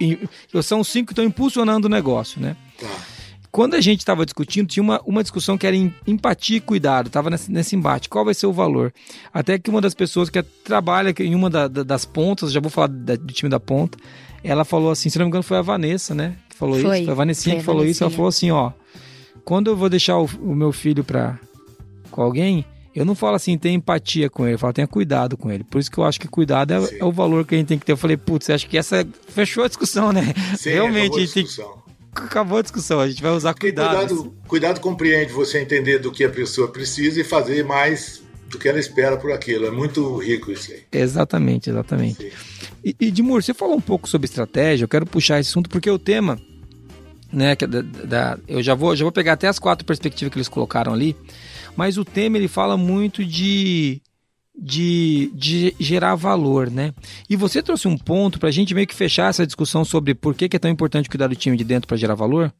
e, 0.00 0.18
e, 0.54 0.62
são 0.62 0.80
os 0.80 0.88
cinco 0.88 1.08
que 1.08 1.12
estão 1.12 1.24
impulsionando 1.24 1.86
o 1.86 1.90
negócio, 1.90 2.40
né? 2.40 2.56
Tá. 2.80 3.17
Quando 3.58 3.74
a 3.74 3.80
gente 3.80 3.98
estava 3.98 4.24
discutindo, 4.24 4.68
tinha 4.68 4.80
uma, 4.84 5.00
uma 5.04 5.20
discussão 5.20 5.58
que 5.58 5.66
era 5.66 5.74
em, 5.74 5.92
empatia 6.06 6.58
e 6.58 6.60
cuidado, 6.60 7.08
estava 7.08 7.28
nesse, 7.28 7.50
nesse 7.50 7.74
embate. 7.74 8.08
Qual 8.08 8.24
vai 8.24 8.32
ser 8.32 8.46
o 8.46 8.52
valor? 8.52 8.94
Até 9.34 9.58
que 9.58 9.68
uma 9.68 9.80
das 9.80 9.94
pessoas 9.94 10.30
que 10.30 10.40
trabalha 10.40 11.12
em 11.18 11.34
uma 11.34 11.50
da, 11.50 11.66
da, 11.66 11.82
das 11.82 12.04
pontas, 12.04 12.52
já 12.52 12.60
vou 12.60 12.70
falar 12.70 12.86
da, 12.86 13.16
do 13.16 13.32
time 13.32 13.50
da 13.50 13.58
ponta, 13.58 13.98
ela 14.44 14.64
falou 14.64 14.92
assim, 14.92 15.08
se 15.10 15.18
não 15.18 15.26
me 15.26 15.30
engano 15.30 15.42
foi 15.42 15.56
a 15.56 15.62
Vanessa, 15.62 16.14
né? 16.14 16.36
Que 16.48 16.54
falou 16.56 16.78
foi, 16.78 16.98
isso. 16.98 17.04
Foi 17.06 17.12
a 17.12 17.16
Vanessinha 17.16 17.56
foi 17.56 17.60
que 17.60 17.66
falou 17.66 17.84
isso. 17.84 18.04
Ela 18.04 18.12
falou 18.12 18.28
assim, 18.28 18.52
ó, 18.52 18.70
quando 19.44 19.70
eu 19.70 19.76
vou 19.76 19.88
deixar 19.88 20.18
o, 20.18 20.30
o 20.40 20.54
meu 20.54 20.70
filho 20.70 21.02
para 21.02 21.36
com 22.12 22.22
alguém, 22.22 22.64
eu 22.94 23.04
não 23.04 23.16
falo 23.16 23.34
assim, 23.34 23.58
tenha 23.58 23.74
empatia 23.74 24.30
com 24.30 24.44
ele, 24.44 24.54
eu 24.54 24.58
falo, 24.60 24.72
tenha 24.72 24.86
cuidado 24.86 25.36
com 25.36 25.50
ele. 25.50 25.64
Por 25.64 25.80
isso 25.80 25.90
que 25.90 25.98
eu 25.98 26.04
acho 26.04 26.20
que 26.20 26.28
cuidado 26.28 26.74
é, 26.74 26.98
é 27.00 27.04
o 27.04 27.10
valor 27.10 27.44
que 27.44 27.56
a 27.56 27.58
gente 27.58 27.66
tem 27.66 27.78
que 27.80 27.84
ter. 27.84 27.90
Eu 27.90 27.96
falei, 27.96 28.16
putz, 28.16 28.50
acho 28.50 28.68
que 28.68 28.78
essa 28.78 29.04
fechou 29.26 29.64
a 29.64 29.66
discussão, 29.66 30.12
né? 30.12 30.32
Sim, 30.56 30.70
Realmente, 30.70 31.16
a, 31.16 31.20
gente 31.22 31.32
tem 31.32 31.44
acabou 32.24 32.58
a 32.58 32.62
discussão, 32.62 33.00
a 33.00 33.08
gente 33.08 33.22
vai 33.22 33.32
usar 33.32 33.54
cuidado. 33.54 33.96
Cuidado, 33.96 34.34
cuidado 34.46 34.80
compreende 34.80 35.32
você 35.32 35.60
entender 35.60 35.98
do 35.98 36.12
que 36.12 36.24
a 36.24 36.30
pessoa 36.30 36.68
precisa 36.68 37.20
e 37.20 37.24
fazer 37.24 37.64
mais 37.64 38.22
do 38.48 38.58
que 38.58 38.68
ela 38.68 38.78
espera 38.78 39.16
por 39.16 39.30
aquilo. 39.32 39.66
É 39.66 39.70
muito 39.70 40.16
rico 40.18 40.50
isso 40.50 40.72
aí. 40.72 40.82
Exatamente, 40.92 41.70
exatamente. 41.70 42.32
E, 42.84 42.94
e 42.98 43.10
Dimur, 43.10 43.42
você 43.42 43.52
falou 43.52 43.76
um 43.76 43.80
pouco 43.80 44.08
sobre 44.08 44.26
estratégia, 44.26 44.84
eu 44.84 44.88
quero 44.88 45.06
puxar 45.06 45.38
esse 45.38 45.50
assunto 45.50 45.68
porque 45.68 45.90
o 45.90 45.98
tema, 45.98 46.38
né, 47.32 47.52
é 47.52 47.66
da, 47.66 47.82
da, 47.82 48.38
eu 48.48 48.62
já 48.62 48.74
vou, 48.74 48.96
já 48.96 49.04
vou 49.04 49.12
pegar 49.12 49.34
até 49.34 49.48
as 49.48 49.58
quatro 49.58 49.84
perspectivas 49.84 50.32
que 50.32 50.38
eles 50.38 50.48
colocaram 50.48 50.92
ali, 50.92 51.16
mas 51.76 51.98
o 51.98 52.04
tema 52.04 52.36
ele 52.36 52.48
fala 52.48 52.76
muito 52.76 53.24
de 53.24 54.00
de, 54.60 55.30
de, 55.34 55.74
gerar 55.78 56.16
valor, 56.16 56.68
né? 56.68 56.92
E 57.30 57.36
você 57.36 57.62
trouxe 57.62 57.86
um 57.86 57.96
ponto 57.96 58.40
para 58.40 58.48
a 58.48 58.52
gente 58.52 58.74
meio 58.74 58.86
que 58.86 58.94
fechar 58.94 59.30
essa 59.30 59.46
discussão 59.46 59.84
sobre 59.84 60.14
por 60.14 60.34
que, 60.34 60.48
que 60.48 60.56
é 60.56 60.58
tão 60.58 60.70
importante 60.70 61.08
cuidar 61.08 61.28
do 61.28 61.36
time 61.36 61.56
de 61.56 61.62
dentro 61.62 61.86
para 61.86 61.96
gerar 61.96 62.14
valor. 62.14 62.52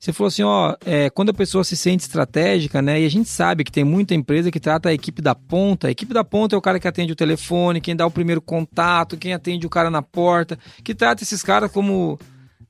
Você 0.00 0.12
falou 0.12 0.28
assim, 0.28 0.42
ó, 0.42 0.76
é, 0.84 1.10
quando 1.10 1.30
a 1.30 1.34
pessoa 1.34 1.64
se 1.64 1.76
sente 1.76 2.04
estratégica, 2.04 2.80
né? 2.80 3.00
E 3.00 3.06
a 3.06 3.10
gente 3.10 3.28
sabe 3.28 3.64
que 3.64 3.72
tem 3.72 3.84
muita 3.84 4.14
empresa 4.14 4.50
que 4.50 4.60
trata 4.60 4.88
a 4.88 4.94
equipe 4.94 5.20
da 5.20 5.34
ponta. 5.34 5.88
A 5.88 5.90
equipe 5.90 6.12
da 6.12 6.24
ponta 6.24 6.54
é 6.54 6.58
o 6.58 6.62
cara 6.62 6.78
que 6.78 6.88
atende 6.88 7.12
o 7.12 7.16
telefone, 7.16 7.80
quem 7.80 7.96
dá 7.96 8.06
o 8.06 8.10
primeiro 8.10 8.40
contato, 8.40 9.16
quem 9.16 9.32
atende 9.32 9.66
o 9.66 9.70
cara 9.70 9.90
na 9.90 10.02
porta, 10.02 10.58
que 10.82 10.94
trata 10.94 11.22
esses 11.22 11.42
caras 11.42 11.70
como 11.70 12.18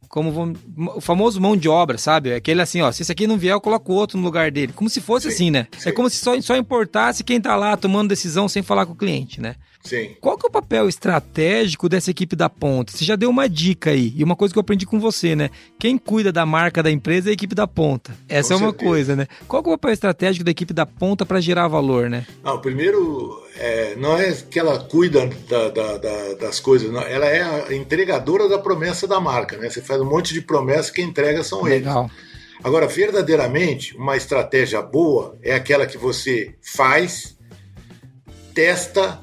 como 0.09 0.55
o 0.95 1.01
famoso 1.01 1.41
mão 1.41 1.57
de 1.57 1.69
obra, 1.69 1.99
sabe? 1.99 2.35
Aquele 2.35 2.63
assim, 2.63 2.83
ó, 2.83 2.91
se 2.93 3.03
esse 3.03 3.13
aqui 3.13 3.27
não 3.27 3.39
vier, 3.39 3.55
eu 3.55 3.61
coloco 3.61 3.93
outro 3.93 4.19
no 4.19 4.25
lugar 4.25 4.51
dele. 4.51 4.73
Como 4.75 4.91
se 4.91 5.01
fosse 5.01 5.29
sim, 5.29 5.35
assim, 5.35 5.51
né? 5.51 5.67
Sim. 5.79 5.89
É 5.89 5.93
como 5.93 6.09
se 6.11 6.19
só, 6.19 6.41
só 6.41 6.57
importasse 6.57 7.25
quem 7.25 7.41
tá 7.41 7.57
lá 7.57 7.77
tomando 7.77 8.09
decisão 8.09 8.49
sem 8.49 8.63
falar 8.63 8.87
com 8.87 8.93
o 8.93 8.97
cliente, 8.97 9.41
né? 9.41 9.57
Sim. 9.87 10.17
Qual 10.21 10.37
que 10.37 10.47
é 10.47 10.49
o 10.49 10.53
papel 10.53 10.89
estratégico 10.89 11.89
dessa 11.89 12.11
equipe 12.11 12.35
da 12.35 12.51
ponta? 12.51 12.93
Você 12.93 13.05
já 13.05 13.17
deu 13.17 13.31
uma 13.31 13.49
dica 13.49 13.91
aí, 13.91 14.13
e 14.17 14.25
uma 14.25 14.37
coisa 14.37 14.53
que 14.53 14.59
eu 14.59 14.63
aprendi 14.63 14.85
com 14.85 14.99
você, 14.99 15.37
né? 15.37 15.51
Quem 15.79 15.97
cuida 15.97 16.33
da 16.33 16.45
marca 16.45 16.83
da 16.83 16.91
empresa 16.91 17.29
é 17.29 17.31
a 17.31 17.35
equipe 17.35 17.55
da 17.55 17.67
ponta. 17.67 18.17
Essa 18.29 18.49
com 18.49 18.55
é 18.55 18.57
uma 18.57 18.71
certeza. 18.71 18.91
coisa, 18.91 19.17
né? 19.17 19.27
Qual 19.47 19.63
que 19.63 19.69
é 19.69 19.73
o 19.73 19.79
papel 19.79 19.93
estratégico 19.93 20.45
da 20.45 20.51
equipe 20.51 20.75
da 20.75 20.85
ponta 20.85 21.25
para 21.25 21.41
gerar 21.41 21.69
valor, 21.69 22.11
né? 22.11 22.27
Não, 22.43 22.61
primeiro, 22.61 23.43
é, 23.57 23.95
não 23.97 24.17
é 24.17 24.33
que 24.33 24.59
ela 24.59 24.79
cuida 24.79 25.31
da, 25.49 25.69
da, 25.69 25.99
da, 25.99 26.35
das 26.35 26.61
coisas, 26.61 26.91
não. 26.91 27.03
ela 27.03 27.27
é 27.27 27.43
a 27.43 27.75
entregadora 27.75 28.49
da 28.49 28.59
promessa 28.59 29.07
da 29.07 29.21
marca, 29.21 29.57
né? 29.57 29.71
Você 29.71 29.81
faz 29.81 30.01
um 30.01 30.09
monte 30.09 30.35
de 30.35 30.41
promessas 30.41 30.91
que 30.91 31.03
entrega 31.03 31.43
são 31.43 31.63
Legal. 31.63 32.05
eles. 32.05 32.37
Agora, 32.65 32.87
verdadeiramente, 32.87 33.97
uma 33.97 34.17
estratégia 34.17 34.81
boa 34.83 35.39
é 35.43 35.55
aquela 35.55 35.87
que 35.87 35.99
você 35.99 36.55
faz, 36.61 37.37
testa 38.55 39.21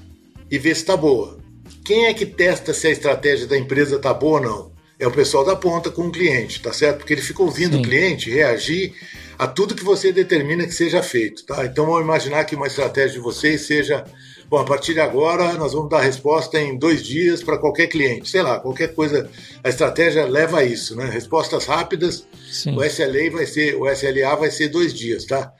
e 0.54 0.60
vê 0.60 0.70
se 0.76 0.82
está 0.82 0.96
boa. 0.96 1.40
Quem 1.84 2.06
é 2.06 2.14
que 2.14 2.28
testa 2.28 2.76
se 2.76 2.86
a 2.86 2.92
estratégia 2.92 3.48
da 3.48 3.58
empresa 3.58 3.96
está 3.96 4.14
boa 4.14 4.40
ou 4.40 4.46
não? 4.46 4.72
É 5.00 5.08
o 5.08 5.12
pessoal 5.12 5.44
da 5.44 5.56
ponta 5.56 5.90
com 5.90 6.04
o 6.04 6.12
cliente, 6.12 6.62
tá 6.62 6.72
certo? 6.72 6.98
Porque 7.00 7.12
ele 7.12 7.24
fica 7.24 7.42
ouvindo 7.42 7.74
Sim. 7.74 7.80
o 7.80 7.84
cliente 7.84 8.30
reagir 8.30 8.94
a 9.40 9.48
tudo 9.48 9.74
que 9.74 9.84
você 9.84 10.12
determina 10.12 10.68
que 10.68 10.72
seja 10.72 11.02
feito, 11.02 11.44
tá? 11.44 11.66
Então 11.66 11.88
vamos 11.88 12.04
imaginar 12.04 12.44
que 12.44 12.56
uma 12.56 12.68
estratégia 12.68 13.14
de 13.14 13.20
vocês 13.20 13.62
seja, 13.62 14.06
bom, 14.48 14.60
a 14.60 14.64
partir 14.64 14.94
de 14.94 15.00
agora 15.00 15.54
nós 15.54 15.74
vamos 15.74 15.90
dar 15.90 16.02
resposta 16.02 16.60
em 16.60 16.78
dois 16.78 17.04
dias 17.04 17.42
para 17.42 17.58
qualquer 17.58 17.88
cliente, 17.88 18.30
sei 18.30 18.44
lá, 18.44 18.60
qualquer 18.60 18.94
coisa. 18.94 19.28
A 19.64 19.70
estratégia 19.70 20.24
leva 20.28 20.60
a 20.60 20.64
isso, 20.64 20.96
né? 20.96 21.06
Respostas 21.06 21.66
rápidas. 21.66 22.28
Sim. 22.48 22.78
O 22.78 22.84
SLA 22.84 23.32
vai 23.32 23.48
ser, 23.48 23.76
o 23.76 23.90
SLA 23.90 24.36
vai 24.36 24.52
ser 24.52 24.68
dois 24.68 24.94
dias, 24.94 25.26
tá? 25.26 25.52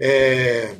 É, 0.00 0.70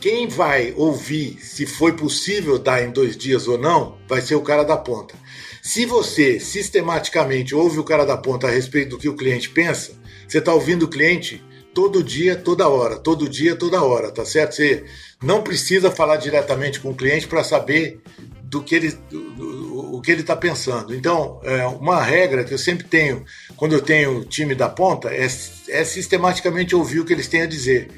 quem 0.00 0.28
vai 0.28 0.72
ouvir 0.76 1.38
se 1.40 1.66
foi 1.66 1.92
possível 1.92 2.58
dar 2.58 2.82
em 2.82 2.90
dois 2.90 3.16
dias 3.16 3.48
ou 3.48 3.58
não, 3.58 3.98
vai 4.08 4.20
ser 4.20 4.34
o 4.34 4.42
cara 4.42 4.62
da 4.62 4.76
ponta. 4.76 5.14
Se 5.62 5.84
você 5.84 6.40
sistematicamente 6.40 7.54
ouve 7.54 7.78
o 7.78 7.84
cara 7.84 8.06
da 8.06 8.16
ponta 8.16 8.46
a 8.46 8.50
respeito 8.50 8.90
do 8.90 8.98
que 8.98 9.08
o 9.08 9.16
cliente 9.16 9.50
pensa, 9.50 9.92
você 10.26 10.38
está 10.38 10.52
ouvindo 10.52 10.84
o 10.84 10.88
cliente 10.88 11.42
todo 11.74 12.02
dia, 12.02 12.36
toda 12.36 12.68
hora, 12.68 12.96
todo 12.96 13.28
dia, 13.28 13.54
toda 13.54 13.82
hora, 13.82 14.10
tá 14.10 14.24
certo? 14.24 14.54
Você 14.54 14.84
não 15.22 15.42
precisa 15.42 15.90
falar 15.90 16.16
diretamente 16.16 16.80
com 16.80 16.90
o 16.90 16.94
cliente 16.94 17.28
para 17.28 17.44
saber 17.44 18.00
do 18.42 18.62
que 18.62 18.74
ele, 18.74 18.90
do, 19.10 19.94
o 19.94 20.00
que 20.00 20.10
ele 20.10 20.22
está 20.22 20.34
pensando. 20.34 20.94
Então, 20.94 21.40
é, 21.44 21.66
uma 21.66 22.02
regra 22.02 22.44
que 22.44 22.54
eu 22.54 22.58
sempre 22.58 22.86
tenho 22.86 23.24
quando 23.56 23.74
eu 23.74 23.80
tenho 23.80 24.24
time 24.24 24.54
da 24.54 24.68
ponta 24.68 25.10
é, 25.10 25.26
é 25.68 25.84
sistematicamente 25.84 26.74
ouvir 26.74 27.00
o 27.00 27.04
que 27.04 27.12
eles 27.12 27.28
têm 27.28 27.42
a 27.42 27.46
dizer. 27.46 27.88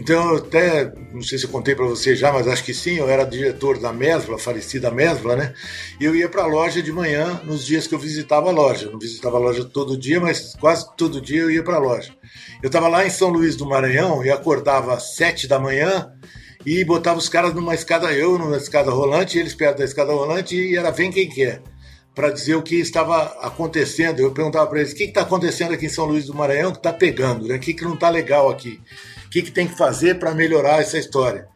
Então, 0.00 0.30
eu 0.30 0.36
até, 0.36 0.90
não 1.12 1.20
sei 1.20 1.36
se 1.36 1.44
eu 1.44 1.50
contei 1.50 1.74
para 1.74 1.84
você 1.84 2.16
já, 2.16 2.32
mas 2.32 2.48
acho 2.48 2.64
que 2.64 2.72
sim, 2.72 2.94
eu 2.94 3.06
era 3.06 3.22
diretor 3.22 3.78
da 3.78 3.92
Mesbla, 3.92 4.38
falecida 4.38 4.90
Mesbla, 4.90 5.36
né? 5.36 5.52
E 6.00 6.06
eu 6.06 6.16
ia 6.16 6.26
para 6.26 6.44
a 6.44 6.46
loja 6.46 6.82
de 6.82 6.90
manhã 6.90 7.38
nos 7.44 7.66
dias 7.66 7.86
que 7.86 7.94
eu 7.94 7.98
visitava 7.98 8.48
a 8.48 8.50
loja. 8.50 8.86
Eu 8.86 8.92
não 8.92 8.98
visitava 8.98 9.36
a 9.36 9.40
loja 9.40 9.62
todo 9.62 9.98
dia, 9.98 10.18
mas 10.18 10.54
quase 10.58 10.86
todo 10.96 11.20
dia 11.20 11.42
eu 11.42 11.50
ia 11.50 11.62
para 11.62 11.76
a 11.76 11.78
loja. 11.78 12.14
Eu 12.62 12.68
estava 12.68 12.88
lá 12.88 13.04
em 13.04 13.10
São 13.10 13.28
Luís 13.28 13.56
do 13.56 13.66
Maranhão 13.66 14.24
e 14.24 14.30
acordava 14.30 14.94
às 14.94 15.16
sete 15.16 15.46
da 15.46 15.58
manhã 15.58 16.10
e 16.64 16.82
botava 16.82 17.18
os 17.18 17.28
caras 17.28 17.52
numa 17.52 17.74
escada, 17.74 18.10
eu 18.10 18.38
numa 18.38 18.56
escada 18.56 18.90
rolante, 18.90 19.38
eles 19.38 19.54
perto 19.54 19.80
da 19.80 19.84
escada 19.84 20.14
rolante 20.14 20.56
e 20.56 20.78
era 20.78 20.90
vem 20.90 21.10
quem 21.10 21.28
quer 21.28 21.62
para 22.14 22.30
dizer 22.30 22.54
o 22.54 22.62
que 22.62 22.76
estava 22.76 23.24
acontecendo. 23.42 24.20
Eu 24.20 24.32
perguntava 24.32 24.66
para 24.66 24.80
eles: 24.80 24.92
o 24.92 24.96
que 24.96 25.04
está 25.04 25.20
acontecendo 25.20 25.74
aqui 25.74 25.84
em 25.84 25.90
São 25.90 26.06
Luís 26.06 26.24
do 26.24 26.34
Maranhão 26.34 26.72
que 26.72 26.78
está 26.78 26.92
pegando? 26.92 27.46
Né? 27.46 27.56
O 27.56 27.60
que, 27.60 27.74
que 27.74 27.84
não 27.84 27.94
está 27.94 28.08
legal 28.08 28.48
aqui? 28.48 28.80
O 29.30 29.32
que, 29.32 29.42
que 29.42 29.52
tem 29.52 29.68
que 29.68 29.78
fazer 29.78 30.18
para 30.18 30.34
melhorar 30.34 30.80
essa 30.80 30.98
história? 30.98 31.46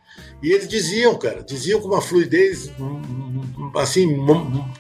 E 0.40 0.52
eles 0.52 0.68
diziam, 0.68 1.18
cara, 1.18 1.42
diziam 1.42 1.80
com 1.80 1.88
uma 1.88 2.00
fluidez 2.00 2.70
assim, 3.74 4.16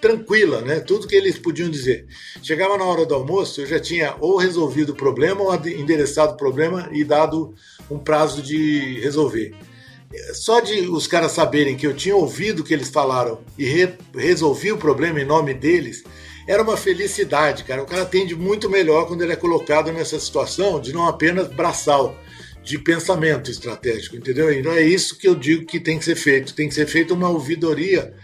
tranquila, 0.00 0.60
né? 0.60 0.78
Tudo 0.78 1.08
que 1.08 1.16
eles 1.16 1.36
podiam 1.36 1.68
dizer. 1.68 2.06
Chegava 2.40 2.78
na 2.78 2.84
hora 2.84 3.04
do 3.04 3.12
almoço, 3.12 3.62
eu 3.62 3.66
já 3.66 3.80
tinha 3.80 4.14
ou 4.20 4.36
resolvido 4.36 4.90
o 4.90 4.94
problema 4.94 5.42
ou 5.42 5.52
endereçado 5.66 6.34
o 6.34 6.36
problema 6.36 6.88
e 6.92 7.02
dado 7.02 7.52
um 7.90 7.98
prazo 7.98 8.40
de 8.40 9.00
resolver. 9.00 9.56
Só 10.32 10.60
de 10.60 10.82
os 10.82 11.08
caras 11.08 11.32
saberem 11.32 11.76
que 11.76 11.88
eu 11.88 11.96
tinha 11.96 12.14
ouvido 12.14 12.60
o 12.60 12.64
que 12.64 12.72
eles 12.72 12.90
falaram 12.90 13.40
e 13.58 13.64
re 13.64 13.92
resolvi 14.14 14.70
o 14.70 14.78
problema 14.78 15.20
em 15.20 15.24
nome 15.24 15.52
deles, 15.52 16.04
era 16.46 16.62
uma 16.62 16.76
felicidade, 16.76 17.64
cara. 17.64 17.82
O 17.82 17.86
cara 17.86 18.02
atende 18.02 18.36
muito 18.36 18.70
melhor 18.70 19.08
quando 19.08 19.22
ele 19.22 19.32
é 19.32 19.36
colocado 19.36 19.90
nessa 19.90 20.20
situação 20.20 20.80
de 20.80 20.92
não 20.92 21.08
apenas 21.08 21.48
braçal, 21.48 22.16
de 22.64 22.78
pensamento 22.78 23.50
estratégico, 23.50 24.16
entendeu? 24.16 24.50
Então 24.50 24.72
é 24.72 24.82
isso 24.82 25.18
que 25.18 25.28
eu 25.28 25.34
digo 25.34 25.66
que 25.66 25.78
tem 25.78 25.98
que 25.98 26.04
ser 26.04 26.16
feito. 26.16 26.54
Tem 26.54 26.66
que 26.66 26.74
ser 26.74 26.86
feita 26.86 27.12
uma 27.12 27.28
ouvidoria 27.28 28.14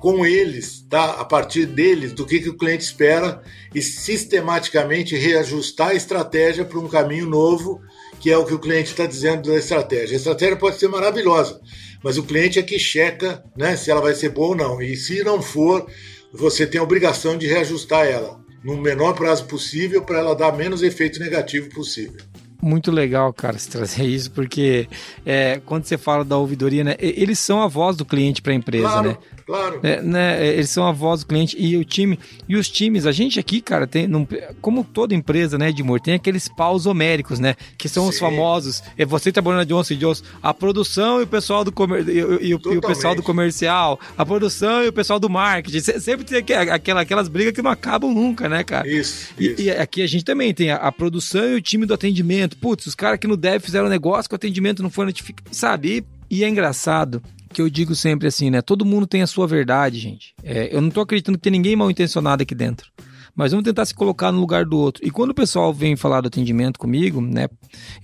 com 0.00 0.24
eles, 0.24 0.84
tá? 0.88 1.20
a 1.20 1.24
partir 1.24 1.66
deles, 1.66 2.12
do 2.12 2.24
que, 2.24 2.40
que 2.40 2.48
o 2.48 2.56
cliente 2.56 2.84
espera 2.84 3.42
e 3.74 3.82
sistematicamente 3.82 5.14
reajustar 5.14 5.88
a 5.88 5.94
estratégia 5.94 6.64
para 6.64 6.78
um 6.78 6.88
caminho 6.88 7.26
novo, 7.26 7.82
que 8.18 8.30
é 8.30 8.36
o 8.36 8.46
que 8.46 8.54
o 8.54 8.58
cliente 8.58 8.90
está 8.90 9.04
dizendo 9.04 9.50
da 9.50 9.56
estratégia. 9.56 10.16
A 10.16 10.18
estratégia 10.18 10.56
pode 10.56 10.78
ser 10.78 10.88
maravilhosa, 10.88 11.60
mas 12.02 12.16
o 12.16 12.22
cliente 12.22 12.58
é 12.58 12.62
que 12.62 12.78
checa 12.78 13.44
né, 13.54 13.76
se 13.76 13.90
ela 13.90 14.00
vai 14.00 14.14
ser 14.14 14.30
boa 14.30 14.48
ou 14.48 14.56
não. 14.56 14.82
E 14.82 14.96
se 14.96 15.22
não 15.22 15.42
for, 15.42 15.86
você 16.32 16.66
tem 16.66 16.80
a 16.80 16.84
obrigação 16.84 17.36
de 17.36 17.46
reajustar 17.46 18.06
ela 18.06 18.40
no 18.64 18.76
menor 18.76 19.14
prazo 19.14 19.44
possível 19.44 20.02
para 20.02 20.18
ela 20.18 20.34
dar 20.34 20.56
menos 20.56 20.82
efeito 20.82 21.20
negativo 21.20 21.68
possível. 21.70 22.20
Muito 22.62 22.90
legal, 22.90 23.32
cara, 23.32 23.58
se 23.58 23.68
trazer 23.68 24.04
isso, 24.04 24.30
porque 24.30 24.88
é, 25.24 25.60
quando 25.64 25.84
você 25.84 25.96
fala 25.96 26.24
da 26.24 26.36
ouvidoria, 26.36 26.84
né, 26.84 26.96
eles 26.98 27.38
são 27.38 27.62
a 27.62 27.68
voz 27.68 27.96
do 27.96 28.04
cliente 28.04 28.42
para 28.42 28.52
a 28.52 28.54
empresa, 28.54 28.88
claro, 28.88 29.08
né? 29.08 29.16
Claro. 29.50 29.80
É, 29.82 30.00
né? 30.00 30.46
Eles 30.46 30.70
são 30.70 30.86
a 30.86 30.92
voz 30.92 31.20
do 31.20 31.26
cliente 31.26 31.56
e 31.58 31.76
o 31.76 31.84
time. 31.84 32.16
E 32.48 32.54
os 32.54 32.70
times, 32.70 33.04
a 33.04 33.10
gente 33.10 33.40
aqui, 33.40 33.60
cara, 33.60 33.84
tem. 33.84 34.06
Não, 34.06 34.26
como 34.60 34.84
toda 34.84 35.12
empresa, 35.12 35.58
né, 35.58 35.70
Edmur, 35.70 35.98
tem 35.98 36.14
aqueles 36.14 36.46
paus 36.46 36.86
homéricos, 36.86 37.40
né? 37.40 37.56
Que 37.76 37.88
são 37.88 38.04
Sim. 38.04 38.10
os 38.10 38.18
famosos. 38.20 38.80
É 38.96 39.04
você 39.04 39.32
trabalhando 39.32 39.58
na 39.58 39.64
Johnson 39.64 39.94
Johnson, 39.94 40.22
a 40.40 40.54
produção 40.54 41.18
e 41.18 41.24
o 41.24 41.26
pessoal 41.26 41.64
do 41.64 41.72
comer, 41.72 42.08
e, 42.08 42.20
e, 42.20 42.48
e, 42.50 42.54
o 42.54 42.80
pessoal 42.80 43.16
do 43.16 43.24
comercial, 43.24 43.98
a 44.16 44.24
produção 44.24 44.84
e 44.84 44.88
o 44.88 44.92
pessoal 44.92 45.18
do 45.18 45.28
marketing. 45.28 45.80
Sempre 45.98 46.24
tem 46.24 46.38
aquela, 46.38 47.00
aquelas 47.00 47.26
brigas 47.26 47.52
que 47.52 47.60
não 47.60 47.72
acabam 47.72 48.14
nunca, 48.14 48.48
né, 48.48 48.62
cara? 48.62 48.86
Isso. 48.86 49.30
E, 49.36 49.48
isso. 49.48 49.62
e 49.62 49.70
aqui 49.72 50.00
a 50.00 50.06
gente 50.06 50.24
também 50.24 50.54
tem 50.54 50.70
a, 50.70 50.76
a, 50.76 50.92
produção 50.92 51.44
e 51.50 51.54
o 51.56 51.60
time 51.60 51.86
do 51.86 51.94
atendimento. 51.94 52.56
Putz, 52.56 52.86
os 52.86 52.94
caras 52.94 53.18
que 53.18 53.26
no 53.26 53.36
dev 53.36 53.60
fizeram 53.60 53.88
negócio 53.88 54.28
que 54.28 54.34
o 54.34 54.36
atendimento 54.36 54.80
não 54.80 54.90
foi 54.90 55.06
notificado, 55.06 55.52
sabe? 55.52 56.04
E 56.30 56.44
é 56.44 56.48
engraçado 56.48 57.20
que 57.52 57.60
eu 57.60 57.68
digo 57.68 57.94
sempre 57.94 58.28
assim, 58.28 58.50
né? 58.50 58.62
Todo 58.62 58.84
mundo 58.84 59.06
tem 59.06 59.22
a 59.22 59.26
sua 59.26 59.46
verdade, 59.46 59.98
gente. 59.98 60.34
É, 60.42 60.74
eu 60.74 60.80
não 60.80 60.90
tô 60.90 61.00
acreditando 61.00 61.38
que 61.38 61.42
tem 61.42 61.52
ninguém 61.52 61.76
mal 61.76 61.90
intencionado 61.90 62.42
aqui 62.42 62.54
dentro. 62.54 62.90
Mas 63.34 63.52
vamos 63.52 63.64
tentar 63.64 63.84
se 63.84 63.94
colocar 63.94 64.32
no 64.32 64.40
lugar 64.40 64.64
do 64.64 64.78
outro. 64.78 65.06
E 65.06 65.10
quando 65.10 65.30
o 65.30 65.34
pessoal 65.34 65.72
vem 65.72 65.96
falar 65.96 66.20
do 66.20 66.28
atendimento 66.28 66.78
comigo, 66.78 67.20
né? 67.20 67.48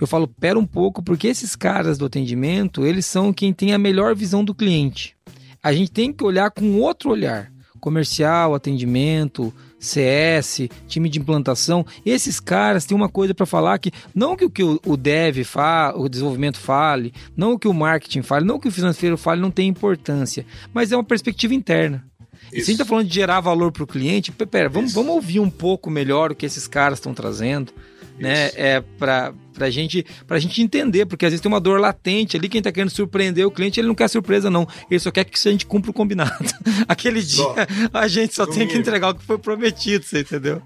Eu 0.01 0.07
falo, 0.07 0.29
pera 0.29 0.59
um 0.59 0.67
pouco, 0.67 1.03
porque 1.03 1.29
esses 1.29 1.57
caras 1.57 1.99
do 1.99 2.07
atendimento, 2.07 2.85
eles 2.87 3.07
são 3.07 3.33
quem 3.33 3.53
tem 3.53 3.73
a 3.73 3.79
melhor 3.79 4.15
visão 4.15 4.45
do 4.45 4.55
cliente. 4.55 5.17
A 5.63 5.73
gente 5.73 5.91
tem 5.91 6.13
que 6.13 6.25
olhar 6.25 6.51
com 6.51 6.81
outro 6.81 7.11
olhar. 7.11 7.51
Comercial, 7.81 8.55
atendimento, 8.55 9.53
CS, 9.79 10.69
time 10.87 11.09
de 11.09 11.19
implantação, 11.19 11.85
esses 12.05 12.41
caras 12.41 12.85
têm 12.85 12.97
uma 12.97 13.09
coisa 13.09 13.35
para 13.35 13.47
falar 13.47 13.79
que 13.79 13.93
não 14.15 14.37
que 14.37 14.45
o 14.45 14.51
que 14.51 14.63
o 14.63 14.97
dev 14.97 15.45
fale, 15.45 15.99
o 15.99 16.09
desenvolvimento 16.09 16.59
fale, 16.59 17.13
não 17.37 17.53
o 17.53 17.59
que 17.59 17.69
o 17.69 17.75
marketing 17.75 18.23
fale, 18.23 18.47
não 18.47 18.59
que 18.59 18.69
o 18.69 18.73
financeiro 18.73 19.17
fale 19.17 19.41
não 19.41 19.51
tem 19.51 19.69
importância, 19.69 20.47
mas 20.73 20.93
é 20.93 20.97
uma 20.97 21.05
perspectiva 21.05 21.55
interna. 21.55 22.05
E 22.53 22.57
se 22.57 22.63
a 22.63 22.65
gente 22.65 22.73
está 22.73 22.85
falando 22.85 23.09
de 23.09 23.15
gerar 23.15 23.41
valor 23.41 23.73
para 23.73 23.83
o 23.83 23.87
cliente, 23.87 24.31
pera, 24.33 24.69
vamos, 24.69 24.93
vamos 24.93 25.15
ouvir 25.15 25.41
um 25.41 25.51
pouco 25.51 25.91
melhor 25.91 26.31
o 26.31 26.35
que 26.35 26.47
esses 26.47 26.67
caras 26.67 26.99
estão 26.99 27.13
trazendo 27.13 27.73
né? 28.19 28.51
É 28.55 28.83
para 28.99 29.33
pra 29.57 29.71
gente, 29.71 30.05
pra 30.27 30.39
gente 30.39 30.61
entender, 30.61 31.07
porque 31.07 31.25
às 31.25 31.33
vezes 31.33 31.41
tem 31.41 31.51
uma 31.51 31.61
dor 31.61 31.81
latente 31.81 32.37
ali, 32.37 32.47
quem 32.47 32.61
tá 32.61 32.71
querendo 32.71 32.91
surpreender 32.91 33.47
o 33.47 33.51
cliente, 33.51 33.81
ele 33.81 33.89
não 33.89 33.95
quer 33.95 34.07
surpresa 34.09 34.51
não, 34.51 34.69
ele 34.91 35.01
só 35.01 35.11
quer 35.11 35.25
que 35.25 35.49
a 35.49 35.51
gente 35.51 35.65
cumpra 35.65 35.91
o 35.91 35.95
combinado. 35.95 36.31
Aquele 36.87 37.23
dia 37.23 37.43
só. 37.43 37.55
a 37.93 38.07
gente 38.07 38.35
só 38.35 38.47
tem 38.47 38.69
que 38.69 38.77
entregar 38.77 39.11
o 39.11 39.15
que 39.15 39.25
foi 39.25 39.39
prometido, 39.39 40.05
você 40.05 40.21
entendeu? 40.21 40.61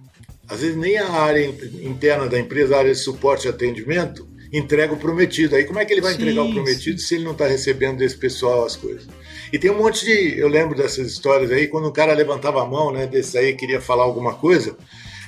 Às 0.49 0.61
vezes 0.61 0.77
nem 0.77 0.99
a 0.99 1.09
área 1.09 1.47
interna 1.83 2.27
da 2.27 2.39
empresa, 2.39 2.75
a 2.75 2.79
área 2.81 2.93
de 2.93 2.99
suporte 2.99 3.47
e 3.47 3.49
atendimento, 3.49 4.27
entrega 4.53 4.93
o 4.93 4.97
prometido. 4.97 5.55
Aí 5.55 5.65
como 5.65 5.79
é 5.79 5.85
que 5.85 5.93
ele 5.93 6.01
vai 6.01 6.15
sim, 6.15 6.23
entregar 6.23 6.43
o 6.43 6.53
prometido 6.53 6.99
sim. 6.99 7.07
se 7.07 7.15
ele 7.15 7.25
não 7.25 7.33
está 7.33 7.47
recebendo 7.47 7.99
desse 7.99 8.17
pessoal 8.17 8.65
as 8.65 8.75
coisas? 8.75 9.07
E 9.53 9.59
tem 9.59 9.71
um 9.71 9.79
monte 9.79 10.05
de. 10.05 10.39
Eu 10.39 10.49
lembro 10.49 10.77
dessas 10.77 11.07
histórias 11.07 11.51
aí, 11.51 11.67
quando 11.67 11.87
o 11.87 11.93
cara 11.93 12.13
levantava 12.15 12.63
a 12.63 12.67
mão, 12.67 12.93
né, 12.93 13.07
desse 13.07 13.37
aí, 13.37 13.55
queria 13.55 13.81
falar 13.81 14.05
alguma 14.05 14.35
coisa, 14.35 14.77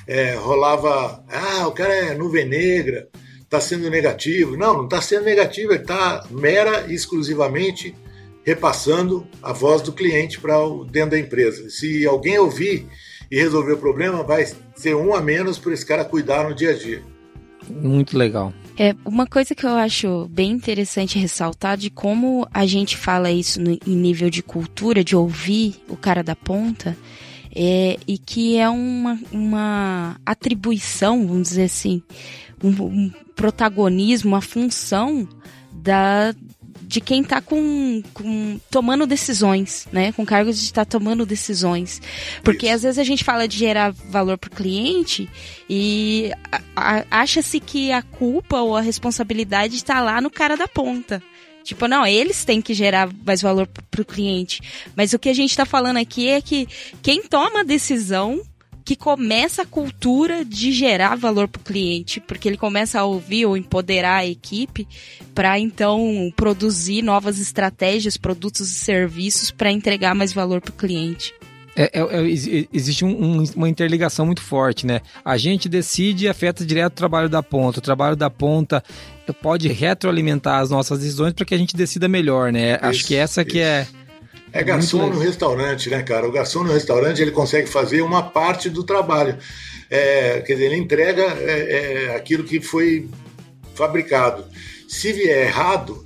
é, 0.07 0.35
rolava, 0.35 1.23
ah, 1.29 1.67
o 1.67 1.71
cara 1.71 1.93
é 1.93 2.13
nuvem 2.13 2.47
negra, 2.47 3.07
está 3.41 3.59
sendo 3.59 3.89
negativo. 3.89 4.57
Não, 4.57 4.73
não 4.73 4.83
está 4.85 5.01
sendo 5.01 5.25
negativo, 5.25 5.73
ele 5.73 5.81
está 5.81 6.25
mera 6.31 6.85
e 6.87 6.93
exclusivamente 6.93 7.95
repassando 8.45 9.25
a 9.41 9.53
voz 9.53 9.81
do 9.81 9.93
cliente 9.93 10.39
para 10.39 10.55
dentro 10.89 11.11
da 11.11 11.19
empresa. 11.19 11.69
Se 11.69 12.05
alguém 12.05 12.37
ouvir 12.37 12.87
e 13.31 13.37
resolver 13.37 13.73
o 13.73 13.77
problema, 13.77 14.23
vai 14.23 14.45
ser 14.75 14.95
um 14.95 15.15
a 15.15 15.21
menos 15.21 15.57
para 15.57 15.73
esse 15.73 15.85
cara 15.85 16.03
cuidar 16.03 16.47
no 16.47 16.55
dia 16.55 16.71
a 16.71 16.73
dia. 16.73 17.01
Muito 17.69 18.17
legal. 18.17 18.53
É, 18.77 18.95
uma 19.05 19.27
coisa 19.27 19.55
que 19.55 19.65
eu 19.65 19.69
acho 19.71 20.27
bem 20.29 20.51
interessante 20.51 21.19
ressaltar 21.19 21.77
de 21.77 21.89
como 21.89 22.47
a 22.53 22.65
gente 22.65 22.97
fala 22.97 23.31
isso 23.31 23.61
no, 23.61 23.71
em 23.71 23.95
nível 23.95 24.29
de 24.29 24.41
cultura, 24.41 25.03
de 25.03 25.15
ouvir 25.15 25.75
o 25.87 25.95
cara 25.95 26.23
da 26.23 26.35
ponta, 26.35 26.97
é, 27.55 27.97
e 28.07 28.17
que 28.17 28.57
é 28.57 28.67
uma, 28.69 29.19
uma 29.31 30.17
atribuição, 30.25 31.27
vamos 31.27 31.49
dizer 31.49 31.65
assim, 31.65 32.01
um, 32.63 32.69
um 32.69 33.11
protagonismo, 33.35 34.29
uma 34.31 34.41
função 34.41 35.27
da, 35.71 36.33
de 36.81 36.99
quem 36.99 37.21
está 37.21 37.41
com, 37.41 38.01
com, 38.13 38.59
tomando 38.71 39.05
decisões, 39.05 39.87
né? 39.91 40.11
Com 40.11 40.25
cargos 40.25 40.57
de 40.57 40.65
estar 40.65 40.85
tá 40.85 40.91
tomando 40.91 41.25
decisões. 41.25 42.01
Porque 42.43 42.65
Isso. 42.65 42.75
às 42.75 42.83
vezes 42.83 42.99
a 42.99 43.03
gente 43.03 43.23
fala 43.23 43.47
de 43.47 43.57
gerar 43.57 43.91
valor 43.91 44.37
para 44.37 44.47
o 44.47 44.55
cliente 44.55 45.29
e 45.69 46.31
acha-se 47.09 47.59
que 47.59 47.91
a 47.91 48.01
culpa 48.01 48.61
ou 48.61 48.75
a 48.75 48.81
responsabilidade 48.81 49.75
está 49.75 50.01
lá 50.01 50.21
no 50.21 50.29
cara 50.29 50.55
da 50.55 50.67
ponta. 50.67 51.21
Tipo, 51.63 51.87
não, 51.87 52.05
eles 52.05 52.43
têm 52.43 52.61
que 52.61 52.73
gerar 52.73 53.09
mais 53.25 53.41
valor 53.41 53.67
para 53.67 54.01
o 54.01 54.05
cliente. 54.05 54.61
Mas 54.95 55.13
o 55.13 55.19
que 55.19 55.29
a 55.29 55.33
gente 55.33 55.51
está 55.51 55.65
falando 55.65 55.97
aqui 55.97 56.27
é 56.27 56.41
que 56.41 56.67
quem 57.01 57.23
toma 57.23 57.61
a 57.61 57.63
decisão 57.63 58.41
que 58.85 58.95
começa 58.95 59.61
a 59.61 59.65
cultura 59.65 60.43
de 60.43 60.71
gerar 60.71 61.15
valor 61.15 61.47
para 61.47 61.61
o 61.61 61.63
cliente, 61.63 62.19
porque 62.19 62.49
ele 62.49 62.57
começa 62.57 62.99
a 62.99 63.05
ouvir 63.05 63.45
ou 63.45 63.55
empoderar 63.55 64.17
a 64.17 64.25
equipe 64.25 64.87
para 65.33 65.57
então 65.57 66.31
produzir 66.35 67.01
novas 67.01 67.39
estratégias, 67.39 68.17
produtos 68.17 68.69
e 68.69 68.75
serviços 68.75 69.51
para 69.51 69.71
entregar 69.71 70.13
mais 70.13 70.33
valor 70.33 70.59
para 70.59 70.71
o 70.71 70.75
cliente. 70.75 71.33
É, 71.75 71.89
é, 71.91 72.01
é, 72.01 72.67
existe 72.71 73.03
um, 73.03 73.09
um, 73.09 73.43
uma 73.55 73.67
interligação 73.67 74.25
muito 74.25 74.41
forte, 74.41 74.85
né? 74.85 75.01
A 75.25 75.37
gente 75.37 75.67
decide 75.67 76.25
e 76.25 76.29
afeta 76.29 76.65
direto 76.65 76.93
o 76.93 76.97
trabalho 76.97 77.27
da 77.27 77.41
ponta. 77.41 77.79
O 77.79 77.81
trabalho 77.81 78.15
da 78.15 78.29
ponta 78.29 78.83
pode 79.41 79.67
retroalimentar 79.67 80.59
as 80.59 80.69
nossas 80.69 80.99
decisões 80.99 81.33
para 81.33 81.45
que 81.45 81.55
a 81.55 81.57
gente 81.57 81.75
decida 81.75 82.07
melhor, 82.07 82.51
né? 82.51 82.75
Isso, 82.75 82.85
Acho 82.85 83.05
que 83.05 83.15
essa 83.15 83.41
isso. 83.41 83.49
que 83.49 83.59
é. 83.59 83.87
É 84.51 84.63
garçom 84.63 85.09
no 85.09 85.17
restaurante, 85.17 85.89
né, 85.89 86.03
cara? 86.03 86.27
O 86.27 86.31
garçom 86.31 86.63
no 86.63 86.71
restaurante 86.71 87.19
ele 87.19 87.31
consegue 87.31 87.67
fazer 87.67 88.03
uma 88.03 88.21
parte 88.21 88.69
do 88.69 88.83
trabalho. 88.83 89.35
É, 89.89 90.41
quer 90.41 90.53
dizer, 90.53 90.65
ele 90.65 90.77
entrega 90.77 91.23
é, 91.39 92.11
é 92.11 92.15
aquilo 92.15 92.43
que 92.43 92.61
foi 92.61 93.09
fabricado. 93.73 94.45
Se 94.87 95.11
vier 95.11 95.47
errado, 95.47 96.05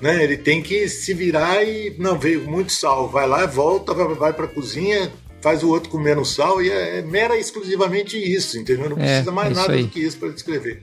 né? 0.00 0.22
Ele 0.22 0.36
tem 0.36 0.62
que 0.62 0.88
se 0.88 1.12
virar 1.14 1.62
e 1.62 1.94
não 1.98 2.18
veio 2.18 2.48
muito 2.48 2.72
sal, 2.72 3.08
vai 3.08 3.26
lá, 3.26 3.46
volta, 3.46 3.92
vai, 3.94 4.14
vai 4.14 4.32
para 4.32 4.44
a 4.44 4.48
cozinha, 4.48 5.10
faz 5.40 5.62
o 5.62 5.68
outro 5.68 5.90
com 5.90 5.98
menos 5.98 6.34
sal 6.34 6.62
e 6.62 6.70
é, 6.70 6.98
é 6.98 7.02
mera 7.02 7.36
exclusivamente 7.36 8.16
isso, 8.16 8.58
entendeu? 8.58 8.90
Não 8.90 8.98
é, 8.98 9.06
precisa 9.06 9.32
mais 9.32 9.56
nada 9.56 9.72
aí. 9.72 9.84
do 9.84 9.88
que 9.88 10.00
isso 10.00 10.18
para 10.18 10.30
descrever. 10.30 10.82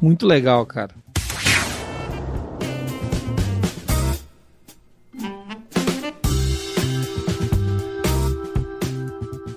Muito 0.00 0.26
legal, 0.26 0.66
cara. 0.66 0.94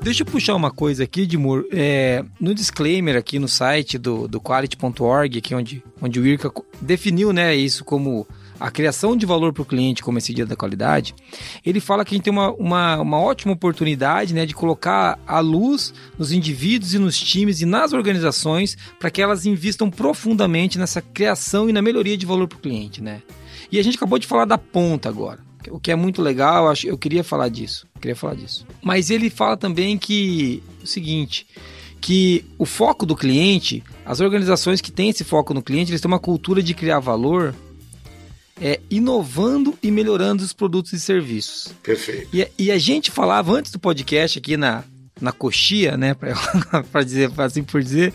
Deixa 0.05 0.21
eu 0.21 0.27
puxar 0.27 0.53
uma 0.53 0.69
coisa 0.69 1.03
aqui, 1.03 1.21
Edmur. 1.21 1.65
É, 1.71 2.23
no 2.39 2.53
disclaimer 2.53 3.17
aqui 3.17 3.39
no 3.39 3.47
site 3.47 3.97
do, 3.97 4.27
do 4.27 4.39
quality.org, 4.39 5.39
aqui 5.39 5.55
onde, 5.55 5.83
onde 5.99 6.19
o 6.19 6.27
Irka 6.27 6.51
definiu 6.79 7.33
né, 7.33 7.55
isso 7.55 7.83
como 7.83 8.27
a 8.60 8.72
criação 8.72 9.16
de 9.16 9.26
valor 9.26 9.53
para 9.53 9.62
o 9.62 9.66
cliente 9.66 10.03
como 10.03 10.18
esse 10.18 10.34
dia 10.34 10.45
da 10.45 10.56
qualidade, 10.56 11.16
ele 11.66 11.80
fala 11.80 12.06
que 12.06 12.14
a 12.14 12.18
gente 12.18 12.26
tem 12.26 12.34
uma, 12.34 12.51
uma, 12.53 13.01
uma 13.01 13.20
ótima 13.20 13.53
oportunidade 13.53 14.34
né, 14.34 14.45
de 14.45 14.53
colocar 14.53 15.20
a 15.28 15.39
luz 15.39 15.93
nos 16.18 16.32
indivíduos 16.32 16.93
e 16.93 16.99
nos 16.99 17.20
times 17.20 17.62
e 17.62 17.66
nas 17.66 17.93
organizações 17.93 18.78
para 18.99 19.10
que 19.10 19.22
elas 19.22 19.45
investam 19.45 19.89
profundamente 19.89 20.78
nessa 20.78 21.01
criação 21.01 21.70
e 21.70 21.74
na 21.74 21.82
melhoria 21.82 22.18
de 22.18 22.26
valor 22.26 22.47
para 22.47 22.58
o 22.58 22.62
cliente. 22.62 23.01
Né? 23.01 23.22
E 23.72 23.80
a 23.80 23.84
gente 23.84 23.97
acabou 23.97 24.20
de 24.20 24.28
falar 24.28 24.45
da 24.45 24.58
ponta 24.58 25.10
agora. 25.10 25.39
O 25.70 25.80
que 25.80 25.91
é 25.91 25.95
muito 25.95 26.22
legal, 26.22 26.68
eu, 26.68 26.91
eu 26.91 26.97
queria 26.97 27.24
falar 27.24 27.49
disso. 27.49 27.88
queria 27.99 28.16
falar 28.16 28.36
disso. 28.36 28.66
Mas 28.84 29.10
ele 29.10 29.30
fala 29.30 29.58
também 29.58 29.97
que 29.97 30.62
o 30.84 30.86
seguinte: 30.86 31.47
que 31.99 32.45
o 32.60 32.66
foco 32.66 33.03
do 33.03 33.16
cliente, 33.16 33.84
as 34.06 34.20
organizações 34.20 34.80
que 34.80 34.91
têm 34.91 35.10
esse 35.10 35.24
foco 35.24 35.56
no 35.56 35.64
cliente, 35.64 35.89
eles 35.89 36.01
têm 36.01 36.08
uma 36.08 36.20
cultura 36.20 36.62
de 36.62 36.74
criar 36.76 36.99
valor 36.99 37.56
é, 38.60 38.80
inovando 38.89 39.78
e 39.82 39.91
melhorando 39.91 40.43
os 40.43 40.53
produtos 40.53 40.93
e 40.93 40.99
serviços. 40.99 41.74
Perfeito. 41.84 42.30
E, 42.34 42.47
e 42.58 42.72
a 42.72 42.78
gente 42.78 43.12
falava 43.12 43.53
antes 43.53 43.72
do 43.72 43.80
podcast 43.80 44.39
aqui 44.39 44.56
na, 44.56 44.84
na 45.20 45.32
coxia, 45.32 45.97
né, 45.97 46.14
para 46.14 47.03
dizer 47.03 47.32
assim 47.38 47.64
por 47.64 47.82
dizer, 47.82 48.14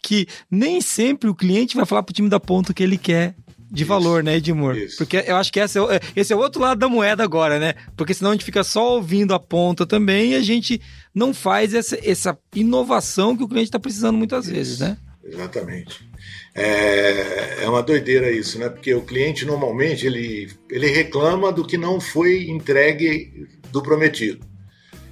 que 0.00 0.26
nem 0.50 0.80
sempre 0.80 1.28
o 1.28 1.34
cliente 1.34 1.76
vai 1.76 1.86
falar 1.86 2.02
para 2.02 2.12
o 2.12 2.14
time 2.14 2.28
da 2.28 2.40
ponta 2.40 2.74
que 2.74 2.82
ele 2.82 2.98
quer 2.98 3.34
de 3.70 3.84
isso, 3.84 3.88
valor, 3.88 4.22
né, 4.22 4.36
Edmur? 4.36 4.76
Isso. 4.76 4.98
Porque 4.98 5.24
eu 5.26 5.36
acho 5.36 5.50
que 5.50 5.58
esse 5.58 5.78
é, 5.78 6.00
esse 6.14 6.32
é 6.32 6.36
o 6.36 6.38
outro 6.38 6.60
lado 6.60 6.78
da 6.78 6.88
moeda 6.88 7.24
agora, 7.24 7.58
né? 7.58 7.74
Porque 7.96 8.12
senão 8.12 8.30
a 8.30 8.34
gente 8.34 8.44
fica 8.44 8.62
só 8.62 8.96
ouvindo 8.96 9.32
a 9.32 9.40
ponta 9.40 9.86
também 9.86 10.32
e 10.32 10.34
a 10.34 10.42
gente 10.42 10.78
não 11.14 11.32
faz 11.32 11.72
essa, 11.72 11.98
essa 12.06 12.38
inovação 12.54 13.34
que 13.34 13.42
o 13.42 13.48
cliente 13.48 13.68
está 13.68 13.78
precisando 13.78 14.18
muitas 14.18 14.44
isso, 14.44 14.54
vezes, 14.54 14.78
né? 14.80 14.98
Exatamente. 15.24 16.06
É, 16.54 17.64
é 17.64 17.68
uma 17.68 17.82
doideira 17.82 18.30
isso, 18.30 18.58
né? 18.58 18.68
Porque 18.68 18.92
o 18.94 19.02
cliente 19.02 19.44
normalmente 19.44 20.06
ele, 20.06 20.50
ele 20.70 20.86
reclama 20.88 21.50
do 21.50 21.66
que 21.66 21.78
não 21.78 22.00
foi 22.00 22.48
entregue 22.50 23.48
do 23.70 23.82
prometido. 23.82 24.46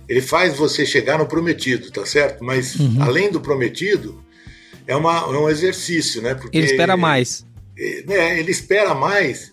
Ele 0.09 0.20
faz 0.20 0.57
você 0.57 0.84
chegar 0.84 1.18
no 1.18 1.26
prometido, 1.26 1.91
tá 1.91 2.05
certo? 2.05 2.45
Mas 2.45 2.74
uhum. 2.74 3.03
além 3.03 3.30
do 3.30 3.41
prometido, 3.41 4.22
é, 4.86 4.95
uma, 4.95 5.18
é 5.18 5.38
um 5.38 5.49
exercício, 5.49 6.20
né? 6.20 6.34
Porque 6.34 6.59
ele 6.59 6.66
espera 6.66 6.97
mais. 6.97 7.47
É, 7.78 8.03
né, 8.07 8.38
ele 8.38 8.51
espera 8.51 8.95
mais 8.95 9.53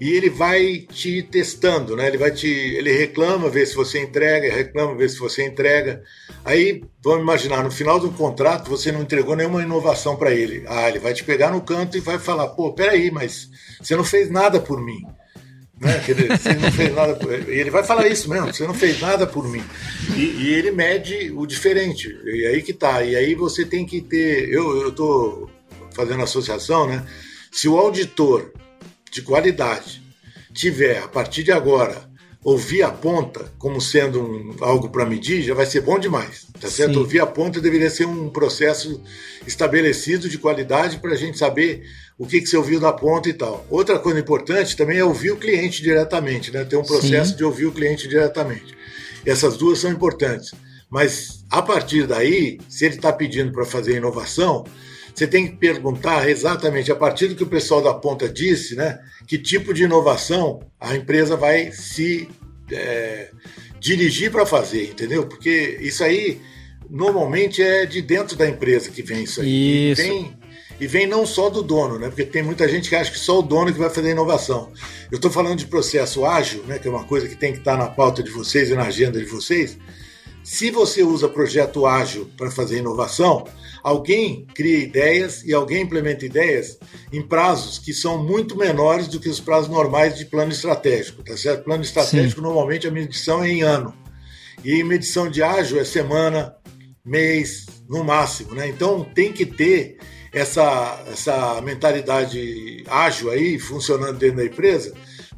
e 0.00 0.10
ele 0.12 0.28
vai 0.28 0.86
te 0.90 1.22
testando, 1.22 1.96
né? 1.96 2.08
Ele 2.08 2.18
vai 2.18 2.30
te, 2.30 2.48
ele 2.48 2.92
reclama, 2.92 3.48
vê 3.48 3.64
se 3.64 3.74
você 3.74 4.00
entrega, 4.00 4.52
reclama, 4.52 4.94
vê 4.94 5.08
se 5.08 5.18
você 5.18 5.46
entrega. 5.46 6.02
Aí, 6.44 6.82
vamos 7.02 7.22
imaginar, 7.22 7.62
no 7.62 7.70
final 7.70 8.00
do 8.00 8.10
contrato 8.10 8.68
você 8.68 8.90
não 8.90 9.02
entregou 9.02 9.36
nenhuma 9.36 9.62
inovação 9.62 10.16
para 10.16 10.32
ele. 10.32 10.64
Ah, 10.66 10.88
ele 10.88 10.98
vai 10.98 11.14
te 11.14 11.22
pegar 11.22 11.50
no 11.50 11.60
canto 11.60 11.96
e 11.96 12.00
vai 12.00 12.18
falar: 12.18 12.48
"Pô, 12.48 12.72
peraí, 12.72 13.10
mas 13.10 13.48
você 13.80 13.94
não 13.94 14.04
fez 14.04 14.30
nada 14.30 14.60
por 14.60 14.82
mim". 14.82 15.00
Né? 15.80 16.00
Você 16.00 16.54
não 16.54 16.72
fez 16.72 16.94
nada 16.94 17.14
por... 17.14 17.32
Ele 17.32 17.70
vai 17.70 17.82
falar 17.84 18.06
isso 18.08 18.30
mesmo, 18.30 18.52
você 18.52 18.66
não 18.66 18.74
fez 18.74 19.00
nada 19.00 19.26
por 19.26 19.46
mim. 19.48 19.62
E, 20.16 20.20
e, 20.20 20.54
ele 20.54 20.70
mede 20.70 21.32
o 21.34 21.46
diferente. 21.46 22.08
E 22.24 22.46
aí 22.46 22.62
que 22.62 22.72
tá. 22.72 23.02
E 23.02 23.14
aí 23.16 23.34
você 23.34 23.64
tem 23.64 23.84
que 23.84 24.00
ter. 24.00 24.48
Eu 24.48 24.88
estou 24.88 25.50
fazendo 25.94 26.22
associação, 26.22 26.86
né? 26.86 27.04
Se 27.50 27.68
o 27.68 27.78
auditor 27.78 28.52
de 29.14 29.22
qualidade 29.22 30.02
tiver, 30.52 30.98
a 30.98 31.06
partir 31.06 31.44
de 31.44 31.52
agora, 31.52 32.10
ouvir 32.42 32.82
a 32.82 32.90
ponta 32.90 33.52
como 33.58 33.80
sendo 33.80 34.20
um, 34.20 34.56
algo 34.60 34.90
para 34.90 35.06
medir, 35.06 35.42
já 35.42 35.54
vai 35.54 35.66
ser 35.66 35.82
bom 35.82 36.00
demais, 36.00 36.46
tá 36.60 36.68
certo? 36.68 36.94
Sim. 36.94 36.98
Ouvir 36.98 37.20
a 37.20 37.26
ponta 37.26 37.60
deveria 37.60 37.88
ser 37.88 38.06
um 38.06 38.28
processo 38.28 39.00
estabelecido 39.46 40.28
de 40.28 40.36
qualidade 40.36 40.98
para 40.98 41.12
a 41.12 41.16
gente 41.16 41.38
saber 41.38 41.84
o 42.18 42.26
que, 42.26 42.40
que 42.40 42.46
você 42.48 42.56
ouviu 42.56 42.80
da 42.80 42.92
ponta 42.92 43.28
e 43.28 43.32
tal. 43.32 43.64
Outra 43.70 44.00
coisa 44.00 44.18
importante 44.18 44.76
também 44.76 44.98
é 44.98 45.04
ouvir 45.04 45.30
o 45.30 45.36
cliente 45.36 45.80
diretamente, 45.80 46.50
né? 46.52 46.64
Ter 46.64 46.76
um 46.76 46.84
processo 46.84 47.30
Sim. 47.30 47.36
de 47.36 47.44
ouvir 47.44 47.66
o 47.66 47.72
cliente 47.72 48.08
diretamente. 48.08 48.76
Essas 49.24 49.56
duas 49.56 49.78
são 49.78 49.90
importantes. 49.90 50.52
Mas 50.90 51.44
a 51.50 51.62
partir 51.62 52.06
daí, 52.06 52.58
se 52.68 52.84
ele 52.84 52.96
está 52.96 53.12
pedindo 53.12 53.52
para 53.52 53.64
fazer 53.64 53.96
inovação, 53.96 54.64
você 55.14 55.26
tem 55.28 55.46
que 55.46 55.56
perguntar 55.56 56.28
exatamente 56.28 56.90
a 56.90 56.96
partir 56.96 57.28
do 57.28 57.36
que 57.36 57.44
o 57.44 57.48
pessoal 57.48 57.80
da 57.80 57.94
ponta 57.94 58.28
disse, 58.28 58.74
né? 58.74 58.98
Que 59.26 59.38
tipo 59.38 59.72
de 59.72 59.84
inovação 59.84 60.60
a 60.80 60.96
empresa 60.96 61.36
vai 61.36 61.70
se 61.70 62.28
é, 62.72 63.30
dirigir 63.78 64.32
para 64.32 64.44
fazer, 64.44 64.90
entendeu? 64.90 65.26
Porque 65.26 65.78
isso 65.80 66.02
aí 66.02 66.40
normalmente 66.90 67.62
é 67.62 67.86
de 67.86 68.02
dentro 68.02 68.36
da 68.36 68.48
empresa 68.48 68.90
que 68.90 69.02
vem 69.02 69.22
isso 69.22 69.40
aí. 69.40 69.92
Isso. 69.92 70.02
E 70.02 70.04
vem, 70.04 70.38
e 70.80 70.86
vem 70.88 71.06
não 71.06 71.24
só 71.24 71.48
do 71.48 71.62
dono, 71.62 71.96
né? 71.96 72.08
Porque 72.08 72.24
tem 72.24 72.42
muita 72.42 72.68
gente 72.68 72.88
que 72.88 72.96
acha 72.96 73.12
que 73.12 73.18
só 73.18 73.38
o 73.38 73.42
dono 73.42 73.72
que 73.72 73.78
vai 73.78 73.90
fazer 73.90 74.10
inovação. 74.10 74.72
Eu 75.12 75.16
estou 75.16 75.30
falando 75.30 75.58
de 75.58 75.66
processo 75.66 76.26
ágil, 76.26 76.64
né? 76.64 76.80
Que 76.80 76.88
é 76.88 76.90
uma 76.90 77.04
coisa 77.04 77.28
que 77.28 77.36
tem 77.36 77.52
que 77.52 77.58
estar 77.58 77.76
tá 77.76 77.84
na 77.84 77.88
pauta 77.88 78.20
de 78.20 78.30
vocês 78.30 78.68
e 78.68 78.74
na 78.74 78.82
agenda 78.82 79.20
de 79.20 79.26
vocês. 79.26 79.78
Se 80.44 80.70
você 80.70 81.02
usa 81.02 81.26
projeto 81.26 81.86
ágil 81.86 82.30
para 82.36 82.50
fazer 82.50 82.76
inovação, 82.76 83.46
alguém 83.82 84.46
cria 84.54 84.78
ideias 84.78 85.42
e 85.42 85.54
alguém 85.54 85.82
implementa 85.82 86.26
ideias 86.26 86.78
em 87.10 87.22
prazos 87.22 87.78
que 87.78 87.94
são 87.94 88.22
muito 88.22 88.54
menores 88.54 89.08
do 89.08 89.18
que 89.18 89.28
os 89.30 89.40
prazos 89.40 89.70
normais 89.70 90.18
de 90.18 90.26
plano 90.26 90.52
estratégico, 90.52 91.24
tá 91.24 91.34
certo? 91.34 91.64
Plano 91.64 91.82
estratégico, 91.82 92.40
Sim. 92.40 92.46
normalmente 92.46 92.86
a 92.86 92.90
medição 92.90 93.42
é 93.42 93.48
em 93.48 93.62
ano. 93.62 93.94
E 94.62 94.84
medição 94.84 95.30
de 95.30 95.42
ágil 95.42 95.80
é 95.80 95.84
semana, 95.84 96.54
mês, 97.02 97.64
no 97.88 98.04
máximo, 98.04 98.54
né? 98.54 98.68
Então 98.68 99.02
tem 99.02 99.32
que 99.32 99.46
ter 99.46 99.96
essa, 100.30 101.02
essa 101.10 101.58
mentalidade 101.62 102.84
ágil 102.86 103.30
aí 103.30 103.58
funcionando 103.58 104.18
dentro 104.18 104.36
da 104.36 104.44
empresa 104.44 104.92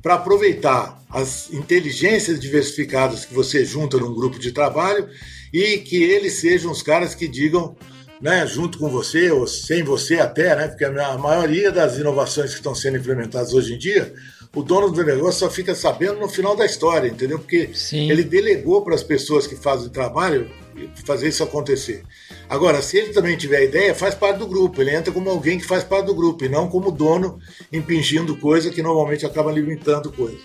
para 0.07 0.15
aproveitar 0.15 1.03
as 1.11 1.53
inteligências 1.53 2.39
diversificadas 2.39 3.25
que 3.25 3.35
você 3.35 3.65
junta 3.65 3.97
num 3.97 4.15
grupo 4.15 4.39
de 4.39 4.53
trabalho 4.53 5.09
e 5.53 5.79
que 5.79 6.01
eles 6.01 6.35
sejam 6.35 6.71
os 6.71 6.81
caras 6.81 7.13
que 7.13 7.27
digam, 7.27 7.75
né, 8.21 8.47
junto 8.47 8.79
com 8.79 8.89
você 8.89 9.33
ou 9.33 9.49
sem 9.49 9.83
você 9.83 10.21
até, 10.21 10.55
né, 10.55 10.69
porque 10.69 10.85
a 10.85 11.19
maioria 11.19 11.73
das 11.73 11.99
inovações 11.99 12.51
que 12.51 12.59
estão 12.59 12.73
sendo 12.73 12.99
implementadas 12.99 13.53
hoje 13.53 13.75
em 13.75 13.79
dia, 13.79 14.15
o 14.55 14.63
dono 14.63 14.93
do 14.93 15.03
negócio 15.03 15.41
só 15.41 15.51
fica 15.51 15.75
sabendo 15.75 16.21
no 16.21 16.29
final 16.29 16.55
da 16.55 16.65
história, 16.65 17.09
entendeu? 17.09 17.41
Porque 17.41 17.71
Sim. 17.75 18.09
ele 18.09 18.23
delegou 18.23 18.83
para 18.83 18.95
as 18.95 19.03
pessoas 19.03 19.45
que 19.45 19.57
fazem 19.57 19.89
o 19.89 19.91
trabalho 19.91 20.49
fazer 21.05 21.29
isso 21.29 21.43
acontecer. 21.43 22.03
Agora, 22.49 22.83
se 22.83 22.97
ele 22.97 23.13
também 23.13 23.37
tiver 23.37 23.65
ideia, 23.65 23.95
faz 23.95 24.15
parte 24.15 24.39
do 24.39 24.47
grupo. 24.47 24.81
Ele 24.81 24.95
entra 24.95 25.13
como 25.13 25.31
alguém 25.31 25.59
que 25.59 25.67
faz 25.67 25.83
parte 25.85 26.07
do 26.07 26.15
grupo 26.15 26.45
e 26.45 26.49
não 26.49 26.69
como 26.69 26.91
dono 26.91 27.39
impingindo 27.73 28.37
coisa 28.37 28.71
que 28.71 28.83
normalmente 28.83 29.27
acaba 29.27 29.53
limitando 29.53 30.13
coisa. 30.13 30.39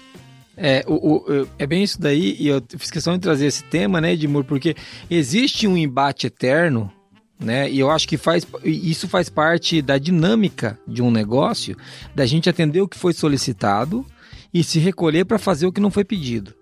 É, 0.57 0.83
o, 0.87 1.17
o, 1.17 1.47
é 1.57 1.65
bem 1.65 1.83
isso 1.83 1.99
daí, 1.99 2.35
e 2.39 2.47
eu 2.47 2.61
fiz 2.77 2.91
questão 2.91 3.13
de 3.13 3.19
trazer 3.19 3.45
esse 3.45 3.63
tema, 3.63 4.01
né, 4.01 4.13
Edmur, 4.13 4.43
porque 4.43 4.75
existe 5.09 5.67
um 5.67 5.77
embate 5.77 6.27
eterno, 6.27 6.91
né, 7.39 7.69
e 7.69 7.79
eu 7.79 7.89
acho 7.89 8.07
que 8.07 8.17
faz, 8.17 8.45
isso 8.63 9.07
faz 9.07 9.29
parte 9.29 9.81
da 9.81 9.97
dinâmica 9.97 10.77
de 10.87 11.01
um 11.01 11.09
negócio, 11.09 11.75
da 12.13 12.25
gente 12.25 12.49
atender 12.49 12.81
o 12.81 12.87
que 12.87 12.97
foi 12.97 13.13
solicitado 13.13 14.05
e 14.53 14.63
se 14.63 14.77
recolher 14.77 15.25
para 15.25 15.39
fazer 15.39 15.65
o 15.65 15.71
que 15.71 15.81
não 15.81 15.89
foi 15.89 16.03
pedido. 16.03 16.53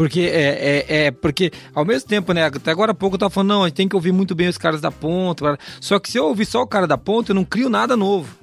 Porque 0.00 0.20
é, 0.20 0.86
é, 0.88 0.96
é, 1.04 1.10
porque 1.10 1.52
ao 1.74 1.84
mesmo 1.84 2.08
tempo, 2.08 2.32
né? 2.32 2.46
Até 2.46 2.70
agora 2.70 2.92
há 2.92 2.94
pouco 2.94 3.16
eu 3.16 3.18
tava 3.18 3.28
falando, 3.28 3.50
não, 3.50 3.64
a 3.64 3.68
gente 3.68 3.76
tem 3.76 3.86
que 3.86 3.94
ouvir 3.94 4.12
muito 4.12 4.34
bem 4.34 4.48
os 4.48 4.56
caras 4.56 4.80
da 4.80 4.90
ponta. 4.90 5.58
Só 5.78 5.98
que 5.98 6.10
se 6.10 6.16
eu 6.16 6.24
ouvir 6.24 6.46
só 6.46 6.62
o 6.62 6.66
cara 6.66 6.86
da 6.86 6.96
ponta, 6.96 7.32
eu 7.32 7.34
não 7.34 7.44
crio 7.44 7.68
nada 7.68 7.98
novo. 7.98 8.34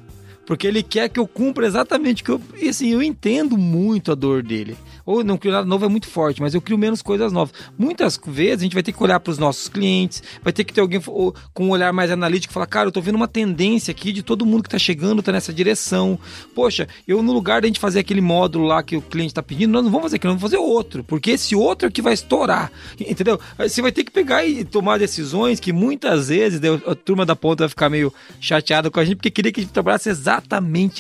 Porque 0.48 0.66
ele 0.66 0.82
quer 0.82 1.10
que 1.10 1.20
eu 1.20 1.28
cumpra 1.28 1.68
exatamente 1.68 2.24
o 2.24 2.26
que 2.26 2.32
eu. 2.32 2.42
E 2.56 2.70
assim, 2.70 2.88
eu 2.88 3.04
entendo 3.04 3.58
muito 3.58 4.12
a 4.12 4.16
dor 4.16 4.42
dele 4.42 4.76
ou 5.08 5.24
não 5.24 5.38
crio 5.38 5.54
nada 5.54 5.66
novo 5.66 5.86
é 5.86 5.88
muito 5.88 6.08
forte, 6.10 6.42
mas 6.42 6.54
eu 6.54 6.62
crio 6.62 6.78
menos 6.78 7.02
coisas 7.02 7.32
novas. 7.32 7.54
Muitas 7.78 8.20
vezes 8.28 8.60
a 8.60 8.64
gente 8.64 8.74
vai 8.74 8.84
ter 8.84 8.92
que 8.92 9.02
olhar 9.02 9.22
para 9.22 9.32
os 9.32 9.38
nossos 9.38 9.70
clientes, 9.70 10.22
vai 10.44 10.52
ter 10.52 10.66
que 10.66 10.74
ter 10.74 10.82
alguém 10.82 11.00
com 11.00 11.34
um 11.66 11.70
olhar 11.70 11.94
mais 11.94 12.12
analítico 12.12 12.52
e 12.52 12.54
falar, 12.54 12.68
cara, 12.68 12.90
eu 12.90 12.92
tô 12.92 13.02
vendo 13.02 13.16
uma 13.16 13.28
tendência 13.28 13.90
aqui 13.90 14.12
de 14.12 14.22
todo 14.22 14.46
mundo 14.46 14.64
que 14.64 14.70
tá 14.70 14.78
chegando, 14.78 15.24
tá 15.24 15.32
nessa 15.32 15.54
direção. 15.54 16.20
Poxa, 16.54 16.90
eu 17.08 17.24
no 17.24 17.32
lugar 17.32 17.62
da 17.62 17.68
gente 17.68 17.80
fazer 17.80 18.00
aquele 18.00 18.20
módulo 18.20 18.66
lá 18.66 18.84
que 18.84 18.98
o 18.98 19.02
cliente 19.02 19.34
tá 19.34 19.42
pedindo, 19.42 19.72
nós 19.72 19.84
não 19.84 19.90
vamos 19.90 20.08
fazer 20.08 20.18
aquilo, 20.18 20.34
vamos 20.34 20.42
fazer 20.42 20.58
outro, 20.58 21.06
porque 21.06 21.32
esse 21.32 21.56
outro 21.56 21.88
é 21.88 21.92
que 21.92 22.02
vai 22.02 22.12
estourar, 22.12 22.70
entendeu? 23.00 23.40
Você 23.58 23.82
vai 23.82 23.94
ter 23.94 24.04
que 24.04 24.12
pegar 24.12 24.46
e 24.46 24.66
tomar 24.66 25.00
decisões 25.00 25.58
que 25.58 25.72
muitas 25.72 26.28
vezes 26.28 26.60
a 26.86 26.94
turma 26.94 27.26
da 27.26 27.36
ponta 27.36 27.64
vai 27.64 27.70
ficar 27.70 27.90
meio 27.90 28.14
chateada 28.42 28.92
com 28.92 29.00
a 29.00 29.06
gente, 29.06 29.16
porque 29.16 29.32
queria 29.32 29.54
que 29.54 29.62
a 29.62 29.64
gente 29.64 29.72
trabalhasse 29.72 30.10
exatamente 30.10 30.37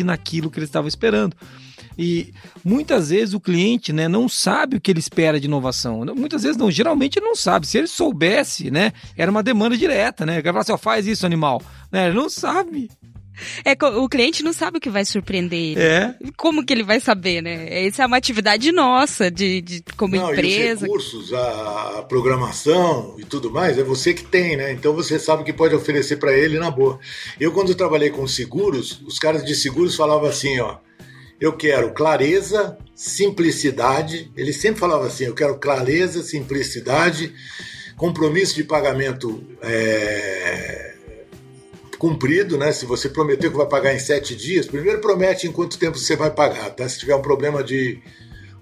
naquilo 0.04 0.50
que 0.50 0.60
eles 0.60 0.70
estavam 0.70 0.88
esperando. 0.88 1.36
E 1.98 2.32
muitas 2.64 3.10
vezes 3.10 3.34
o 3.34 3.40
cliente 3.40 3.92
né, 3.92 4.08
não 4.08 4.30
sabe 4.30 4.78
o 4.78 4.82
que 4.82 4.92
ele 4.92 5.00
espera 5.00 5.40
de 5.40 5.48
inovação. 5.48 6.06
Muitas 6.16 6.44
vezes 6.44 6.56
não, 6.56 6.70
geralmente 6.70 7.20
não 7.20 7.36
sabe. 7.36 7.66
Se 7.66 7.78
ele 7.78 7.88
soubesse, 7.88 8.70
né, 8.70 8.94
era 9.16 9.32
uma 9.32 9.42
demanda 9.42 9.76
direta, 9.76 10.26
né? 10.26 10.36
Vai 10.42 10.54
falar 10.54 10.62
assim, 10.62 10.72
ó, 10.72 10.78
faz 10.78 11.08
isso, 11.08 11.26
animal. 11.26 11.62
Né? 11.92 12.08
Ele 12.08 12.16
não 12.16 12.30
sabe. 12.30 12.90
É, 13.64 13.74
o 13.86 14.10
cliente 14.10 14.44
não 14.44 14.54
sabe 14.54 14.78
o 14.78 14.82
que 14.82 14.90
vai 14.90 15.06
surpreender 15.06 15.60
ele. 15.60 15.82
É. 15.82 16.16
Como 16.36 16.66
que 16.66 16.74
ele 16.74 16.84
vai 16.84 17.00
saber, 17.00 17.42
né? 17.42 17.86
Essa 17.86 18.04
é 18.04 18.06
uma 18.06 18.18
atividade 18.18 18.72
nossa, 18.72 19.30
de, 19.30 19.62
de 19.62 19.84
como 19.96 20.16
não, 20.16 20.32
empresa. 20.32 20.72
E 20.72 20.74
os 20.74 20.82
recursos, 20.82 21.34
a 21.34 22.06
programação 22.08 23.16
e 23.20 23.26
tudo 23.26 23.52
mais, 23.52 23.78
é 23.78 23.84
você 23.84 24.14
que 24.14 24.24
tem, 24.24 24.58
né? 24.58 24.72
Então 24.72 24.94
você 24.94 25.20
sabe 25.20 25.42
o 25.42 25.46
que 25.46 25.54
pode 25.54 25.76
oferecer 25.76 26.18
para 26.18 26.38
ele 26.38 26.60
na 26.60 26.72
boa. 26.72 27.00
Eu, 27.40 27.52
quando 27.52 27.76
trabalhei 27.76 28.10
com 28.10 28.28
seguros, 28.28 29.02
os 29.06 29.20
caras 29.20 29.44
de 29.46 29.56
seguros 29.56 29.96
falavam 29.96 30.30
assim, 30.30 30.60
ó 30.60 30.78
eu 31.40 31.54
quero 31.54 31.94
clareza, 31.94 32.78
simplicidade. 32.96 34.32
Ele 34.36 34.52
sempre 34.52 34.80
falava 34.80 35.06
assim: 35.06 35.26
eu 35.26 35.36
quero 35.36 35.60
clareza, 35.60 36.24
simplicidade, 36.24 37.34
compromisso 37.96 38.56
de 38.56 38.64
pagamento 38.64 39.44
é, 39.62 40.96
cumprido, 41.98 42.58
né? 42.58 42.72
Se 42.72 42.86
você 42.86 43.10
prometeu 43.10 43.52
que 43.52 43.58
vai 43.58 43.68
pagar 43.68 43.93
em 43.93 44.00
sete 44.00 44.36
dias, 44.36 44.66
primeiro 44.66 45.00
promete 45.00 45.48
em 45.48 45.52
quanto 45.52 45.78
tempo 45.78 45.98
você 45.98 46.16
vai 46.16 46.32
pagar, 46.32 46.70
tá? 46.72 46.88
Se 46.88 47.00
tiver 47.00 47.16
um 47.16 47.22
problema 47.22 47.64
de 47.64 48.00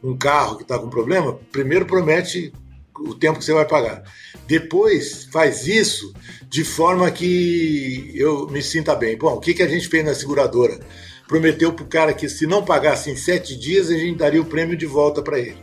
um 0.04 0.16
carro 0.18 0.58
que 0.58 0.64
está 0.64 0.78
com 0.78 0.90
problema, 0.90 1.40
primeiro 1.52 1.86
promete 1.86 2.54
o 3.00 3.14
tempo 3.14 3.40
que 3.40 3.46
você 3.46 3.54
vai 3.54 3.66
pagar. 3.66 4.04
Depois 4.48 5.28
faz 5.32 5.68
isso 5.68 6.14
de 6.48 6.64
forma 6.64 7.10
que 7.12 8.12
eu 8.16 8.48
me 8.48 8.62
sinta 8.62 8.96
bem. 8.96 9.18
Bom, 9.18 9.34
o 9.36 9.40
que, 9.40 9.54
que 9.54 9.64
a 9.64 9.68
gente 9.68 9.88
fez 9.88 10.06
na 10.06 10.14
seguradora? 10.14 10.80
prometeu 11.28 11.74
para 11.74 11.86
o 11.86 11.88
cara 11.88 12.14
que 12.14 12.30
se 12.30 12.46
não 12.46 12.64
pagasse 12.64 13.10
em 13.10 13.16
sete 13.16 13.56
dias, 13.58 13.90
a 13.90 13.98
gente 13.98 14.18
daria 14.18 14.42
o 14.42 14.46
prêmio 14.46 14.78
de 14.78 14.86
volta 14.86 15.22
para 15.22 15.40
ele. 15.40 15.58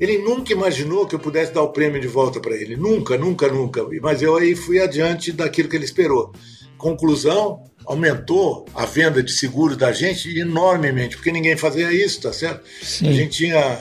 Ele 0.00 0.18
nunca 0.18 0.52
imaginou 0.52 1.06
que 1.06 1.14
eu 1.14 1.18
pudesse 1.18 1.52
dar 1.52 1.62
o 1.62 1.72
prêmio 1.72 2.00
de 2.00 2.06
volta 2.06 2.40
para 2.40 2.56
ele. 2.56 2.76
Nunca, 2.76 3.16
nunca, 3.16 3.48
nunca. 3.48 3.84
Mas 4.00 4.22
eu 4.22 4.36
aí 4.36 4.54
fui 4.54 4.80
adiante 4.80 5.32
daquilo 5.32 5.68
que 5.68 5.76
ele 5.76 5.84
esperou. 5.84 6.32
Conclusão, 6.78 7.64
aumentou 7.84 8.66
a 8.74 8.86
venda 8.86 9.22
de 9.22 9.32
seguro 9.32 9.76
da 9.76 9.92
gente 9.92 10.38
enormemente, 10.38 11.16
porque 11.16 11.32
ninguém 11.32 11.56
fazia 11.56 11.92
isso, 11.92 12.22
tá 12.22 12.32
certo? 12.32 12.62
Sim. 12.80 13.08
A 13.08 13.12
gente 13.12 13.36
tinha 13.36 13.78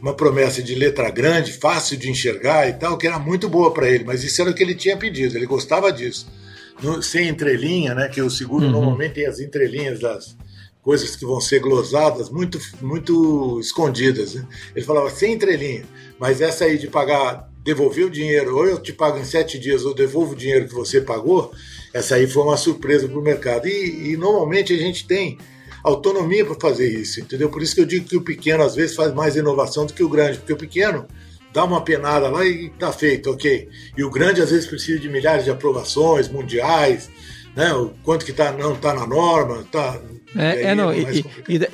uma 0.00 0.14
promessa 0.14 0.62
de 0.62 0.74
letra 0.74 1.10
grande, 1.10 1.52
fácil 1.52 1.96
de 1.96 2.10
enxergar 2.10 2.68
e 2.68 2.72
tal, 2.72 2.96
que 2.96 3.06
era 3.06 3.18
muito 3.18 3.48
boa 3.48 3.72
para 3.72 3.88
ele, 3.88 4.04
mas 4.04 4.24
isso 4.24 4.40
era 4.40 4.50
o 4.50 4.54
que 4.54 4.62
ele 4.62 4.74
tinha 4.74 4.96
pedido, 4.96 5.36
ele 5.36 5.46
gostava 5.46 5.92
disso. 5.92 6.26
No, 6.82 7.02
sem 7.02 7.28
entrelinha, 7.28 7.94
né? 7.94 8.08
Que 8.08 8.22
o 8.22 8.30
seguro 8.30 8.64
uhum. 8.64 8.70
normalmente 8.70 9.14
tem 9.14 9.26
as 9.26 9.40
entrelinhas 9.40 9.98
das, 9.98 10.36
coisas 10.88 11.14
que 11.14 11.26
vão 11.26 11.38
ser 11.38 11.60
glosadas 11.60 12.30
muito, 12.30 12.58
muito 12.80 13.60
escondidas. 13.60 14.36
Né? 14.36 14.46
Ele 14.74 14.86
falava 14.86 15.10
sem 15.10 15.34
entrelinha, 15.34 15.84
mas 16.18 16.40
essa 16.40 16.64
aí 16.64 16.78
de 16.78 16.88
pagar, 16.88 17.46
devolver 17.62 18.06
o 18.06 18.10
dinheiro, 18.10 18.56
ou 18.56 18.64
eu 18.64 18.78
te 18.78 18.90
pago 18.94 19.18
em 19.18 19.24
sete 19.24 19.58
dias, 19.58 19.84
ou 19.84 19.92
devolvo 19.92 20.32
o 20.32 20.34
dinheiro 20.34 20.66
que 20.66 20.72
você 20.72 20.98
pagou, 21.02 21.52
essa 21.92 22.14
aí 22.14 22.26
foi 22.26 22.42
uma 22.42 22.56
surpresa 22.56 23.06
para 23.06 23.18
o 23.18 23.22
mercado. 23.22 23.68
E, 23.68 24.12
e 24.12 24.16
normalmente 24.16 24.72
a 24.72 24.78
gente 24.78 25.06
tem 25.06 25.36
autonomia 25.84 26.42
para 26.42 26.58
fazer 26.58 26.88
isso, 26.88 27.20
entendeu? 27.20 27.50
Por 27.50 27.60
isso 27.62 27.74
que 27.74 27.82
eu 27.82 27.86
digo 27.86 28.08
que 28.08 28.16
o 28.16 28.22
pequeno 28.22 28.62
às 28.62 28.74
vezes 28.74 28.96
faz 28.96 29.12
mais 29.12 29.36
inovação 29.36 29.84
do 29.84 29.92
que 29.92 30.02
o 30.02 30.08
grande, 30.08 30.38
porque 30.38 30.54
o 30.54 30.56
pequeno 30.56 31.06
dá 31.52 31.64
uma 31.64 31.84
penada 31.84 32.30
lá 32.30 32.46
e 32.46 32.70
tá 32.70 32.90
feito, 32.90 33.30
ok. 33.30 33.68
E 33.94 34.02
o 34.02 34.10
grande 34.10 34.40
às 34.40 34.50
vezes 34.50 34.66
precisa 34.66 34.98
de 34.98 35.10
milhares 35.10 35.44
de 35.44 35.50
aprovações 35.50 36.30
mundiais, 36.30 37.10
né? 37.58 37.72
O 37.72 37.90
quanto 38.04 38.24
que 38.24 38.32
tá, 38.32 38.52
não 38.52 38.76
tá 38.76 38.94
na 38.94 39.04
norma, 39.04 39.64
tá. 39.70 40.00
É, 40.36 40.62
é 40.62 40.74
não, 40.76 40.94
e, 40.94 41.24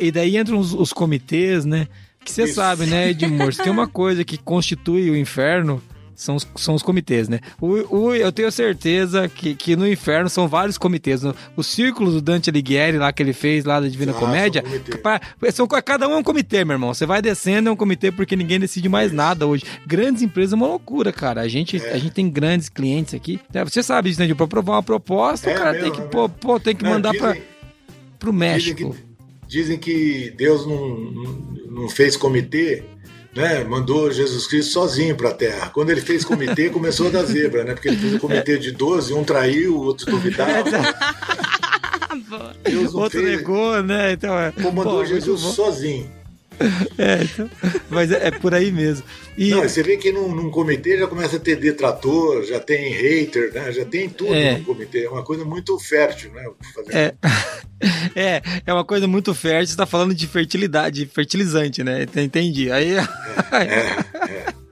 e, 0.00 0.10
daí 0.10 0.38
entram 0.38 0.58
os, 0.58 0.72
os 0.72 0.94
comitês, 0.94 1.66
né? 1.66 1.86
Que 2.24 2.32
você 2.32 2.46
sabe, 2.46 2.86
né, 2.86 3.10
Edmur? 3.10 3.52
Se 3.52 3.62
tem 3.62 3.70
uma 3.70 3.86
coisa 3.86 4.24
que 4.24 4.38
constitui 4.38 5.10
o 5.10 5.16
inferno, 5.16 5.82
são 6.14 6.36
os, 6.36 6.46
são 6.56 6.74
os 6.74 6.82
comitês, 6.82 7.28
né? 7.28 7.40
O, 7.60 7.96
o, 7.96 8.14
eu 8.14 8.30
tenho 8.32 8.50
certeza 8.50 9.28
que, 9.28 9.54
que 9.54 9.76
no 9.76 9.86
inferno 9.86 10.28
são 10.28 10.46
vários 10.48 10.78
comitês. 10.78 11.22
O 11.56 11.62
círculo 11.62 12.10
do 12.10 12.20
Dante 12.20 12.50
Alighieri 12.50 12.98
lá 12.98 13.12
que 13.12 13.22
ele 13.22 13.32
fez 13.32 13.64
lá 13.64 13.80
da 13.80 13.88
Divina 13.88 14.12
ah, 14.12 14.14
Comédia, 14.14 14.62
pra, 15.02 15.20
são, 15.52 15.66
cada 15.66 16.08
um 16.08 16.12
é 16.12 16.16
um 16.16 16.22
comitê, 16.22 16.64
meu 16.64 16.74
irmão. 16.74 16.94
Você 16.94 17.06
vai 17.06 17.20
descendo 17.20 17.68
é 17.68 17.72
um 17.72 17.76
comitê 17.76 18.12
porque 18.12 18.36
ninguém 18.36 18.60
decide 18.60 18.88
mais 18.88 19.12
nada 19.12 19.46
hoje. 19.46 19.64
Grandes 19.86 20.22
empresas 20.22 20.52
é 20.52 20.56
uma 20.56 20.66
loucura, 20.66 21.12
cara. 21.12 21.40
A 21.40 21.48
gente, 21.48 21.76
é. 21.76 21.92
a 21.92 21.98
gente 21.98 22.12
tem 22.12 22.30
grandes 22.30 22.68
clientes 22.68 23.14
aqui. 23.14 23.40
É, 23.52 23.64
você 23.64 23.82
sabe 23.82 24.10
disso, 24.10 24.20
né? 24.20 24.34
Pra 24.34 24.44
aprovar 24.44 24.72
uma 24.74 24.82
proposta, 24.82 25.50
é, 25.50 25.54
o 25.54 25.58
cara 25.58 25.72
mesmo, 25.72 25.84
tem 25.84 25.92
que, 25.92 26.00
é 26.00 26.04
pô, 26.10 26.28
pô, 26.28 26.60
tem 26.60 26.74
que 26.74 26.82
Não, 26.82 26.90
mandar 26.90 27.12
dizem, 27.12 27.26
pra, 27.26 27.36
pro 28.18 28.32
México. 28.32 28.96
Dizem 29.46 29.78
que, 29.78 29.88
dizem 29.88 30.28
que 30.30 30.34
Deus 30.36 30.66
não, 30.66 30.96
não 31.70 31.88
fez 31.88 32.16
comitê 32.16 32.84
né, 33.34 33.64
mandou 33.64 34.10
Jesus 34.12 34.46
Cristo 34.46 34.72
sozinho 34.72 35.16
para 35.16 35.30
a 35.30 35.34
Terra. 35.34 35.70
Quando 35.70 35.90
ele 35.90 36.00
fez 36.00 36.24
comitê, 36.24 36.70
começou 36.70 37.10
da 37.10 37.22
zebra, 37.24 37.64
né? 37.64 37.74
Porque 37.74 37.88
ele 37.88 37.96
fez 37.96 38.14
um 38.14 38.18
comitê 38.18 38.58
de 38.58 38.70
12, 38.70 39.12
um 39.12 39.24
traiu, 39.24 39.76
o 39.76 39.82
outro 39.82 40.06
duvidava. 40.06 40.64
Deus 42.62 42.94
outro 42.94 43.20
fez, 43.20 43.36
negou, 43.38 43.82
né? 43.82 44.12
Então, 44.12 44.38
é, 44.38 44.52
comandou 44.52 44.98
pô, 44.98 45.04
Jesus 45.04 45.40
sozinho. 45.40 46.08
É, 46.96 47.24
então, 47.24 47.50
mas 47.90 48.12
é, 48.12 48.28
é, 48.28 48.30
por 48.30 48.54
aí 48.54 48.70
mesmo. 48.70 49.04
E... 49.36 49.50
Não, 49.50 49.62
você 49.62 49.82
vê 49.82 49.96
que 49.96 50.12
num, 50.12 50.34
num, 50.34 50.50
comitê 50.50 50.96
já 50.96 51.06
começa 51.06 51.36
a 51.36 51.40
ter 51.40 51.56
detrator, 51.56 52.44
já 52.44 52.60
tem 52.60 52.92
hater, 52.92 53.52
né? 53.52 53.72
já 53.72 53.84
tem 53.84 54.08
tudo 54.08 54.32
é. 54.32 54.58
no 54.58 54.64
comitê. 54.64 55.04
É 55.04 55.10
uma 55.10 55.24
coisa 55.24 55.44
muito 55.44 55.76
fértil, 55.78 56.32
né? 56.32 56.44
É. 56.90 57.14
é, 58.14 58.42
é 58.64 58.72
uma 58.72 58.84
coisa 58.84 59.08
muito 59.08 59.34
fértil. 59.34 59.66
Você 59.66 59.72
está 59.72 59.86
falando 59.86 60.14
de 60.14 60.26
fertilidade, 60.26 61.04
de 61.04 61.06
fertilizante, 61.06 61.82
né? 61.82 62.06
Entendi. 62.16 62.70
Aí. 62.70 62.92
É, 62.92 63.00
é, 63.52 64.30
é. 64.30 64.54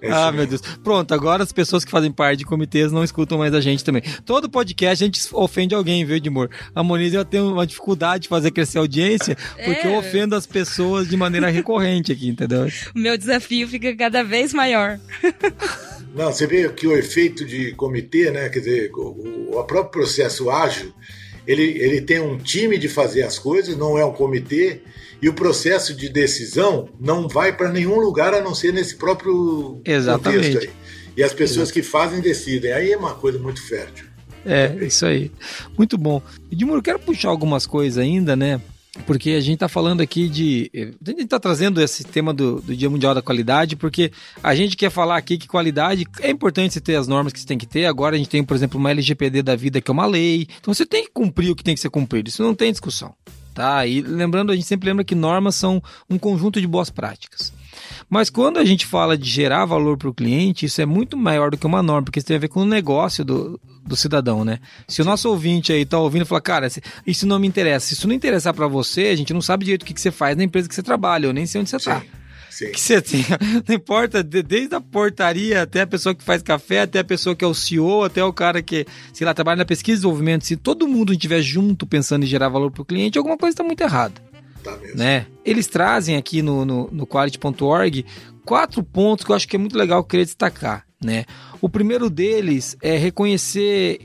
É 0.00 0.10
ah, 0.10 0.32
meu 0.32 0.46
Deus. 0.46 0.60
Pronto, 0.82 1.12
agora 1.14 1.42
as 1.42 1.52
pessoas 1.52 1.84
que 1.84 1.90
fazem 1.90 2.10
parte 2.10 2.38
de 2.38 2.44
comitês 2.44 2.90
não 2.92 3.04
escutam 3.04 3.38
mais 3.38 3.54
a 3.54 3.60
gente 3.60 3.84
também. 3.84 4.02
Todo 4.24 4.50
podcast 4.50 5.02
a 5.02 5.06
gente 5.06 5.20
ofende 5.32 5.74
alguém, 5.74 6.04
viu, 6.04 6.16
Edmur? 6.16 6.48
A 6.74 6.82
Moniz 6.82 7.14
eu 7.14 7.24
tenho 7.24 7.52
uma 7.52 7.66
dificuldade 7.66 8.24
de 8.24 8.28
fazer 8.28 8.50
crescer 8.50 8.78
a 8.78 8.80
audiência 8.80 9.36
porque 9.64 9.86
é. 9.86 9.86
eu 9.86 9.94
ofendo 9.96 10.34
as 10.34 10.46
pessoas 10.46 11.08
de 11.08 11.16
maneira 11.16 11.48
recorrente 11.48 12.12
aqui, 12.12 12.28
entendeu? 12.28 12.66
O 12.94 12.98
meu 12.98 13.16
desafio 13.16 13.68
fica 13.68 13.94
cada 13.96 14.22
vez 14.22 14.52
maior. 14.52 14.98
Não, 16.14 16.32
você 16.32 16.46
vê 16.46 16.68
que 16.68 16.86
o 16.86 16.96
efeito 16.96 17.44
de 17.44 17.72
comitê, 17.72 18.30
né? 18.30 18.48
Quer 18.48 18.60
dizer, 18.60 18.90
o, 18.94 19.58
o 19.58 19.64
próprio 19.64 20.02
processo 20.02 20.48
ágil, 20.48 20.92
ele, 21.46 21.62
ele 21.62 22.00
tem 22.00 22.20
um 22.20 22.38
time 22.38 22.78
de 22.78 22.88
fazer 22.88 23.22
as 23.22 23.36
coisas, 23.36 23.76
não 23.76 23.98
é 23.98 24.04
um 24.04 24.12
comitê 24.12 24.80
e 25.24 25.28
o 25.30 25.32
processo 25.32 25.94
de 25.94 26.10
decisão 26.10 26.86
não 27.00 27.26
vai 27.26 27.50
para 27.56 27.72
nenhum 27.72 27.98
lugar 27.98 28.34
a 28.34 28.42
não 28.42 28.54
ser 28.54 28.74
nesse 28.74 28.94
próprio 28.96 29.80
Exatamente. 29.82 30.48
contexto 30.48 30.68
aí. 30.68 30.70
E 31.16 31.22
as 31.22 31.32
pessoas 31.32 31.70
Exatamente. 31.70 31.72
que 31.72 31.82
fazem 31.82 32.20
decidem. 32.20 32.72
Aí 32.74 32.92
é 32.92 32.96
uma 32.98 33.14
coisa 33.14 33.38
muito 33.38 33.66
fértil. 33.66 34.04
É, 34.44 34.76
isso 34.82 35.06
aí. 35.06 35.32
Muito 35.78 35.96
bom. 35.96 36.20
Edmuro, 36.52 36.82
quero 36.82 36.98
puxar 36.98 37.30
algumas 37.30 37.66
coisas 37.66 37.96
ainda, 37.96 38.36
né? 38.36 38.60
Porque 39.06 39.30
a 39.30 39.40
gente 39.40 39.54
está 39.54 39.66
falando 39.66 40.02
aqui 40.02 40.28
de. 40.28 40.70
A 40.74 41.10
gente 41.10 41.22
está 41.22 41.40
trazendo 41.40 41.80
esse 41.80 42.04
tema 42.04 42.34
do, 42.34 42.60
do, 42.60 42.76
Dia 42.76 42.90
Mundial 42.90 43.14
da 43.14 43.22
Qualidade, 43.22 43.76
porque 43.76 44.12
a 44.42 44.54
gente 44.54 44.76
quer 44.76 44.90
falar 44.90 45.16
aqui 45.16 45.38
que 45.38 45.48
qualidade 45.48 46.04
é 46.20 46.28
importante 46.28 46.74
você 46.74 46.82
ter 46.82 46.96
as 46.96 47.08
normas 47.08 47.32
que 47.32 47.40
você 47.40 47.46
tem 47.46 47.56
que 47.56 47.66
ter. 47.66 47.86
Agora 47.86 48.14
a 48.14 48.18
gente 48.18 48.28
tem, 48.28 48.44
por 48.44 48.54
exemplo, 48.54 48.78
uma 48.78 48.90
LGPD 48.90 49.42
da 49.42 49.56
vida, 49.56 49.80
que 49.80 49.90
é 49.90 49.94
uma 49.94 50.04
lei. 50.04 50.46
Então 50.60 50.74
você 50.74 50.84
tem 50.84 51.04
que 51.04 51.12
cumprir 51.12 51.50
o 51.50 51.56
que 51.56 51.64
tem 51.64 51.74
que 51.74 51.80
ser 51.80 51.88
cumprido. 51.88 52.28
Isso 52.28 52.42
não 52.42 52.54
tem 52.54 52.70
discussão 52.70 53.14
tá? 53.54 53.86
E 53.86 54.02
lembrando, 54.02 54.52
a 54.52 54.54
gente 54.54 54.66
sempre 54.66 54.88
lembra 54.88 55.04
que 55.04 55.14
normas 55.14 55.54
são 55.54 55.82
um 56.10 56.18
conjunto 56.18 56.60
de 56.60 56.66
boas 56.66 56.90
práticas. 56.90 57.52
Mas 58.10 58.28
quando 58.28 58.58
a 58.58 58.64
gente 58.64 58.86
fala 58.86 59.16
de 59.16 59.28
gerar 59.28 59.64
valor 59.64 59.96
para 59.96 60.08
o 60.08 60.14
cliente, 60.14 60.66
isso 60.66 60.80
é 60.80 60.86
muito 60.86 61.16
maior 61.16 61.50
do 61.50 61.56
que 61.56 61.66
uma 61.66 61.82
norma, 61.82 62.02
porque 62.02 62.18
isso 62.18 62.26
tem 62.26 62.36
a 62.36 62.40
ver 62.40 62.48
com 62.48 62.60
o 62.60 62.66
negócio 62.66 63.24
do, 63.24 63.60
do 63.86 63.96
cidadão, 63.96 64.44
né? 64.44 64.58
Se 64.86 65.02
o 65.02 65.04
nosso 65.04 65.28
ouvinte 65.28 65.72
aí 65.72 65.84
tá 65.84 65.98
ouvindo 65.98 66.22
e 66.22 66.26
fala, 66.26 66.40
cara, 66.40 66.68
isso 67.06 67.26
não 67.26 67.38
me 67.38 67.46
interessa. 67.46 67.86
Se 67.86 67.94
isso 67.94 68.08
não 68.08 68.14
interessar 68.14 68.52
para 68.52 68.66
você, 68.66 69.06
a 69.06 69.16
gente 69.16 69.32
não 69.32 69.40
sabe 69.40 69.64
direito 69.64 69.82
o 69.82 69.86
que, 69.86 69.94
que 69.94 70.00
você 70.00 70.10
faz 70.10 70.36
na 70.36 70.44
empresa 70.44 70.68
que 70.68 70.74
você 70.74 70.82
trabalha, 70.82 71.26
eu 71.26 71.32
nem 71.32 71.46
sei 71.46 71.60
onde 71.60 71.70
você 71.70 71.76
está. 71.76 72.02
Sim. 72.54 72.70
Que 72.70 72.80
você 72.80 73.02
tem, 73.02 73.24
não 73.66 73.74
importa, 73.74 74.22
desde 74.22 74.72
a 74.76 74.80
portaria 74.80 75.62
até 75.62 75.80
a 75.80 75.86
pessoa 75.88 76.14
que 76.14 76.22
faz 76.22 76.40
café, 76.40 76.82
até 76.82 77.00
a 77.00 77.04
pessoa 77.04 77.34
que 77.34 77.44
é 77.44 77.48
o 77.48 77.52
CEO, 77.52 78.04
até 78.04 78.22
o 78.22 78.32
cara 78.32 78.62
que, 78.62 78.86
sei 79.12 79.26
lá, 79.26 79.34
trabalha 79.34 79.56
na 79.56 79.64
pesquisa 79.64 79.96
e 79.96 79.98
desenvolvimento, 79.98 80.46
se 80.46 80.56
todo 80.56 80.86
mundo 80.86 81.12
estiver 81.12 81.42
junto 81.42 81.84
pensando 81.84 82.22
em 82.22 82.28
gerar 82.28 82.48
valor 82.48 82.70
para 82.70 82.82
o 82.82 82.84
cliente, 82.84 83.18
alguma 83.18 83.36
coisa 83.36 83.54
está 83.54 83.64
muito 83.64 83.80
errada. 83.80 84.22
Tá 84.62 84.76
mesmo. 84.76 84.96
Né? 84.96 85.26
Eles 85.44 85.66
trazem 85.66 86.16
aqui 86.16 86.42
no, 86.42 86.64
no, 86.64 86.88
no 86.92 87.04
quality.org 87.04 88.06
quatro 88.44 88.84
pontos 88.84 89.24
que 89.24 89.32
eu 89.32 89.36
acho 89.36 89.48
que 89.48 89.56
é 89.56 89.58
muito 89.58 89.76
legal 89.76 90.00
que 90.02 90.06
eu 90.06 90.10
queria 90.10 90.24
destacar. 90.24 90.86
Né? 91.02 91.24
O 91.60 91.68
primeiro 91.68 92.08
deles 92.08 92.76
é 92.80 92.96
reconhecer 92.96 93.98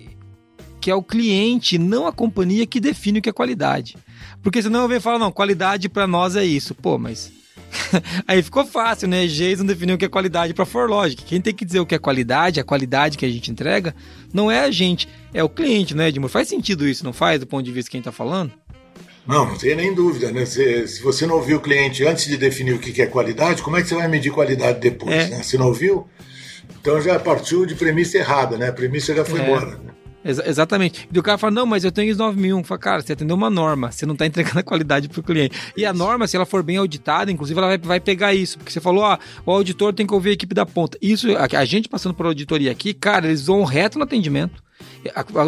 que 0.81 0.89
é 0.89 0.95
o 0.95 1.03
cliente, 1.03 1.77
não 1.77 2.07
a 2.07 2.11
companhia, 2.11 2.65
que 2.65 2.79
define 2.79 3.19
o 3.19 3.21
que 3.21 3.29
é 3.29 3.33
qualidade. 3.33 3.95
Porque 4.41 4.59
senão 4.59 4.81
eu 4.81 4.87
venho 4.87 5.01
falar, 5.01 5.19
não, 5.19 5.31
qualidade 5.31 5.87
para 5.87 6.07
nós 6.07 6.35
é 6.35 6.43
isso. 6.43 6.73
Pô, 6.73 6.97
mas 6.97 7.31
Aí 8.27 8.41
ficou 8.41 8.65
fácil, 8.65 9.07
né? 9.07 9.25
Jason 9.27 9.65
definiu 9.65 9.95
o 9.95 9.97
que 9.97 10.05
é 10.05 10.09
qualidade 10.09 10.53
para 10.53 10.65
ForLogic. 10.65 11.23
Quem 11.23 11.41
tem 11.41 11.53
que 11.53 11.65
dizer 11.65 11.79
o 11.79 11.85
que 11.85 11.95
é 11.95 11.99
qualidade, 11.99 12.59
a 12.59 12.63
qualidade 12.63 13.17
que 13.17 13.25
a 13.25 13.29
gente 13.29 13.51
entrega, 13.51 13.95
não 14.33 14.51
é 14.51 14.61
a 14.61 14.71
gente, 14.71 15.07
é 15.33 15.43
o 15.43 15.49
cliente, 15.49 15.95
né, 15.95 16.09
Edmur? 16.09 16.29
Faz 16.29 16.47
sentido 16.47 16.87
isso, 16.87 17.03
não 17.03 17.13
faz, 17.13 17.39
do 17.39 17.47
ponto 17.47 17.63
de 17.63 17.71
vista 17.71 17.87
de 17.87 17.91
quem 17.91 17.99
está 17.99 18.11
falando? 18.11 18.51
Não, 19.27 19.45
não 19.45 19.57
tem 19.57 19.75
nem 19.75 19.93
dúvida, 19.93 20.31
né? 20.31 20.45
Se, 20.45 20.87
se, 20.87 21.01
você 21.03 21.25
não 21.27 21.35
ouviu 21.35 21.57
o 21.57 21.61
cliente 21.61 22.03
antes 22.05 22.25
de 22.25 22.37
definir 22.37 22.73
o 22.73 22.79
que 22.79 22.99
é 23.01 23.05
qualidade, 23.05 23.61
como 23.61 23.77
é 23.77 23.81
que 23.81 23.87
você 23.87 23.95
vai 23.95 24.07
medir 24.07 24.31
qualidade 24.31 24.79
depois, 24.79 25.13
é. 25.13 25.27
né? 25.29 25.43
Se 25.43 25.57
não 25.57 25.67
ouviu, 25.67 26.07
então 26.81 26.99
já 26.99 27.19
partiu 27.19 27.65
de 27.65 27.75
premissa 27.75 28.17
errada, 28.17 28.57
né? 28.57 28.69
A 28.69 28.73
premissa 28.73 29.13
já 29.13 29.23
foi 29.23 29.41
é. 29.41 29.43
embora, 29.43 29.65
né? 29.67 29.91
Ex 30.23 30.39
exatamente. 30.39 31.07
E 31.11 31.17
o 31.17 31.23
cara 31.23 31.37
fala, 31.37 31.51
não, 31.51 31.65
mas 31.65 31.83
eu 31.83 31.91
tenho 31.91 32.09
ISO 32.09 32.19
9001. 32.19 32.63
Fala, 32.63 32.79
cara, 32.79 33.01
você 33.01 33.13
atendeu 33.13 33.35
uma 33.35 33.49
norma, 33.49 33.91
você 33.91 34.05
não 34.05 34.13
está 34.13 34.25
entregando 34.25 34.59
a 34.59 34.63
qualidade 34.63 35.07
para 35.07 35.19
o 35.19 35.23
cliente. 35.23 35.57
E 35.75 35.85
a 35.85 35.93
norma, 35.93 36.27
se 36.27 36.35
ela 36.35 36.45
for 36.45 36.63
bem 36.63 36.77
auditada, 36.77 37.31
inclusive, 37.31 37.57
ela 37.57 37.67
vai, 37.67 37.77
vai 37.77 37.99
pegar 37.99 38.33
isso. 38.33 38.57
Porque 38.57 38.71
você 38.71 38.81
falou, 38.81 39.05
ah, 39.05 39.19
o 39.45 39.51
auditor 39.51 39.93
tem 39.93 40.05
que 40.05 40.13
ouvir 40.13 40.29
a 40.29 40.33
equipe 40.33 40.53
da 40.53 40.65
ponta. 40.65 40.97
Isso, 41.01 41.27
a, 41.37 41.59
a 41.59 41.65
gente 41.65 41.87
passando 41.87 42.13
por 42.13 42.25
auditoria 42.25 42.71
aqui, 42.71 42.93
cara, 42.93 43.27
eles 43.27 43.45
vão 43.45 43.63
reto 43.63 43.97
no 43.97 44.03
atendimento. 44.03 44.61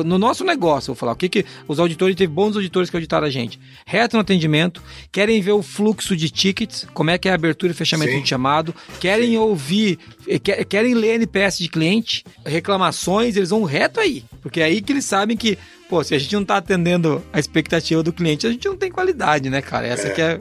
No 0.06 0.18
nosso 0.18 0.44
negócio, 0.44 0.88
vou 0.88 0.96
falar, 0.96 1.12
o 1.14 1.16
que, 1.16 1.28
que 1.28 1.46
os 1.68 1.80
auditores, 1.80 2.16
teve 2.16 2.32
bons 2.32 2.56
auditores 2.56 2.90
que 2.90 2.96
auditaram 2.96 3.28
a 3.28 3.30
gente. 3.30 3.60
Reto 3.86 4.16
no 4.16 4.22
atendimento, 4.22 4.82
querem 5.12 5.42
ver 5.42 5.52
o 5.52 5.62
fluxo 5.62 6.16
de 6.16 6.30
tickets, 6.30 6.88
como 6.94 7.10
é 7.10 7.18
que 7.18 7.28
é 7.28 7.32
a 7.32 7.36
abertura 7.36 7.72
e 7.72 7.76
fechamento 7.76 8.12
Sim. 8.12 8.22
de 8.22 8.30
chamado, 8.30 8.74
querem 9.00 9.32
Sim. 9.32 9.38
ouvir, 9.38 10.00
eh, 10.28 10.40
querem 10.40 10.94
ler 10.94 11.16
NPS 11.16 11.60
de 11.60 11.70
cliente, 11.70 12.24
reclamações, 12.46 13.36
eles 13.36 13.50
vão 13.50 13.64
reto 13.64 14.00
aí. 14.00 14.24
Porque 14.42 14.62
é 14.62 14.66
aí 14.66 14.82
que 14.82 14.94
eles 14.94 15.06
sabem 15.06 15.36
que, 15.36 15.58
pô, 15.90 16.04
se 16.04 16.16
a 16.16 16.20
gente 16.20 16.34
não 16.34 16.46
tá 16.46 16.58
atendendo 16.58 17.24
a 17.34 17.40
expectativa 17.40 18.02
do 18.02 18.14
cliente, 18.14 18.48
a 18.48 18.52
gente 18.52 18.68
não 18.68 18.78
tem 18.78 18.92
qualidade, 18.92 19.50
né, 19.50 19.62
cara? 19.62 19.88
Essa 19.88 20.08
é. 20.08 20.12
que 20.12 20.22
é, 20.22 20.40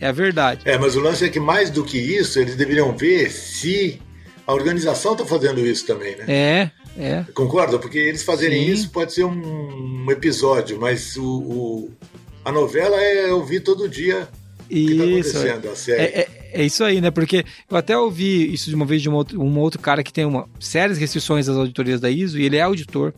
é 0.00 0.08
a 0.08 0.12
verdade. 0.12 0.62
É, 0.64 0.76
mas 0.76 0.96
o 0.96 1.00
lance 1.00 1.24
é 1.24 1.28
que 1.28 1.40
mais 1.40 1.70
do 1.70 1.84
que 1.84 1.98
isso, 1.98 2.38
eles 2.38 2.56
deveriam 2.56 2.96
ver 2.96 3.30
se 3.30 4.00
a 4.48 4.54
organização 4.54 5.12
está 5.12 5.26
fazendo 5.26 5.64
isso 5.64 5.86
também, 5.86 6.16
né? 6.16 6.24
É, 6.26 6.70
é. 6.98 7.24
Concorda? 7.32 7.78
Porque 7.78 7.98
eles 7.98 8.22
fazerem 8.22 8.66
Sim. 8.66 8.72
isso 8.72 8.90
pode 8.90 9.12
ser 9.12 9.24
um, 9.24 10.10
episódio, 10.10 10.80
mas 10.80 11.16
o, 11.16 11.24
o, 11.24 11.90
a 12.44 12.50
novela 12.50 12.96
é 13.00 13.32
ouvir 13.32 13.60
todo 13.60 13.88
dia 13.88 14.28
isso, 14.70 15.32
tá 15.32 15.92
é, 15.92 16.02
é, 16.02 16.28
é, 16.52 16.64
isso 16.64 16.84
aí, 16.84 17.00
né? 17.00 17.10
Porque 17.10 17.44
eu 17.70 17.76
até 17.76 17.96
ouvi 17.96 18.52
isso 18.52 18.68
de 18.68 18.76
uma 18.76 18.84
vez 18.84 19.00
de 19.00 19.08
um 19.08 19.14
outro, 19.14 19.40
um 19.40 19.58
outro 19.58 19.80
cara 19.80 20.02
que 20.02 20.12
tem 20.12 20.26
uma 20.26 20.46
sérias 20.60 20.98
restrições 20.98 21.48
às 21.48 21.56
auditorias 21.56 22.00
da 22.00 22.10
ISO, 22.10 22.38
e 22.38 22.44
ele 22.44 22.56
é 22.56 22.60
auditor. 22.60 23.14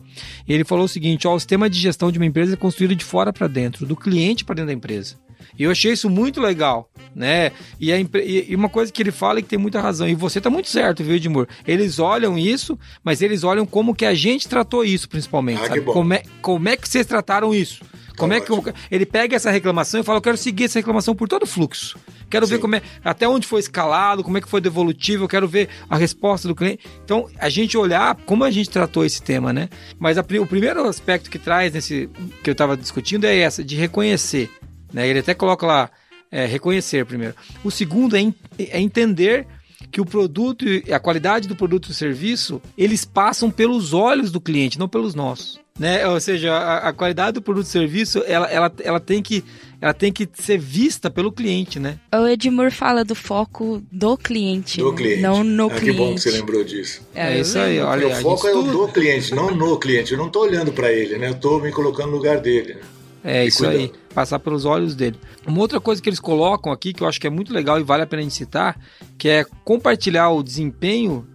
E 0.47 0.53
ele 0.53 0.63
falou 0.63 0.85
o 0.85 0.87
seguinte: 0.87 1.27
ó, 1.27 1.35
o 1.35 1.39
sistema 1.39 1.69
de 1.69 1.77
gestão 1.77 2.09
de 2.09 2.17
uma 2.17 2.25
empresa 2.25 2.53
é 2.53 2.57
construído 2.57 2.95
de 2.95 3.03
fora 3.03 3.33
para 3.33 3.47
dentro, 3.47 3.85
do 3.85 3.97
cliente 3.97 4.45
para 4.45 4.55
dentro 4.55 4.67
da 4.67 4.73
empresa. 4.73 5.17
E 5.57 5.63
eu 5.63 5.71
achei 5.71 5.91
isso 5.91 6.09
muito 6.09 6.41
legal, 6.41 6.89
né? 7.15 7.51
E, 7.79 7.91
a, 7.91 7.97
e, 7.99 8.55
uma 8.55 8.69
coisa 8.69 8.91
que 8.91 9.01
ele 9.01 9.11
fala 9.11 9.39
é 9.39 9.41
que 9.41 9.47
tem 9.47 9.59
muita 9.59 9.81
razão. 9.81 10.07
E 10.07 10.15
você 10.15 10.39
tá 10.39 10.49
muito 10.49 10.69
certo, 10.69 11.03
viu, 11.03 11.15
Edmur? 11.15 11.47
Eles 11.67 11.99
olham 11.99 12.37
isso, 12.37 12.77
mas 13.03 13.21
eles 13.21 13.43
olham 13.43 13.65
como 13.65 13.95
que 13.95 14.05
a 14.05 14.13
gente 14.13 14.47
tratou 14.47 14.83
isso, 14.83 15.07
principalmente. 15.09 15.61
Ah, 15.63 15.81
como, 15.81 16.13
é, 16.13 16.23
como 16.41 16.69
é 16.69 16.77
que 16.77 16.87
vocês 16.87 17.05
trataram 17.05 17.53
isso? 17.53 17.83
Como 18.17 18.33
é 18.33 18.39
que 18.39 18.51
eu, 18.51 18.63
ele 18.89 19.05
pega 19.05 19.35
essa 19.35 19.49
reclamação 19.49 19.99
e 19.99 20.03
fala, 20.03 20.17
eu 20.17 20.21
quero 20.21 20.37
seguir 20.37 20.65
essa 20.65 20.77
reclamação 20.77 21.15
por 21.15 21.27
todo 21.27 21.43
o 21.43 21.47
fluxo. 21.47 21.97
Quero 22.29 22.45
Sim. 22.45 22.53
ver 22.53 22.59
como 22.59 22.75
é, 22.75 22.81
até 23.03 23.27
onde 23.27 23.47
foi 23.47 23.59
escalado, 23.59 24.23
como 24.23 24.37
é 24.37 24.41
que 24.41 24.47
foi 24.47 24.61
devolutivo, 24.61 25.23
eu 25.25 25.27
quero 25.27 25.47
ver 25.47 25.69
a 25.89 25.97
resposta 25.97 26.47
do 26.47 26.55
cliente. 26.55 26.85
Então, 27.03 27.27
a 27.39 27.49
gente 27.49 27.77
olhar 27.77 28.15
como 28.25 28.43
a 28.43 28.51
gente 28.51 28.69
tratou 28.69 29.03
esse 29.03 29.21
tema, 29.21 29.51
né? 29.51 29.69
Mas 29.99 30.17
a, 30.17 30.21
o 30.21 30.47
primeiro 30.47 30.87
aspecto 30.87 31.29
que 31.29 31.39
traz 31.39 31.73
nesse 31.73 32.09
que 32.43 32.49
eu 32.49 32.53
estava 32.53 32.77
discutindo 32.77 33.25
é 33.25 33.37
essa, 33.37 33.63
de 33.63 33.75
reconhecer. 33.75 34.49
Né? 34.93 35.07
Ele 35.07 35.19
até 35.19 35.33
coloca 35.33 35.65
lá, 35.65 35.89
é, 36.31 36.45
reconhecer 36.45 37.05
primeiro. 37.05 37.35
O 37.63 37.71
segundo 37.71 38.15
é, 38.15 38.21
é 38.57 38.79
entender 38.79 39.47
que 39.91 39.99
o 39.99 40.05
produto 40.05 40.65
e 40.65 40.93
a 40.93 40.99
qualidade 40.99 41.47
do 41.47 41.55
produto 41.55 41.91
e 41.91 41.93
serviço, 41.93 42.61
eles 42.77 43.03
passam 43.03 43.51
pelos 43.51 43.93
olhos 43.93 44.31
do 44.31 44.39
cliente, 44.39 44.79
não 44.79 44.87
pelos 44.87 45.13
nossos. 45.13 45.59
Né? 45.77 46.05
Ou 46.07 46.19
seja, 46.19 46.53
a, 46.53 46.89
a 46.89 46.93
qualidade 46.93 47.33
do 47.33 47.41
produto 47.41 47.65
e 47.65 47.69
serviço, 47.69 48.23
ela, 48.27 48.45
ela, 48.47 48.71
ela, 48.83 48.99
tem 48.99 49.21
que, 49.21 49.43
ela 49.79 49.93
tem 49.93 50.11
que 50.11 50.29
ser 50.33 50.57
vista 50.59 51.09
pelo 51.09 51.31
cliente, 51.31 51.79
né? 51.79 51.97
O 52.13 52.27
Edmur 52.27 52.71
fala 52.71 53.03
do 53.03 53.15
foco 53.15 53.81
do 53.91 54.15
cliente, 54.17 54.79
do 54.79 54.91
né? 54.91 54.97
cliente. 54.97 55.21
não 55.21 55.43
no 55.43 55.67
ah, 55.67 55.69
cliente. 55.69 55.85
Que 55.85 55.97
bom 55.97 56.15
que 56.15 56.21
você 56.21 56.31
lembrou 56.31 56.63
disso. 56.63 57.01
É, 57.15 57.33
é 57.33 57.39
isso 57.39 57.57
aí, 57.57 57.79
olha. 57.79 58.07
O 58.07 58.15
foco 58.21 58.47
é 58.47 58.53
o 58.53 58.63
do 58.63 58.87
cliente, 58.89 59.33
não 59.33 59.55
no 59.55 59.79
cliente. 59.79 60.11
Eu 60.11 60.19
não 60.19 60.27
estou 60.27 60.43
olhando 60.43 60.71
para 60.71 60.91
ele, 60.91 61.17
né? 61.17 61.29
Eu 61.29 61.33
estou 61.33 61.59
me 61.61 61.71
colocando 61.71 62.11
no 62.11 62.17
lugar 62.17 62.39
dele. 62.39 62.75
Né? 62.75 62.81
É, 63.23 63.45
isso 63.45 63.59
cuidando. 63.59 63.79
aí, 63.79 63.91
passar 64.13 64.39
pelos 64.39 64.65
olhos 64.65 64.95
dele. 64.95 65.19
Uma 65.45 65.59
outra 65.59 65.79
coisa 65.79 66.01
que 66.01 66.09
eles 66.09 66.19
colocam 66.19 66.71
aqui, 66.71 66.93
que 66.93 67.03
eu 67.03 67.07
acho 67.07 67.19
que 67.19 67.27
é 67.27 67.29
muito 67.29 67.53
legal 67.53 67.79
e 67.79 67.83
vale 67.83 68.03
a 68.03 68.07
pena 68.07 68.21
a 68.21 68.23
gente 68.23 68.35
citar, 68.35 68.79
que 69.17 69.29
é 69.29 69.45
compartilhar 69.63 70.29
o 70.29 70.41
desempenho 70.41 71.27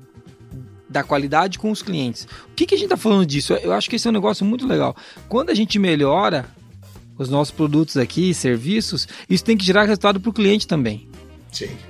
da 0.88 1.02
qualidade 1.02 1.58
com 1.58 1.70
os 1.70 1.82
clientes. 1.82 2.26
O 2.50 2.54
que, 2.54 2.66
que 2.66 2.74
a 2.74 2.78
gente 2.78 2.86
está 2.86 2.96
falando 2.96 3.26
disso? 3.26 3.52
Eu 3.54 3.72
acho 3.72 3.88
que 3.88 3.96
esse 3.96 4.06
é 4.06 4.10
um 4.10 4.14
negócio 4.14 4.44
muito 4.44 4.66
legal. 4.66 4.96
Quando 5.28 5.50
a 5.50 5.54
gente 5.54 5.78
melhora 5.78 6.46
os 7.18 7.28
nossos 7.28 7.52
produtos 7.54 7.96
aqui, 7.96 8.32
serviços, 8.34 9.08
isso 9.28 9.44
tem 9.44 9.56
que 9.56 9.64
gerar 9.64 9.84
resultado 9.84 10.20
para 10.20 10.30
o 10.30 10.32
cliente 10.32 10.66
também. 10.66 11.08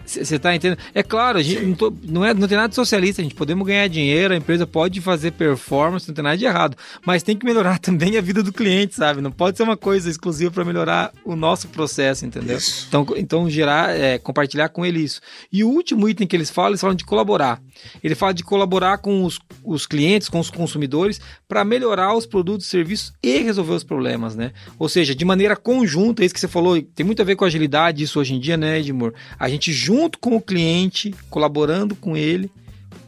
Você 0.07 0.36
está 0.36 0.54
entendendo? 0.54 0.78
É 0.94 1.02
claro, 1.02 1.38
a 1.38 1.42
gente 1.42 1.62
não, 1.62 1.74
tô, 1.74 1.92
não, 2.04 2.24
é, 2.24 2.32
não 2.32 2.46
tem 2.46 2.57
nada 2.57 2.68
de 2.68 2.74
socialista, 2.74 3.20
a 3.20 3.24
gente 3.24 3.34
podemos 3.34 3.66
ganhar 3.66 3.88
dinheiro, 3.88 4.32
a 4.32 4.36
empresa 4.36 4.66
pode 4.66 5.00
fazer 5.00 5.32
performance, 5.32 6.07
não 6.07 6.14
tem 6.14 6.24
nada 6.24 6.38
de 6.38 6.44
errado. 6.44 6.76
Mas 7.04 7.22
tem 7.22 7.36
que 7.36 7.44
melhorar 7.44 7.78
também 7.80 8.16
a 8.16 8.20
vida 8.20 8.42
do 8.42 8.52
cliente, 8.52 8.94
sabe? 8.94 9.20
Não 9.20 9.32
pode 9.32 9.57
ser 9.57 9.64
uma 9.64 9.76
coisa 9.76 10.09
exclusiva 10.09 10.50
para 10.50 10.64
melhorar 10.64 11.12
o 11.24 11.34
nosso 11.34 11.68
processo, 11.68 12.24
entendeu? 12.24 12.57
Isso. 12.57 12.86
Então, 12.88 13.07
então 13.16 13.50
gerar, 13.50 13.90
é, 13.90 14.18
compartilhar 14.18 14.68
com 14.68 14.86
ele 14.86 15.00
isso. 15.00 15.20
E 15.52 15.64
o 15.64 15.68
último 15.68 16.09
item 16.09 16.26
que 16.26 16.36
eles 16.36 16.50
falam, 16.50 16.70
eles 16.70 16.80
falam 16.80 16.96
de 16.96 17.04
colaborar. 17.04 17.61
Ele 18.02 18.14
fala 18.14 18.32
de 18.32 18.44
colaborar 18.44 18.98
com 18.98 19.24
os, 19.24 19.38
os 19.64 19.86
clientes, 19.86 20.28
com 20.28 20.38
os 20.38 20.50
consumidores, 20.50 21.20
para 21.48 21.64
melhorar 21.64 22.14
os 22.14 22.26
produtos 22.26 22.66
e 22.66 22.70
serviços 22.70 23.12
e 23.22 23.38
resolver 23.38 23.74
os 23.74 23.84
problemas, 23.84 24.36
né? 24.36 24.52
Ou 24.78 24.88
seja, 24.88 25.14
de 25.14 25.24
maneira 25.24 25.57
conjunta, 25.57 26.22
é 26.22 26.26
isso 26.26 26.34
que 26.34 26.40
você 26.40 26.48
falou, 26.48 26.80
tem 26.80 27.04
muito 27.04 27.20
a 27.22 27.24
ver 27.24 27.36
com 27.36 27.44
agilidade, 27.44 28.02
isso 28.02 28.20
hoje 28.20 28.34
em 28.34 28.40
dia, 28.40 28.57
né, 28.57 28.78
Edmur? 28.78 29.12
A 29.38 29.48
gente 29.48 29.72
junto 29.97 30.18
com 30.18 30.36
o 30.36 30.40
cliente, 30.42 31.14
colaborando 31.30 31.97
com 31.97 32.14
ele, 32.14 32.51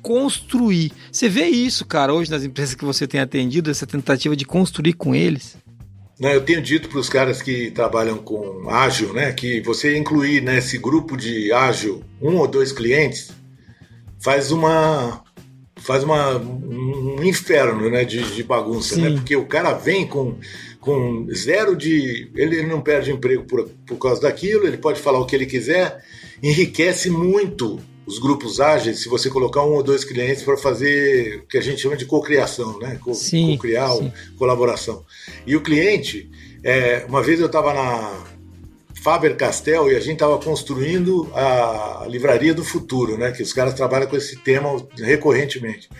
construir. 0.01 0.91
Você 1.13 1.29
vê 1.29 1.45
isso, 1.45 1.85
cara, 1.85 2.15
hoje 2.15 2.31
nas 2.31 2.43
empresas 2.43 2.75
que 2.75 2.85
você 2.85 3.07
tem 3.07 3.21
atendido, 3.21 3.71
essa 3.71 3.87
tentativa 3.87 4.35
de 4.35 4.47
construir 4.47 4.95
com 4.95 5.15
eles? 5.15 5.57
Não, 6.19 6.31
eu 6.31 6.41
tenho 6.41 6.63
dito 6.63 6.89
para 6.89 6.99
os 6.99 7.09
caras 7.11 7.43
que 7.43 7.71
trabalham 7.73 8.17
com 8.17 8.71
ágil, 8.71 9.13
né, 9.13 9.33
que 9.33 9.61
você 9.61 9.99
incluir 9.99 10.41
nesse 10.41 10.79
grupo 10.79 11.15
de 11.15 11.53
ágil 11.53 12.03
um 12.23 12.37
ou 12.37 12.49
dois 12.49 12.73
clientes 12.73 13.31
faz 14.19 14.51
uma 14.51 15.23
faz 15.77 16.03
uma, 16.03 16.37
um 16.39 17.23
inferno 17.23 17.89
né, 17.89 18.05
de, 18.05 18.35
de 18.35 18.43
bagunça, 18.43 18.97
né? 18.97 19.11
Porque 19.13 19.37
o 19.37 19.47
cara 19.47 19.73
vem 19.75 20.07
com, 20.07 20.37
com 20.81 21.27
zero 21.35 21.77
de. 21.77 22.31
Ele 22.35 22.63
não 22.63 22.81
perde 22.81 23.11
emprego 23.11 23.45
por, 23.45 23.69
por 23.87 23.99
causa 23.99 24.23
daquilo, 24.23 24.67
ele 24.67 24.79
pode 24.79 25.01
falar 25.01 25.19
o 25.19 25.27
que 25.27 25.35
ele 25.35 25.47
quiser, 25.47 26.03
enriquece 26.43 27.11
muito 27.11 27.81
os 28.07 28.19
grupos 28.19 28.59
ágeis 28.59 29.03
se 29.03 29.09
você 29.09 29.29
colocar 29.29 29.63
um 29.63 29.75
ou 29.75 29.83
dois 29.83 30.03
clientes 30.03 30.43
para 30.43 30.57
fazer 30.57 31.43
o 31.45 31.47
que 31.47 31.59
a 31.59 31.61
gente 31.61 31.83
chama 31.83 31.97
de 31.97 32.07
cocriação, 32.07 32.79
né? 32.79 32.99
Co 33.03 33.15
sim, 33.15 33.55
cocriar, 33.57 33.91
sim. 33.93 34.11
colaboração. 34.39 35.05
E 35.47 35.55
o 35.55 35.61
cliente, 35.61 36.31
é, 36.65 37.05
uma 37.07 37.23
vez 37.23 37.39
eu 37.39 37.47
estava 37.47 37.75
na 37.75 38.25
Faber 39.03 39.37
Castell 39.37 39.93
e 39.93 39.97
a 39.97 40.01
gente 40.01 40.15
estava 40.15 40.39
construindo 40.39 41.31
a 41.35 42.07
livraria 42.09 42.55
do 42.55 42.65
futuro, 42.65 43.19
né? 43.19 43.31
Que 43.31 43.43
os 43.43 43.53
caras 43.53 43.75
trabalham 43.75 44.09
com 44.09 44.17
esse 44.17 44.37
tema 44.37 44.71
recorrentemente. 44.97 45.91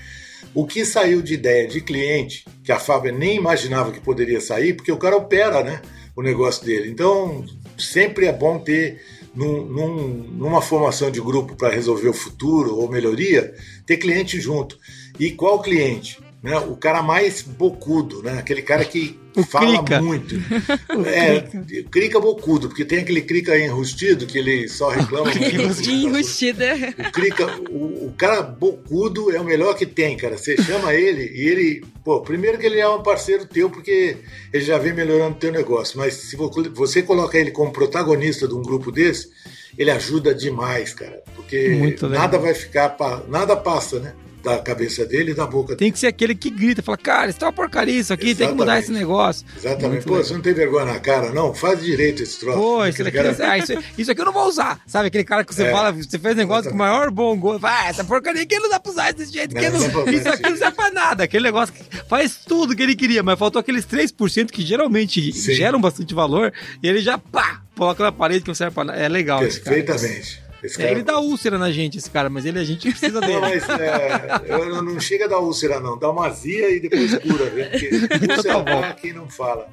O 0.55 0.67
que 0.67 0.85
saiu 0.85 1.23
de 1.23 1.35
ideia 1.35 1.67
de 1.69 1.81
cliente, 1.81 2.45
que 2.65 2.73
a 2.73 2.79
Faber 2.79 3.13
nem 3.13 3.37
imaginava 3.37 3.93
que 3.93 4.01
poderia 4.01 4.41
sair, 4.41 4.75
porque 4.75 4.93
o 4.93 4.97
cara 4.97 5.17
opera, 5.17 5.63
né? 5.63 5.83
O 6.17 6.23
negócio 6.23 6.65
dele. 6.65 6.91
Então, 6.91 7.45
sempre 7.79 8.27
é 8.27 8.33
bom 8.33 8.59
ter 8.59 9.01
num, 9.35 9.65
num, 9.65 9.97
numa 10.33 10.61
formação 10.61 11.11
de 11.11 11.21
grupo 11.21 11.55
para 11.55 11.73
resolver 11.73 12.09
o 12.09 12.15
futuro 12.15 12.77
ou 12.77 12.91
melhoria, 12.91 13.55
ter 13.87 13.99
cliente 13.99 14.41
junto. 14.41 14.79
E 15.19 15.31
qual 15.31 15.63
cliente? 15.63 16.19
Né? 16.43 16.57
O 16.57 16.77
cara 16.77 17.03
mais 17.03 17.43
bocudo, 17.43 18.23
né? 18.23 18.39
aquele 18.39 18.63
cara 18.63 18.85
que 18.85 19.19
o 19.37 19.43
fala 19.43 19.83
crica. 19.83 20.01
muito. 20.01 20.37
é, 21.07 21.41
crica. 21.41 21.91
crica 21.91 22.21
bocudo, 22.21 22.69
porque 22.69 22.85
tem 22.85 23.01
aquele 23.01 23.23
crica 23.23 23.59
enrustido 23.59 24.25
que 24.25 24.39
ele 24.39 24.69
só 24.69 24.89
reclama. 24.89 25.33
enrustida. 25.35 26.75
O 26.97 27.13
crica, 27.13 27.61
o, 27.71 28.07
o, 28.07 28.15
cara 28.17 28.43
bocudo 28.43 29.35
é 29.35 29.41
o 29.41 29.45
melhor 29.45 29.75
que 29.75 29.85
tem, 29.85 30.17
cara. 30.17 30.39
Você 30.39 30.57
chama 30.57 30.95
ele 30.95 31.31
e 31.35 31.49
ele, 31.49 31.85
pô, 32.05 32.21
primeiro 32.21 32.57
que 32.57 32.67
ele 32.67 32.79
é 32.79 32.89
um 32.89 33.03
parceiro 33.03 33.45
teu 33.45 33.69
porque 33.69 34.17
ele 34.53 34.65
já 34.65 34.79
vem 34.79 34.93
melhorando 34.93 35.37
o 35.37 35.41
teu 35.41 35.51
negócio, 35.51 35.99
mas 35.99 36.15
se 36.15 36.37
você 36.37 37.03
coloca 37.03 37.37
ele 37.37 37.51
como 37.51 37.73
protagonista 37.73 38.47
de 38.47 38.55
um 38.55 38.63
grupo 38.63 38.93
desse, 38.93 39.29
ele 39.77 39.91
ajuda 39.91 40.35
demais, 40.35 40.95
cara, 40.95 41.21
porque 41.35 41.97
nada 42.09 42.39
vai 42.39 42.55
ficar, 42.55 42.97
nada 43.29 43.57
passa, 43.57 43.99
né? 43.99 44.15
Da 44.43 44.59
cabeça 44.59 45.05
dele 45.05 45.33
e 45.33 45.35
da 45.35 45.47
boca 45.47 45.69
dele. 45.69 45.79
Tem 45.79 45.93
que 45.93 45.99
ser 45.99 46.07
aquele 46.07 46.35
que 46.35 46.51
grita, 46.51 46.83
fala, 46.83 46.97
cara, 46.97 47.31
isso 47.31 47.39
tá 47.39 47.47
uma 47.47 47.53
porcaria 47.53 47.99
isso 47.99 48.13
aqui, 48.13 48.31
Exatamente. 48.31 48.39
tem 48.39 48.49
que 48.49 48.55
mudar 48.55 48.79
esse 48.79 48.93
negócio. 48.93 49.47
Exatamente. 49.57 49.89
Muito 49.89 50.05
Pô, 50.05 50.15
legal. 50.15 50.25
você 50.25 50.35
não 50.35 50.41
tem 50.41 50.55
vergonha 50.55 50.85
na 50.87 50.99
cara, 50.99 51.33
não? 51.33 51.55
Faz 51.55 51.83
direito 51.83 52.23
esse 52.23 52.39
troço. 52.41 52.59
Pô, 52.59 52.87
isso, 52.87 53.03
daqui, 53.05 53.17
cara... 53.17 53.37
ah, 53.51 53.59
isso, 53.59 53.73
isso, 53.97 54.11
aqui 54.11 54.21
eu 54.21 54.25
não 54.25 54.33
vou 54.33 54.47
usar. 54.47 54.81
Sabe 54.87 55.09
aquele 55.09 55.25
cara 55.25 55.45
que 55.45 55.55
você 55.55 55.65
é. 55.65 55.71
fala, 55.71 55.93
você 55.93 56.19
fez 56.19 56.37
negócio 56.37 56.69
Exatamente. 56.69 56.71
com 56.71 56.75
o 56.75 56.79
maior 56.79 57.11
bom 57.11 57.37
gosto, 57.39 57.67
ah, 57.67 57.89
essa 57.89 58.05
porcaria 58.05 58.43
aqui 58.43 58.59
não 58.59 58.69
dá 58.69 58.81
pra 58.81 58.93
usar 58.93 59.13
desse 59.13 59.33
jeito, 59.33 59.55
não, 59.55 59.63
não, 59.63 60.05
não 60.05 60.13
isso 60.13 60.29
aqui 60.29 60.49
não 60.49 60.57
serve 60.57 60.77
pra 60.77 60.91
nada. 60.91 61.25
Aquele 61.25 61.45
negócio 61.45 61.75
que 61.75 61.83
faz 62.09 62.37
tudo 62.37 62.75
que 62.75 62.83
ele 62.83 62.95
queria, 62.95 63.23
mas 63.23 63.39
faltou 63.39 63.61
aqueles 63.61 63.87
3% 63.87 64.51
que 64.51 64.63
geralmente 64.63 65.33
Sim. 65.33 65.55
geram 65.55 65.81
bastante 65.81 66.15
valor, 66.15 66.53
e 66.83 66.89
ele 66.89 67.01
já, 67.01 67.19
pá, 67.19 67.63
coloca 67.77 68.03
na 68.03 68.13
parede 68.13 68.43
que 68.43 68.49
não 68.49 68.55
serve 68.55 68.75
pra 68.75 68.85
nada. 68.85 68.99
É 68.99 69.09
legal. 69.09 69.41
Perfeitamente. 69.41 70.48
É, 70.79 70.91
ele 70.91 71.03
dá 71.03 71.19
úlcera 71.19 71.57
na 71.57 71.71
gente, 71.71 71.99
esse 71.99 72.11
cara, 72.11 72.29
mas 72.29 72.45
ele 72.45 72.59
a 72.59 72.65
gente 72.65 72.91
precisa 72.91 73.21
dele. 73.21 73.35
Não, 73.35 73.41
mas 73.41 73.69
é, 73.69 74.83
não 74.83 75.01
chega 75.01 75.27
a 75.27 75.29
dar 75.29 75.39
úlcera, 75.39 75.79
não. 75.79 75.99
Dá 75.99 76.11
uma 76.11 76.27
azia 76.27 76.71
e 76.71 76.81
depois 76.81 77.15
cura, 77.19 77.51
viu? 77.51 77.65
Porque 77.71 77.89
então 78.23 78.37
úlcera 78.37 78.65
tá 78.65 78.81
dá 78.81 78.93
quem 78.95 79.13
não 79.13 79.29
fala. 79.29 79.69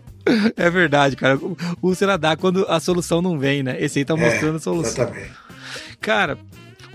É 0.56 0.70
verdade, 0.70 1.16
cara. 1.16 1.40
Úlcera 1.82 2.18
dá 2.18 2.36
quando 2.36 2.66
a 2.68 2.80
solução 2.80 3.22
não 3.22 3.38
vem, 3.38 3.64
né? 3.64 3.78
Esse 3.80 4.00
aí 4.00 4.06
tá 4.06 4.14
é, 4.14 4.18
mostrando 4.18 4.54
é, 4.54 4.58
a 4.58 4.60
solução. 4.60 5.04
Exatamente. 5.04 5.32
Cara, 6.02 6.38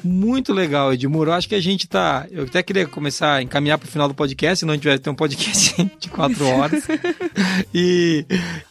muito 0.03 0.53
legal, 0.53 0.93
Edmur. 0.93 1.28
Eu 1.28 1.32
acho 1.32 1.49
que 1.49 1.55
a 1.55 1.61
gente 1.61 1.88
tá. 1.88 2.26
Eu 2.30 2.45
até 2.45 2.62
queria 2.62 2.86
começar 2.86 3.34
a 3.34 3.43
encaminhar 3.43 3.78
pro 3.78 3.88
final 3.88 4.09
do 4.09 4.14
podcast, 4.14 4.61
senão 4.61 4.72
a 4.72 4.76
gente 4.76 4.86
vai 4.86 4.99
ter 4.99 5.11
um 5.11 5.14
podcast 5.14 5.91
de 5.99 6.09
quatro 6.09 6.47
horas. 6.47 6.84
e 7.74 8.24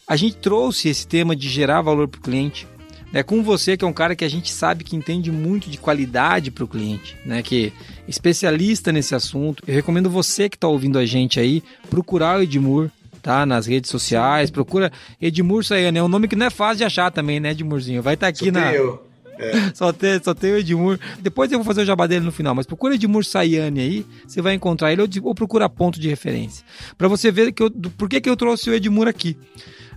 a 0.08 0.16
gente 0.16 0.38
trouxe 0.38 0.90
esse 0.90 1.08
tema 1.08 1.36
de 1.36 1.50
gerar 1.50 1.82
valor 1.82 2.08
pro 2.08 2.22
cliente 2.22 2.68
né, 3.12 3.24
com 3.24 3.44
você, 3.44 3.76
que 3.76 3.84
é 3.84 3.88
um 3.88 3.94
cara 3.94 4.16
que 4.16 4.26
a 4.26 4.30
gente 4.30 4.52
sabe 4.52 4.84
que 4.84 4.96
entende 4.96 5.32
muito 5.32 5.70
de 5.70 5.78
qualidade 5.78 6.52
para 6.52 6.64
o 6.64 6.68
cliente, 6.68 7.18
né, 7.26 7.42
que 7.42 7.68
é 7.68 7.72
especialista 8.08 8.92
nesse 8.92 9.16
assunto. 9.16 9.64
Eu 9.68 9.74
recomendo 9.74 10.10
você 10.10 10.50
que 10.50 10.56
está 10.56 10.68
ouvindo 10.68 10.98
a 11.00 11.06
gente 11.06 11.40
aí 11.40 11.64
procurar 11.90 12.40
o 12.40 12.44
Edmur, 12.44 12.90
tá? 13.22 13.46
Nas 13.46 13.66
redes 13.66 13.90
sociais, 13.90 14.50
procura 14.50 14.92
Edmur 15.22 15.64
Sayane, 15.64 16.00
é 16.00 16.04
um 16.04 16.08
nome 16.08 16.28
que 16.28 16.36
não 16.36 16.46
é 16.46 16.50
fácil 16.50 16.78
de 16.78 16.84
achar 16.86 17.12
também, 17.12 17.40
né, 17.40 17.52
Edmurzinho? 17.52 18.02
Vai 18.02 18.14
estar 18.14 18.28
tá 18.28 18.30
aqui 18.30 18.46
só 18.46 18.52
na. 18.52 18.74
Eu. 18.74 19.08
É. 19.42 19.74
só, 19.74 19.94
tem, 19.94 20.22
só 20.22 20.34
tem 20.34 20.52
o 20.52 20.58
Edmur. 20.58 21.00
Depois 21.22 21.50
eu 21.50 21.58
vou 21.58 21.64
fazer 21.64 21.84
o 21.84 21.86
jabá 21.86 22.06
dele 22.06 22.26
no 22.26 22.32
final, 22.32 22.54
mas 22.54 22.66
procura 22.66 22.96
Edmur 22.96 23.24
Sayane 23.24 23.80
aí, 23.80 24.06
você 24.28 24.42
vai 24.42 24.54
encontrar 24.54 24.92
ele 24.92 25.02
ou, 25.02 25.08
ou 25.24 25.34
procura 25.34 25.70
ponto 25.70 25.98
de 25.98 26.10
referência. 26.10 26.66
Para 26.98 27.08
você 27.08 27.32
ver 27.32 27.54
que 27.54 27.64
eu, 27.64 27.72
por 27.72 28.10
que, 28.10 28.20
que 28.20 28.30
eu 28.30 28.36
trouxe 28.36 28.70
o 28.70 28.74
Edmur 28.74 29.08
aqui. 29.08 29.38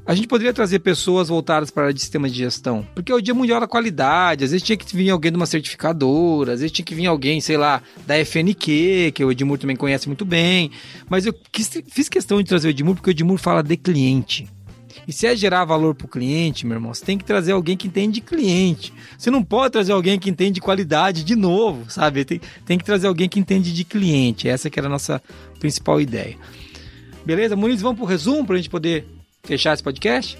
A 0.04 0.16
gente 0.16 0.26
poderia 0.26 0.52
trazer 0.52 0.80
pessoas 0.80 1.28
voltadas 1.28 1.70
para 1.70 1.84
a 1.84 1.86
área 1.86 1.94
de 1.94 2.00
sistema 2.00 2.28
de 2.28 2.34
gestão, 2.34 2.84
porque 2.92 3.12
é 3.12 3.14
o 3.14 3.20
Dia 3.20 3.32
Mundial 3.32 3.60
da 3.60 3.68
Qualidade, 3.68 4.42
às 4.42 4.50
vezes 4.50 4.66
tinha 4.66 4.76
que 4.76 4.96
vir 4.96 5.10
alguém 5.10 5.30
de 5.30 5.36
uma 5.36 5.46
certificadora, 5.46 6.54
às 6.54 6.60
vezes 6.60 6.72
tinha 6.72 6.84
que 6.84 6.94
vir 6.94 7.06
alguém, 7.06 7.40
sei 7.40 7.56
lá, 7.56 7.80
da 8.04 8.16
FNQ, 8.16 9.12
que 9.14 9.24
o 9.24 9.30
Edmur 9.30 9.58
também 9.58 9.76
conhece 9.76 10.08
muito 10.08 10.24
bem, 10.24 10.72
mas 11.08 11.24
eu 11.24 11.32
quis, 11.52 11.70
fiz 11.88 12.08
questão 12.08 12.42
de 12.42 12.48
trazer 12.48 12.68
o 12.68 12.70
Edmur 12.70 12.96
porque 12.96 13.10
o 13.10 13.12
Edmur 13.12 13.38
fala 13.38 13.62
de 13.62 13.76
cliente. 13.76 14.48
E 15.06 15.12
se 15.12 15.26
é 15.26 15.36
gerar 15.36 15.64
valor 15.64 15.94
para 15.94 16.04
o 16.04 16.08
cliente, 16.08 16.66
meu 16.66 16.76
irmão, 16.76 16.92
você 16.92 17.04
tem 17.04 17.16
que 17.16 17.24
trazer 17.24 17.52
alguém 17.52 17.76
que 17.76 17.86
entende 17.86 18.14
de 18.14 18.20
cliente. 18.20 18.92
Você 19.16 19.30
não 19.30 19.42
pode 19.42 19.72
trazer 19.72 19.92
alguém 19.92 20.18
que 20.18 20.30
entende 20.30 20.54
de 20.54 20.60
qualidade 20.60 21.24
de 21.24 21.34
novo, 21.34 21.90
sabe? 21.90 22.24
Tem, 22.24 22.40
tem 22.66 22.78
que 22.78 22.84
trazer 22.84 23.06
alguém 23.06 23.28
que 23.28 23.40
entende 23.40 23.72
de 23.72 23.84
cliente. 23.84 24.48
Essa 24.48 24.68
que 24.68 24.78
era 24.78 24.86
a 24.86 24.90
nossa 24.90 25.20
principal 25.58 26.00
ideia. 26.00 26.36
Beleza? 27.24 27.56
Muniz, 27.56 27.80
vamos 27.80 27.98
para 27.98 28.04
o 28.04 28.08
resumo 28.08 28.44
para 28.44 28.54
a 28.54 28.58
gente 28.58 28.70
poder 28.70 29.21
fechar 29.44 29.74
esse 29.74 29.82
podcast? 29.82 30.38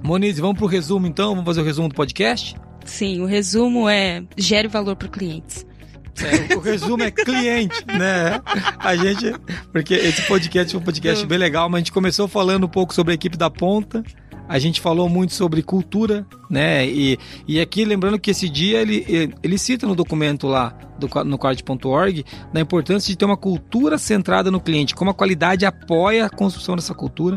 Moniz, 0.00 0.38
vamos 0.38 0.58
pro 0.58 0.66
resumo 0.66 1.06
então? 1.06 1.30
Vamos 1.30 1.44
fazer 1.44 1.60
o 1.62 1.64
resumo 1.64 1.88
do 1.88 1.94
podcast? 1.94 2.54
Sim, 2.84 3.20
o 3.20 3.26
resumo 3.26 3.88
é 3.88 4.22
gere 4.36 4.68
valor 4.68 4.94
para 4.94 5.08
clientes. 5.08 5.66
É, 6.20 6.54
o 6.54 6.60
resumo 6.60 7.02
é 7.02 7.10
cliente, 7.10 7.84
né? 7.86 8.40
A 8.78 8.94
gente. 8.96 9.34
Porque 9.72 9.94
esse 9.94 10.22
podcast 10.22 10.72
foi 10.72 10.80
um 10.80 10.84
podcast 10.84 11.26
bem 11.26 11.38
legal, 11.38 11.68
mas 11.68 11.76
a 11.76 11.80
gente 11.80 11.92
começou 11.92 12.28
falando 12.28 12.64
um 12.64 12.68
pouco 12.68 12.94
sobre 12.94 13.12
a 13.12 13.14
equipe 13.14 13.36
da 13.36 13.50
ponta. 13.50 14.02
A 14.48 14.58
gente 14.58 14.80
falou 14.80 15.08
muito 15.08 15.32
sobre 15.32 15.62
cultura, 15.62 16.26
né? 16.50 16.86
E, 16.86 17.18
e 17.48 17.60
aqui, 17.60 17.84
lembrando 17.84 18.18
que 18.18 18.30
esse 18.30 18.48
dia 18.48 18.80
ele, 18.82 19.32
ele 19.42 19.56
cita 19.56 19.86
no 19.86 19.94
documento 19.94 20.46
lá 20.46 20.76
do, 20.98 21.08
no 21.24 21.38
quad.org 21.38 22.24
da 22.52 22.60
importância 22.60 23.08
de 23.08 23.16
ter 23.16 23.24
uma 23.24 23.36
cultura 23.36 23.96
centrada 23.96 24.50
no 24.50 24.60
cliente, 24.60 24.94
como 24.94 25.10
a 25.10 25.14
qualidade 25.14 25.64
apoia 25.64 26.26
a 26.26 26.30
construção 26.30 26.76
dessa 26.76 26.92
cultura. 26.92 27.36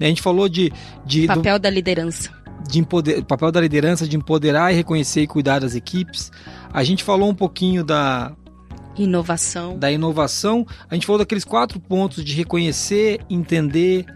Né? 0.00 0.06
A 0.06 0.08
gente 0.08 0.22
falou 0.22 0.48
de. 0.48 0.72
de 1.04 1.26
papel 1.26 1.58
do, 1.58 1.62
da 1.62 1.70
liderança. 1.70 2.30
De 2.68 2.78
empoder, 2.78 3.24
papel 3.24 3.52
da 3.52 3.60
liderança, 3.60 4.06
de 4.06 4.16
empoderar 4.16 4.72
e 4.72 4.76
reconhecer 4.76 5.22
e 5.22 5.26
cuidar 5.26 5.60
das 5.60 5.74
equipes. 5.74 6.30
A 6.72 6.82
gente 6.82 7.04
falou 7.04 7.28
um 7.28 7.34
pouquinho 7.34 7.84
da, 7.84 8.32
Inovação. 8.98 9.78
Da 9.78 9.90
inovação. 9.90 10.66
A 10.90 10.94
gente 10.94 11.06
falou 11.06 11.18
daqueles 11.18 11.44
quatro 11.44 11.78
pontos 11.78 12.24
de 12.24 12.34
reconhecer, 12.34 13.20
entender, 13.28 14.06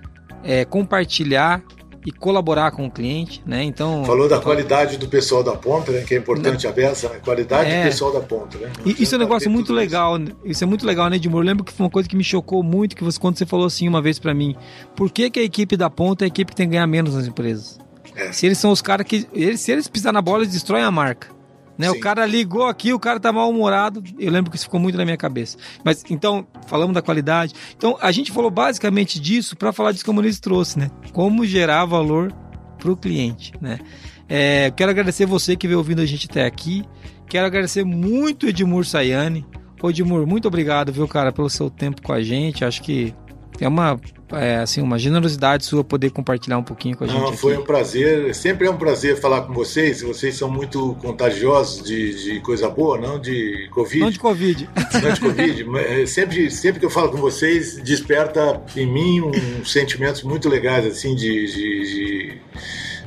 é, 0.43 0.65
compartilhar 0.65 1.63
e 2.07 2.11
colaborar 2.11 2.71
com 2.71 2.87
o 2.87 2.91
cliente, 2.91 3.43
né? 3.45 3.63
Então 3.63 4.05
falou 4.07 4.27
da 4.27 4.41
qualidade 4.41 4.97
do 4.97 5.07
pessoal 5.07 5.45
da 5.45 5.55
ponta, 5.55 5.93
né? 5.93 6.03
Que 6.03 6.15
é 6.15 6.19
importante 6.19 6.67
a 6.67 6.73
beça, 6.73 7.11
né? 7.11 7.21
Qualidade 7.23 7.71
é. 7.71 7.83
do 7.83 7.91
pessoal 7.91 8.11
da 8.11 8.21
ponta, 8.21 8.57
né? 8.57 8.73
E, 8.87 9.03
isso 9.03 9.15
é 9.15 9.19
um 9.19 9.21
negócio 9.21 9.51
muito 9.51 9.71
legal. 9.71 10.19
Isso. 10.19 10.37
isso. 10.45 10.65
é 10.65 10.67
muito 10.67 10.87
legal, 10.87 11.11
né, 11.11 11.17
Edmur? 11.17 11.43
Eu 11.43 11.47
lembro 11.47 11.63
que 11.63 11.73
foi 11.73 11.85
uma 11.85 11.91
coisa 11.91 12.09
que 12.09 12.17
me 12.17 12.25
chocou 12.25 12.63
muito 12.63 12.97
que 12.97 13.05
você 13.05 13.21
quando 13.21 13.37
você 13.37 13.45
falou 13.45 13.67
assim 13.67 13.87
uma 13.87 14.01
vez 14.01 14.19
para 14.19 14.33
mim. 14.33 14.57
Por 14.97 15.11
que, 15.11 15.29
que 15.29 15.41
a 15.41 15.43
equipe 15.43 15.77
da 15.77 15.91
ponta 15.91 16.25
é 16.25 16.27
a 16.27 16.29
equipe 16.29 16.53
que 16.53 16.57
tem 16.57 16.67
que 16.67 16.73
ganhar 16.73 16.87
menos 16.87 17.15
nas 17.15 17.27
empresas? 17.27 17.79
É. 18.21 18.33
Se 18.33 18.47
eles 18.47 18.59
são 18.59 18.71
os 18.71 18.83
caras 18.83 19.07
que 19.07 19.27
eles, 19.33 19.61
se 19.61 19.73
eles 19.73 19.89
pisar 19.89 20.13
na 20.13 20.21
bola, 20.21 20.43
eles 20.43 20.53
destroem 20.53 20.85
a 20.85 20.91
marca. 20.91 21.29
Né? 21.81 21.91
O 21.91 21.99
cara 21.99 22.27
ligou 22.27 22.67
aqui, 22.67 22.93
o 22.93 22.99
cara 23.01 23.19
tá 23.19 23.33
mal-humorado. 23.33 24.05
Eu 24.19 24.31
lembro 24.31 24.51
que 24.51 24.57
isso 24.59 24.67
ficou 24.67 24.79
muito 24.79 24.99
na 24.99 25.05
minha 25.07 25.17
cabeça. 25.17 25.57
Mas 25.83 26.05
então, 26.11 26.47
falamos 26.67 26.93
da 26.93 27.01
qualidade. 27.01 27.55
Então, 27.75 27.97
a 28.03 28.13
gente 28.13 28.31
falou 28.31 28.51
basicamente 28.51 29.19
disso 29.19 29.57
para 29.57 29.73
falar 29.73 29.93
disso 29.93 30.05
que 30.05 30.11
o 30.11 30.13
Muniz 30.13 30.39
trouxe, 30.39 30.79
né? 30.79 30.91
Como 31.15 31.47
gerar 31.47 31.87
valor 31.87 32.35
para 32.79 32.93
o 32.93 32.97
cliente, 32.97 33.55
né? 33.63 33.79
É, 34.29 34.71
quero 34.77 34.91
agradecer 34.91 35.25
você 35.25 35.57
que 35.57 35.67
veio 35.67 35.79
ouvindo 35.79 36.03
a 36.03 36.07
gente 36.07 36.29
até 36.31 36.45
aqui. 36.45 36.85
Quero 37.27 37.47
agradecer 37.47 37.83
muito 37.83 38.47
Edmur 38.47 38.85
Sayane. 38.85 39.47
Ô 39.83 39.89
Edmur, 39.89 40.27
muito 40.27 40.47
obrigado, 40.47 40.93
viu, 40.93 41.09
cara, 41.09 41.33
pelo 41.33 41.49
seu 41.49 41.71
tempo 41.71 42.03
com 42.03 42.13
a 42.13 42.23
gente. 42.23 42.63
Acho 42.63 42.83
que 42.83 43.15
é 43.65 43.69
uma 43.69 44.01
é, 44.33 44.57
assim, 44.57 44.81
uma 44.81 44.99
generosidade 44.99 45.65
sua 45.65 45.83
poder 45.83 46.11
compartilhar 46.11 46.59
um 46.59 46.63
pouquinho 46.63 46.97
com 46.97 47.05
a 47.05 47.07
gente. 47.07 47.21
Não, 47.21 47.33
foi 47.33 47.55
aqui. 47.55 47.63
um 47.63 47.65
prazer, 47.65 48.35
sempre 48.35 48.67
é 48.67 48.71
um 48.71 48.77
prazer 48.77 49.17
falar 49.19 49.43
com 49.43 49.53
vocês. 49.53 50.03
Vocês 50.03 50.37
são 50.37 50.51
muito 50.51 50.95
contagiosos 50.97 51.85
de, 51.85 52.25
de 52.25 52.41
coisa 52.41 52.69
boa, 52.69 52.99
não 52.99 53.19
de 53.19 53.69
Covid. 53.73 54.01
Não 54.01 54.11
de 54.11 54.19
Covid. 54.19 54.69
Não 55.03 55.13
de 55.13 55.21
Covid. 55.21 55.61
É, 55.81 56.07
sempre, 56.07 56.51
sempre 56.51 56.79
que 56.79 56.87
eu 56.87 56.91
falo 56.91 57.11
com 57.11 57.17
vocês, 57.17 57.77
desperta 57.83 58.63
em 58.77 58.87
mim 58.87 59.21
uns 59.21 59.73
sentimentos 59.73 60.23
muito 60.23 60.49
legais, 60.49 60.87
assim, 60.87 61.15
de, 61.15 61.47
de, 61.47 61.83
de, 61.83 62.39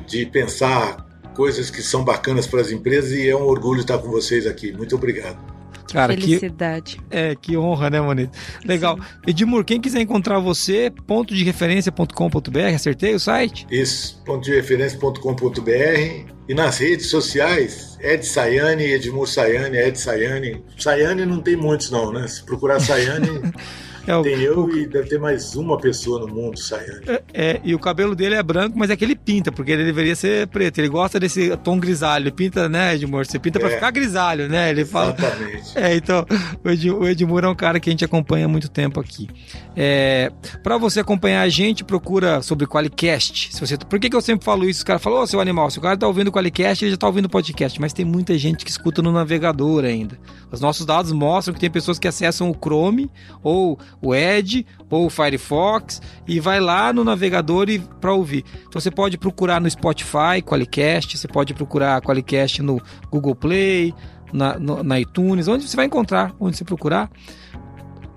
de 0.06 0.26
pensar 0.26 1.04
coisas 1.34 1.70
que 1.70 1.82
são 1.82 2.04
bacanas 2.04 2.46
para 2.46 2.60
as 2.60 2.70
empresas 2.70 3.12
e 3.12 3.28
é 3.28 3.36
um 3.36 3.44
orgulho 3.44 3.80
estar 3.80 3.98
com 3.98 4.08
vocês 4.08 4.46
aqui. 4.46 4.72
Muito 4.72 4.94
obrigado. 4.96 5.53
Cara, 5.94 6.12
Felicidade. 6.12 6.96
Que, 7.08 7.16
é, 7.16 7.36
que 7.36 7.56
honra, 7.56 7.88
né, 7.88 8.00
Monito? 8.00 8.36
Legal. 8.64 8.96
Sim. 8.96 9.02
Edmur, 9.28 9.64
quem 9.64 9.80
quiser 9.80 10.00
encontrar 10.00 10.40
você, 10.40 10.92
ponto 11.06 11.32
de 11.32 11.44
referência.com.br, 11.44 12.74
acertei 12.74 13.14
o 13.14 13.20
site? 13.20 13.64
Isso, 13.70 14.20
ponto 14.26 14.42
de 14.42 14.52
referência.com.br. 14.52 16.32
E 16.48 16.52
nas 16.52 16.78
redes 16.78 17.06
sociais, 17.06 17.96
Ed 18.00 18.26
Sayane, 18.26 18.82
Edmur 18.82 19.28
Sayane, 19.28 19.78
Ed 19.78 19.96
Sayane. 19.96 20.64
Sayane 20.76 21.24
não 21.24 21.40
tem 21.40 21.54
muitos, 21.54 21.92
não, 21.92 22.12
né? 22.12 22.26
Se 22.26 22.42
procurar 22.42 22.80
Sayane. 22.80 23.28
É, 24.06 24.16
o, 24.16 24.22
Tem 24.22 24.40
eu 24.40 24.64
o, 24.64 24.76
e 24.76 24.86
deve 24.86 25.08
ter 25.08 25.18
mais 25.18 25.54
uma 25.56 25.78
pessoa 25.78 26.20
no 26.20 26.28
mundo 26.28 26.58
saindo. 26.58 27.10
É, 27.10 27.22
é, 27.32 27.60
e 27.64 27.74
o 27.74 27.78
cabelo 27.78 28.14
dele 28.14 28.34
é 28.34 28.42
branco, 28.42 28.78
mas 28.78 28.90
é 28.90 28.96
que 28.96 29.04
ele 29.04 29.16
pinta, 29.16 29.50
porque 29.50 29.72
ele 29.72 29.84
deveria 29.84 30.14
ser 30.14 30.46
preto. 30.48 30.78
Ele 30.78 30.88
gosta 30.88 31.18
desse 31.18 31.56
tom 31.58 31.78
grisalho. 31.78 32.24
Ele 32.24 32.30
pinta, 32.30 32.68
né, 32.68 32.94
Edmur? 32.94 33.24
Você 33.24 33.38
pinta 33.38 33.58
é, 33.58 33.60
pra 33.60 33.70
ficar 33.70 33.90
grisalho, 33.90 34.48
né? 34.48 34.70
Ele 34.70 34.84
fala. 34.84 35.14
Exatamente. 35.18 35.78
É, 35.78 35.96
então, 35.96 36.26
o, 36.62 36.70
Ed, 36.70 36.90
o 36.90 37.08
Edmur 37.08 37.44
é 37.44 37.48
um 37.48 37.54
cara 37.54 37.80
que 37.80 37.88
a 37.88 37.92
gente 37.92 38.04
acompanha 38.04 38.44
há 38.44 38.48
muito 38.48 38.68
tempo 38.68 39.00
aqui. 39.00 39.28
É, 39.76 40.30
pra 40.62 40.76
você 40.76 41.00
acompanhar 41.00 41.42
a 41.42 41.48
gente, 41.48 41.82
procura 41.82 42.42
sobre 42.42 42.66
Qualicast. 42.66 43.54
Se 43.54 43.60
você, 43.60 43.76
por 43.78 43.98
que, 43.98 44.10
que 44.10 44.16
eu 44.16 44.20
sempre 44.20 44.44
falo 44.44 44.68
isso? 44.68 44.78
Os 44.78 44.84
caras 44.84 45.02
falam, 45.02 45.20
ô, 45.20 45.22
oh, 45.22 45.26
seu 45.26 45.40
animal, 45.40 45.70
se 45.70 45.78
o 45.78 45.82
cara 45.82 45.96
tá 45.96 46.06
ouvindo 46.06 46.28
o 46.28 46.32
Qualicast, 46.32 46.84
ele 46.84 46.92
já 46.92 46.96
tá 46.96 47.06
ouvindo 47.06 47.26
o 47.26 47.30
podcast. 47.30 47.80
Mas 47.80 47.92
tem 47.92 48.04
muita 48.04 48.36
gente 48.36 48.64
que 48.64 48.70
escuta 48.70 49.00
no 49.00 49.12
navegador 49.12 49.84
ainda. 49.84 50.18
Os 50.50 50.60
nossos 50.60 50.86
dados 50.86 51.10
mostram 51.10 51.54
que 51.54 51.60
tem 51.60 51.70
pessoas 51.70 51.98
que 51.98 52.06
acessam 52.06 52.50
o 52.50 52.54
Chrome 52.54 53.10
ou 53.42 53.78
o 54.08 54.14
Edge 54.14 54.66
ou 54.90 55.06
o 55.06 55.10
Firefox 55.10 56.00
e 56.26 56.38
vai 56.38 56.60
lá 56.60 56.92
no 56.92 57.02
navegador 57.02 57.68
e 57.68 57.78
para 57.78 58.12
ouvir. 58.12 58.44
Então 58.68 58.80
você 58.80 58.90
pode 58.90 59.18
procurar 59.18 59.60
no 59.60 59.68
Spotify, 59.68 60.40
Qualicast, 60.44 61.18
você 61.18 61.28
pode 61.28 61.54
procurar 61.54 62.00
Qualicast 62.00 62.62
no 62.62 62.80
Google 63.10 63.34
Play, 63.34 63.94
na, 64.32 64.58
no, 64.58 64.82
na 64.82 65.00
iTunes, 65.00 65.48
onde 65.48 65.68
você 65.68 65.76
vai 65.76 65.86
encontrar, 65.86 66.34
onde 66.40 66.56
você 66.56 66.64
procurar. 66.64 67.10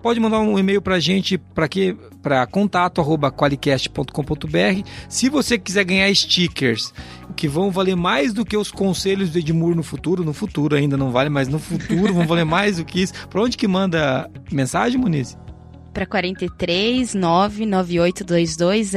Pode 0.01 0.19
mandar 0.19 0.39
um 0.39 0.57
e-mail 0.57 0.81
para 0.81 0.95
a 0.95 0.99
gente 0.99 1.37
para 1.37 1.67
que 1.67 1.95
para 2.21 2.47
contato@qualicast.com.br. 2.47 4.87
Se 5.09 5.27
você 5.29 5.57
quiser 5.57 5.83
ganhar 5.83 6.13
stickers 6.13 6.93
que 7.35 7.47
vão 7.47 7.71
valer 7.71 7.95
mais 7.95 8.31
do 8.33 8.45
que 8.45 8.55
os 8.55 8.69
conselhos 8.71 9.31
do 9.31 9.39
Edmur 9.39 9.75
no 9.75 9.81
futuro, 9.83 10.23
no 10.23 10.33
futuro 10.33 10.75
ainda 10.75 10.95
não 10.97 11.11
vale, 11.11 11.29
mas 11.29 11.47
no 11.47 11.57
futuro 11.59 12.13
vão 12.13 12.27
valer 12.27 12.45
mais 12.45 12.77
do 12.77 12.85
que 12.85 13.01
isso. 13.01 13.13
Para 13.27 13.41
onde 13.41 13.57
que 13.57 13.67
manda 13.67 14.29
mensagem, 14.51 14.99
Muniz? 14.99 15.35
Para 15.97 16.05
43 16.05 17.15
99822 17.15 18.91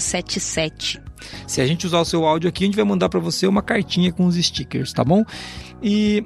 0077. 0.00 1.02
Se 1.46 1.60
a 1.60 1.66
gente 1.66 1.86
usar 1.86 2.00
o 2.00 2.04
seu 2.06 2.24
áudio 2.24 2.48
aqui, 2.48 2.64
a 2.64 2.66
gente 2.66 2.76
vai 2.76 2.84
mandar 2.86 3.10
para 3.10 3.20
você 3.20 3.46
uma 3.46 3.60
cartinha 3.60 4.10
com 4.10 4.24
os 4.24 4.36
stickers, 4.36 4.90
tá 4.90 5.04
bom? 5.04 5.22
E 5.82 6.24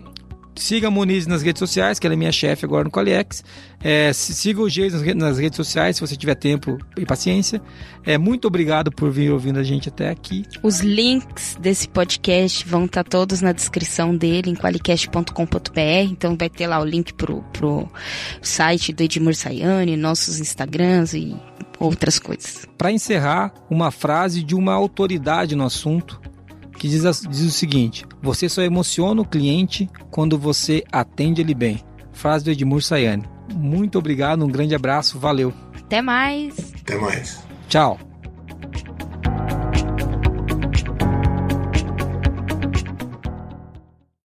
Siga 0.54 0.88
a 0.88 0.90
Moniz 0.90 1.26
nas 1.26 1.42
redes 1.42 1.58
sociais, 1.58 1.98
que 1.98 2.06
ela 2.06 2.14
é 2.14 2.16
minha 2.16 2.30
chefe 2.30 2.64
agora 2.66 2.84
no 2.84 2.90
Qualiex. 2.90 3.42
É, 3.82 4.12
siga 4.12 4.60
o 4.60 4.68
Geis 4.68 4.92
nas 5.14 5.38
redes 5.38 5.56
sociais, 5.56 5.96
se 5.96 6.02
você 6.02 6.14
tiver 6.14 6.34
tempo 6.34 6.76
e 6.96 7.06
paciência. 7.06 7.62
É, 8.04 8.18
muito 8.18 8.46
obrigado 8.46 8.92
por 8.92 9.10
vir 9.10 9.32
ouvindo 9.32 9.58
a 9.58 9.62
gente 9.62 9.88
até 9.88 10.10
aqui. 10.10 10.44
Os 10.62 10.80
links 10.80 11.56
desse 11.58 11.88
podcast 11.88 12.66
vão 12.66 12.84
estar 12.84 13.04
tá 13.04 13.10
todos 13.10 13.40
na 13.40 13.52
descrição 13.52 14.14
dele, 14.14 14.50
em 14.50 14.54
qualicast.com.br. 14.54 16.10
Então 16.10 16.36
vai 16.36 16.50
ter 16.50 16.66
lá 16.66 16.78
o 16.78 16.84
link 16.84 17.14
pro, 17.14 17.42
pro 17.52 17.88
site 18.42 18.92
do 18.92 19.02
Edmur 19.02 19.34
Sayane, 19.34 19.96
nossos 19.96 20.40
Instagrams 20.40 21.14
e 21.14 21.34
outras 21.78 22.18
coisas. 22.18 22.66
Para 22.76 22.92
encerrar, 22.92 23.52
uma 23.70 23.90
frase 23.90 24.42
de 24.42 24.54
uma 24.54 24.74
autoridade 24.74 25.56
no 25.56 25.64
assunto 25.64 26.20
que 26.78 26.86
diz, 26.86 27.02
diz 27.28 27.40
o 27.40 27.50
seguinte: 27.50 28.04
Você 28.20 28.46
só 28.46 28.60
emociona 28.60 29.22
o 29.22 29.26
cliente 29.26 29.88
quando 30.10 30.38
você 30.38 30.84
atende 30.92 31.40
ele 31.40 31.54
bem. 31.54 31.80
Frase 32.12 32.44
do 32.44 32.50
Edmur 32.50 32.82
Sayane. 32.82 33.39
Muito 33.54 33.98
obrigado, 33.98 34.44
um 34.44 34.48
grande 34.48 34.74
abraço, 34.74 35.18
valeu. 35.18 35.52
Até 35.76 36.00
mais. 36.00 36.72
Até 36.82 36.96
mais. 36.96 37.42
Tchau. 37.68 38.09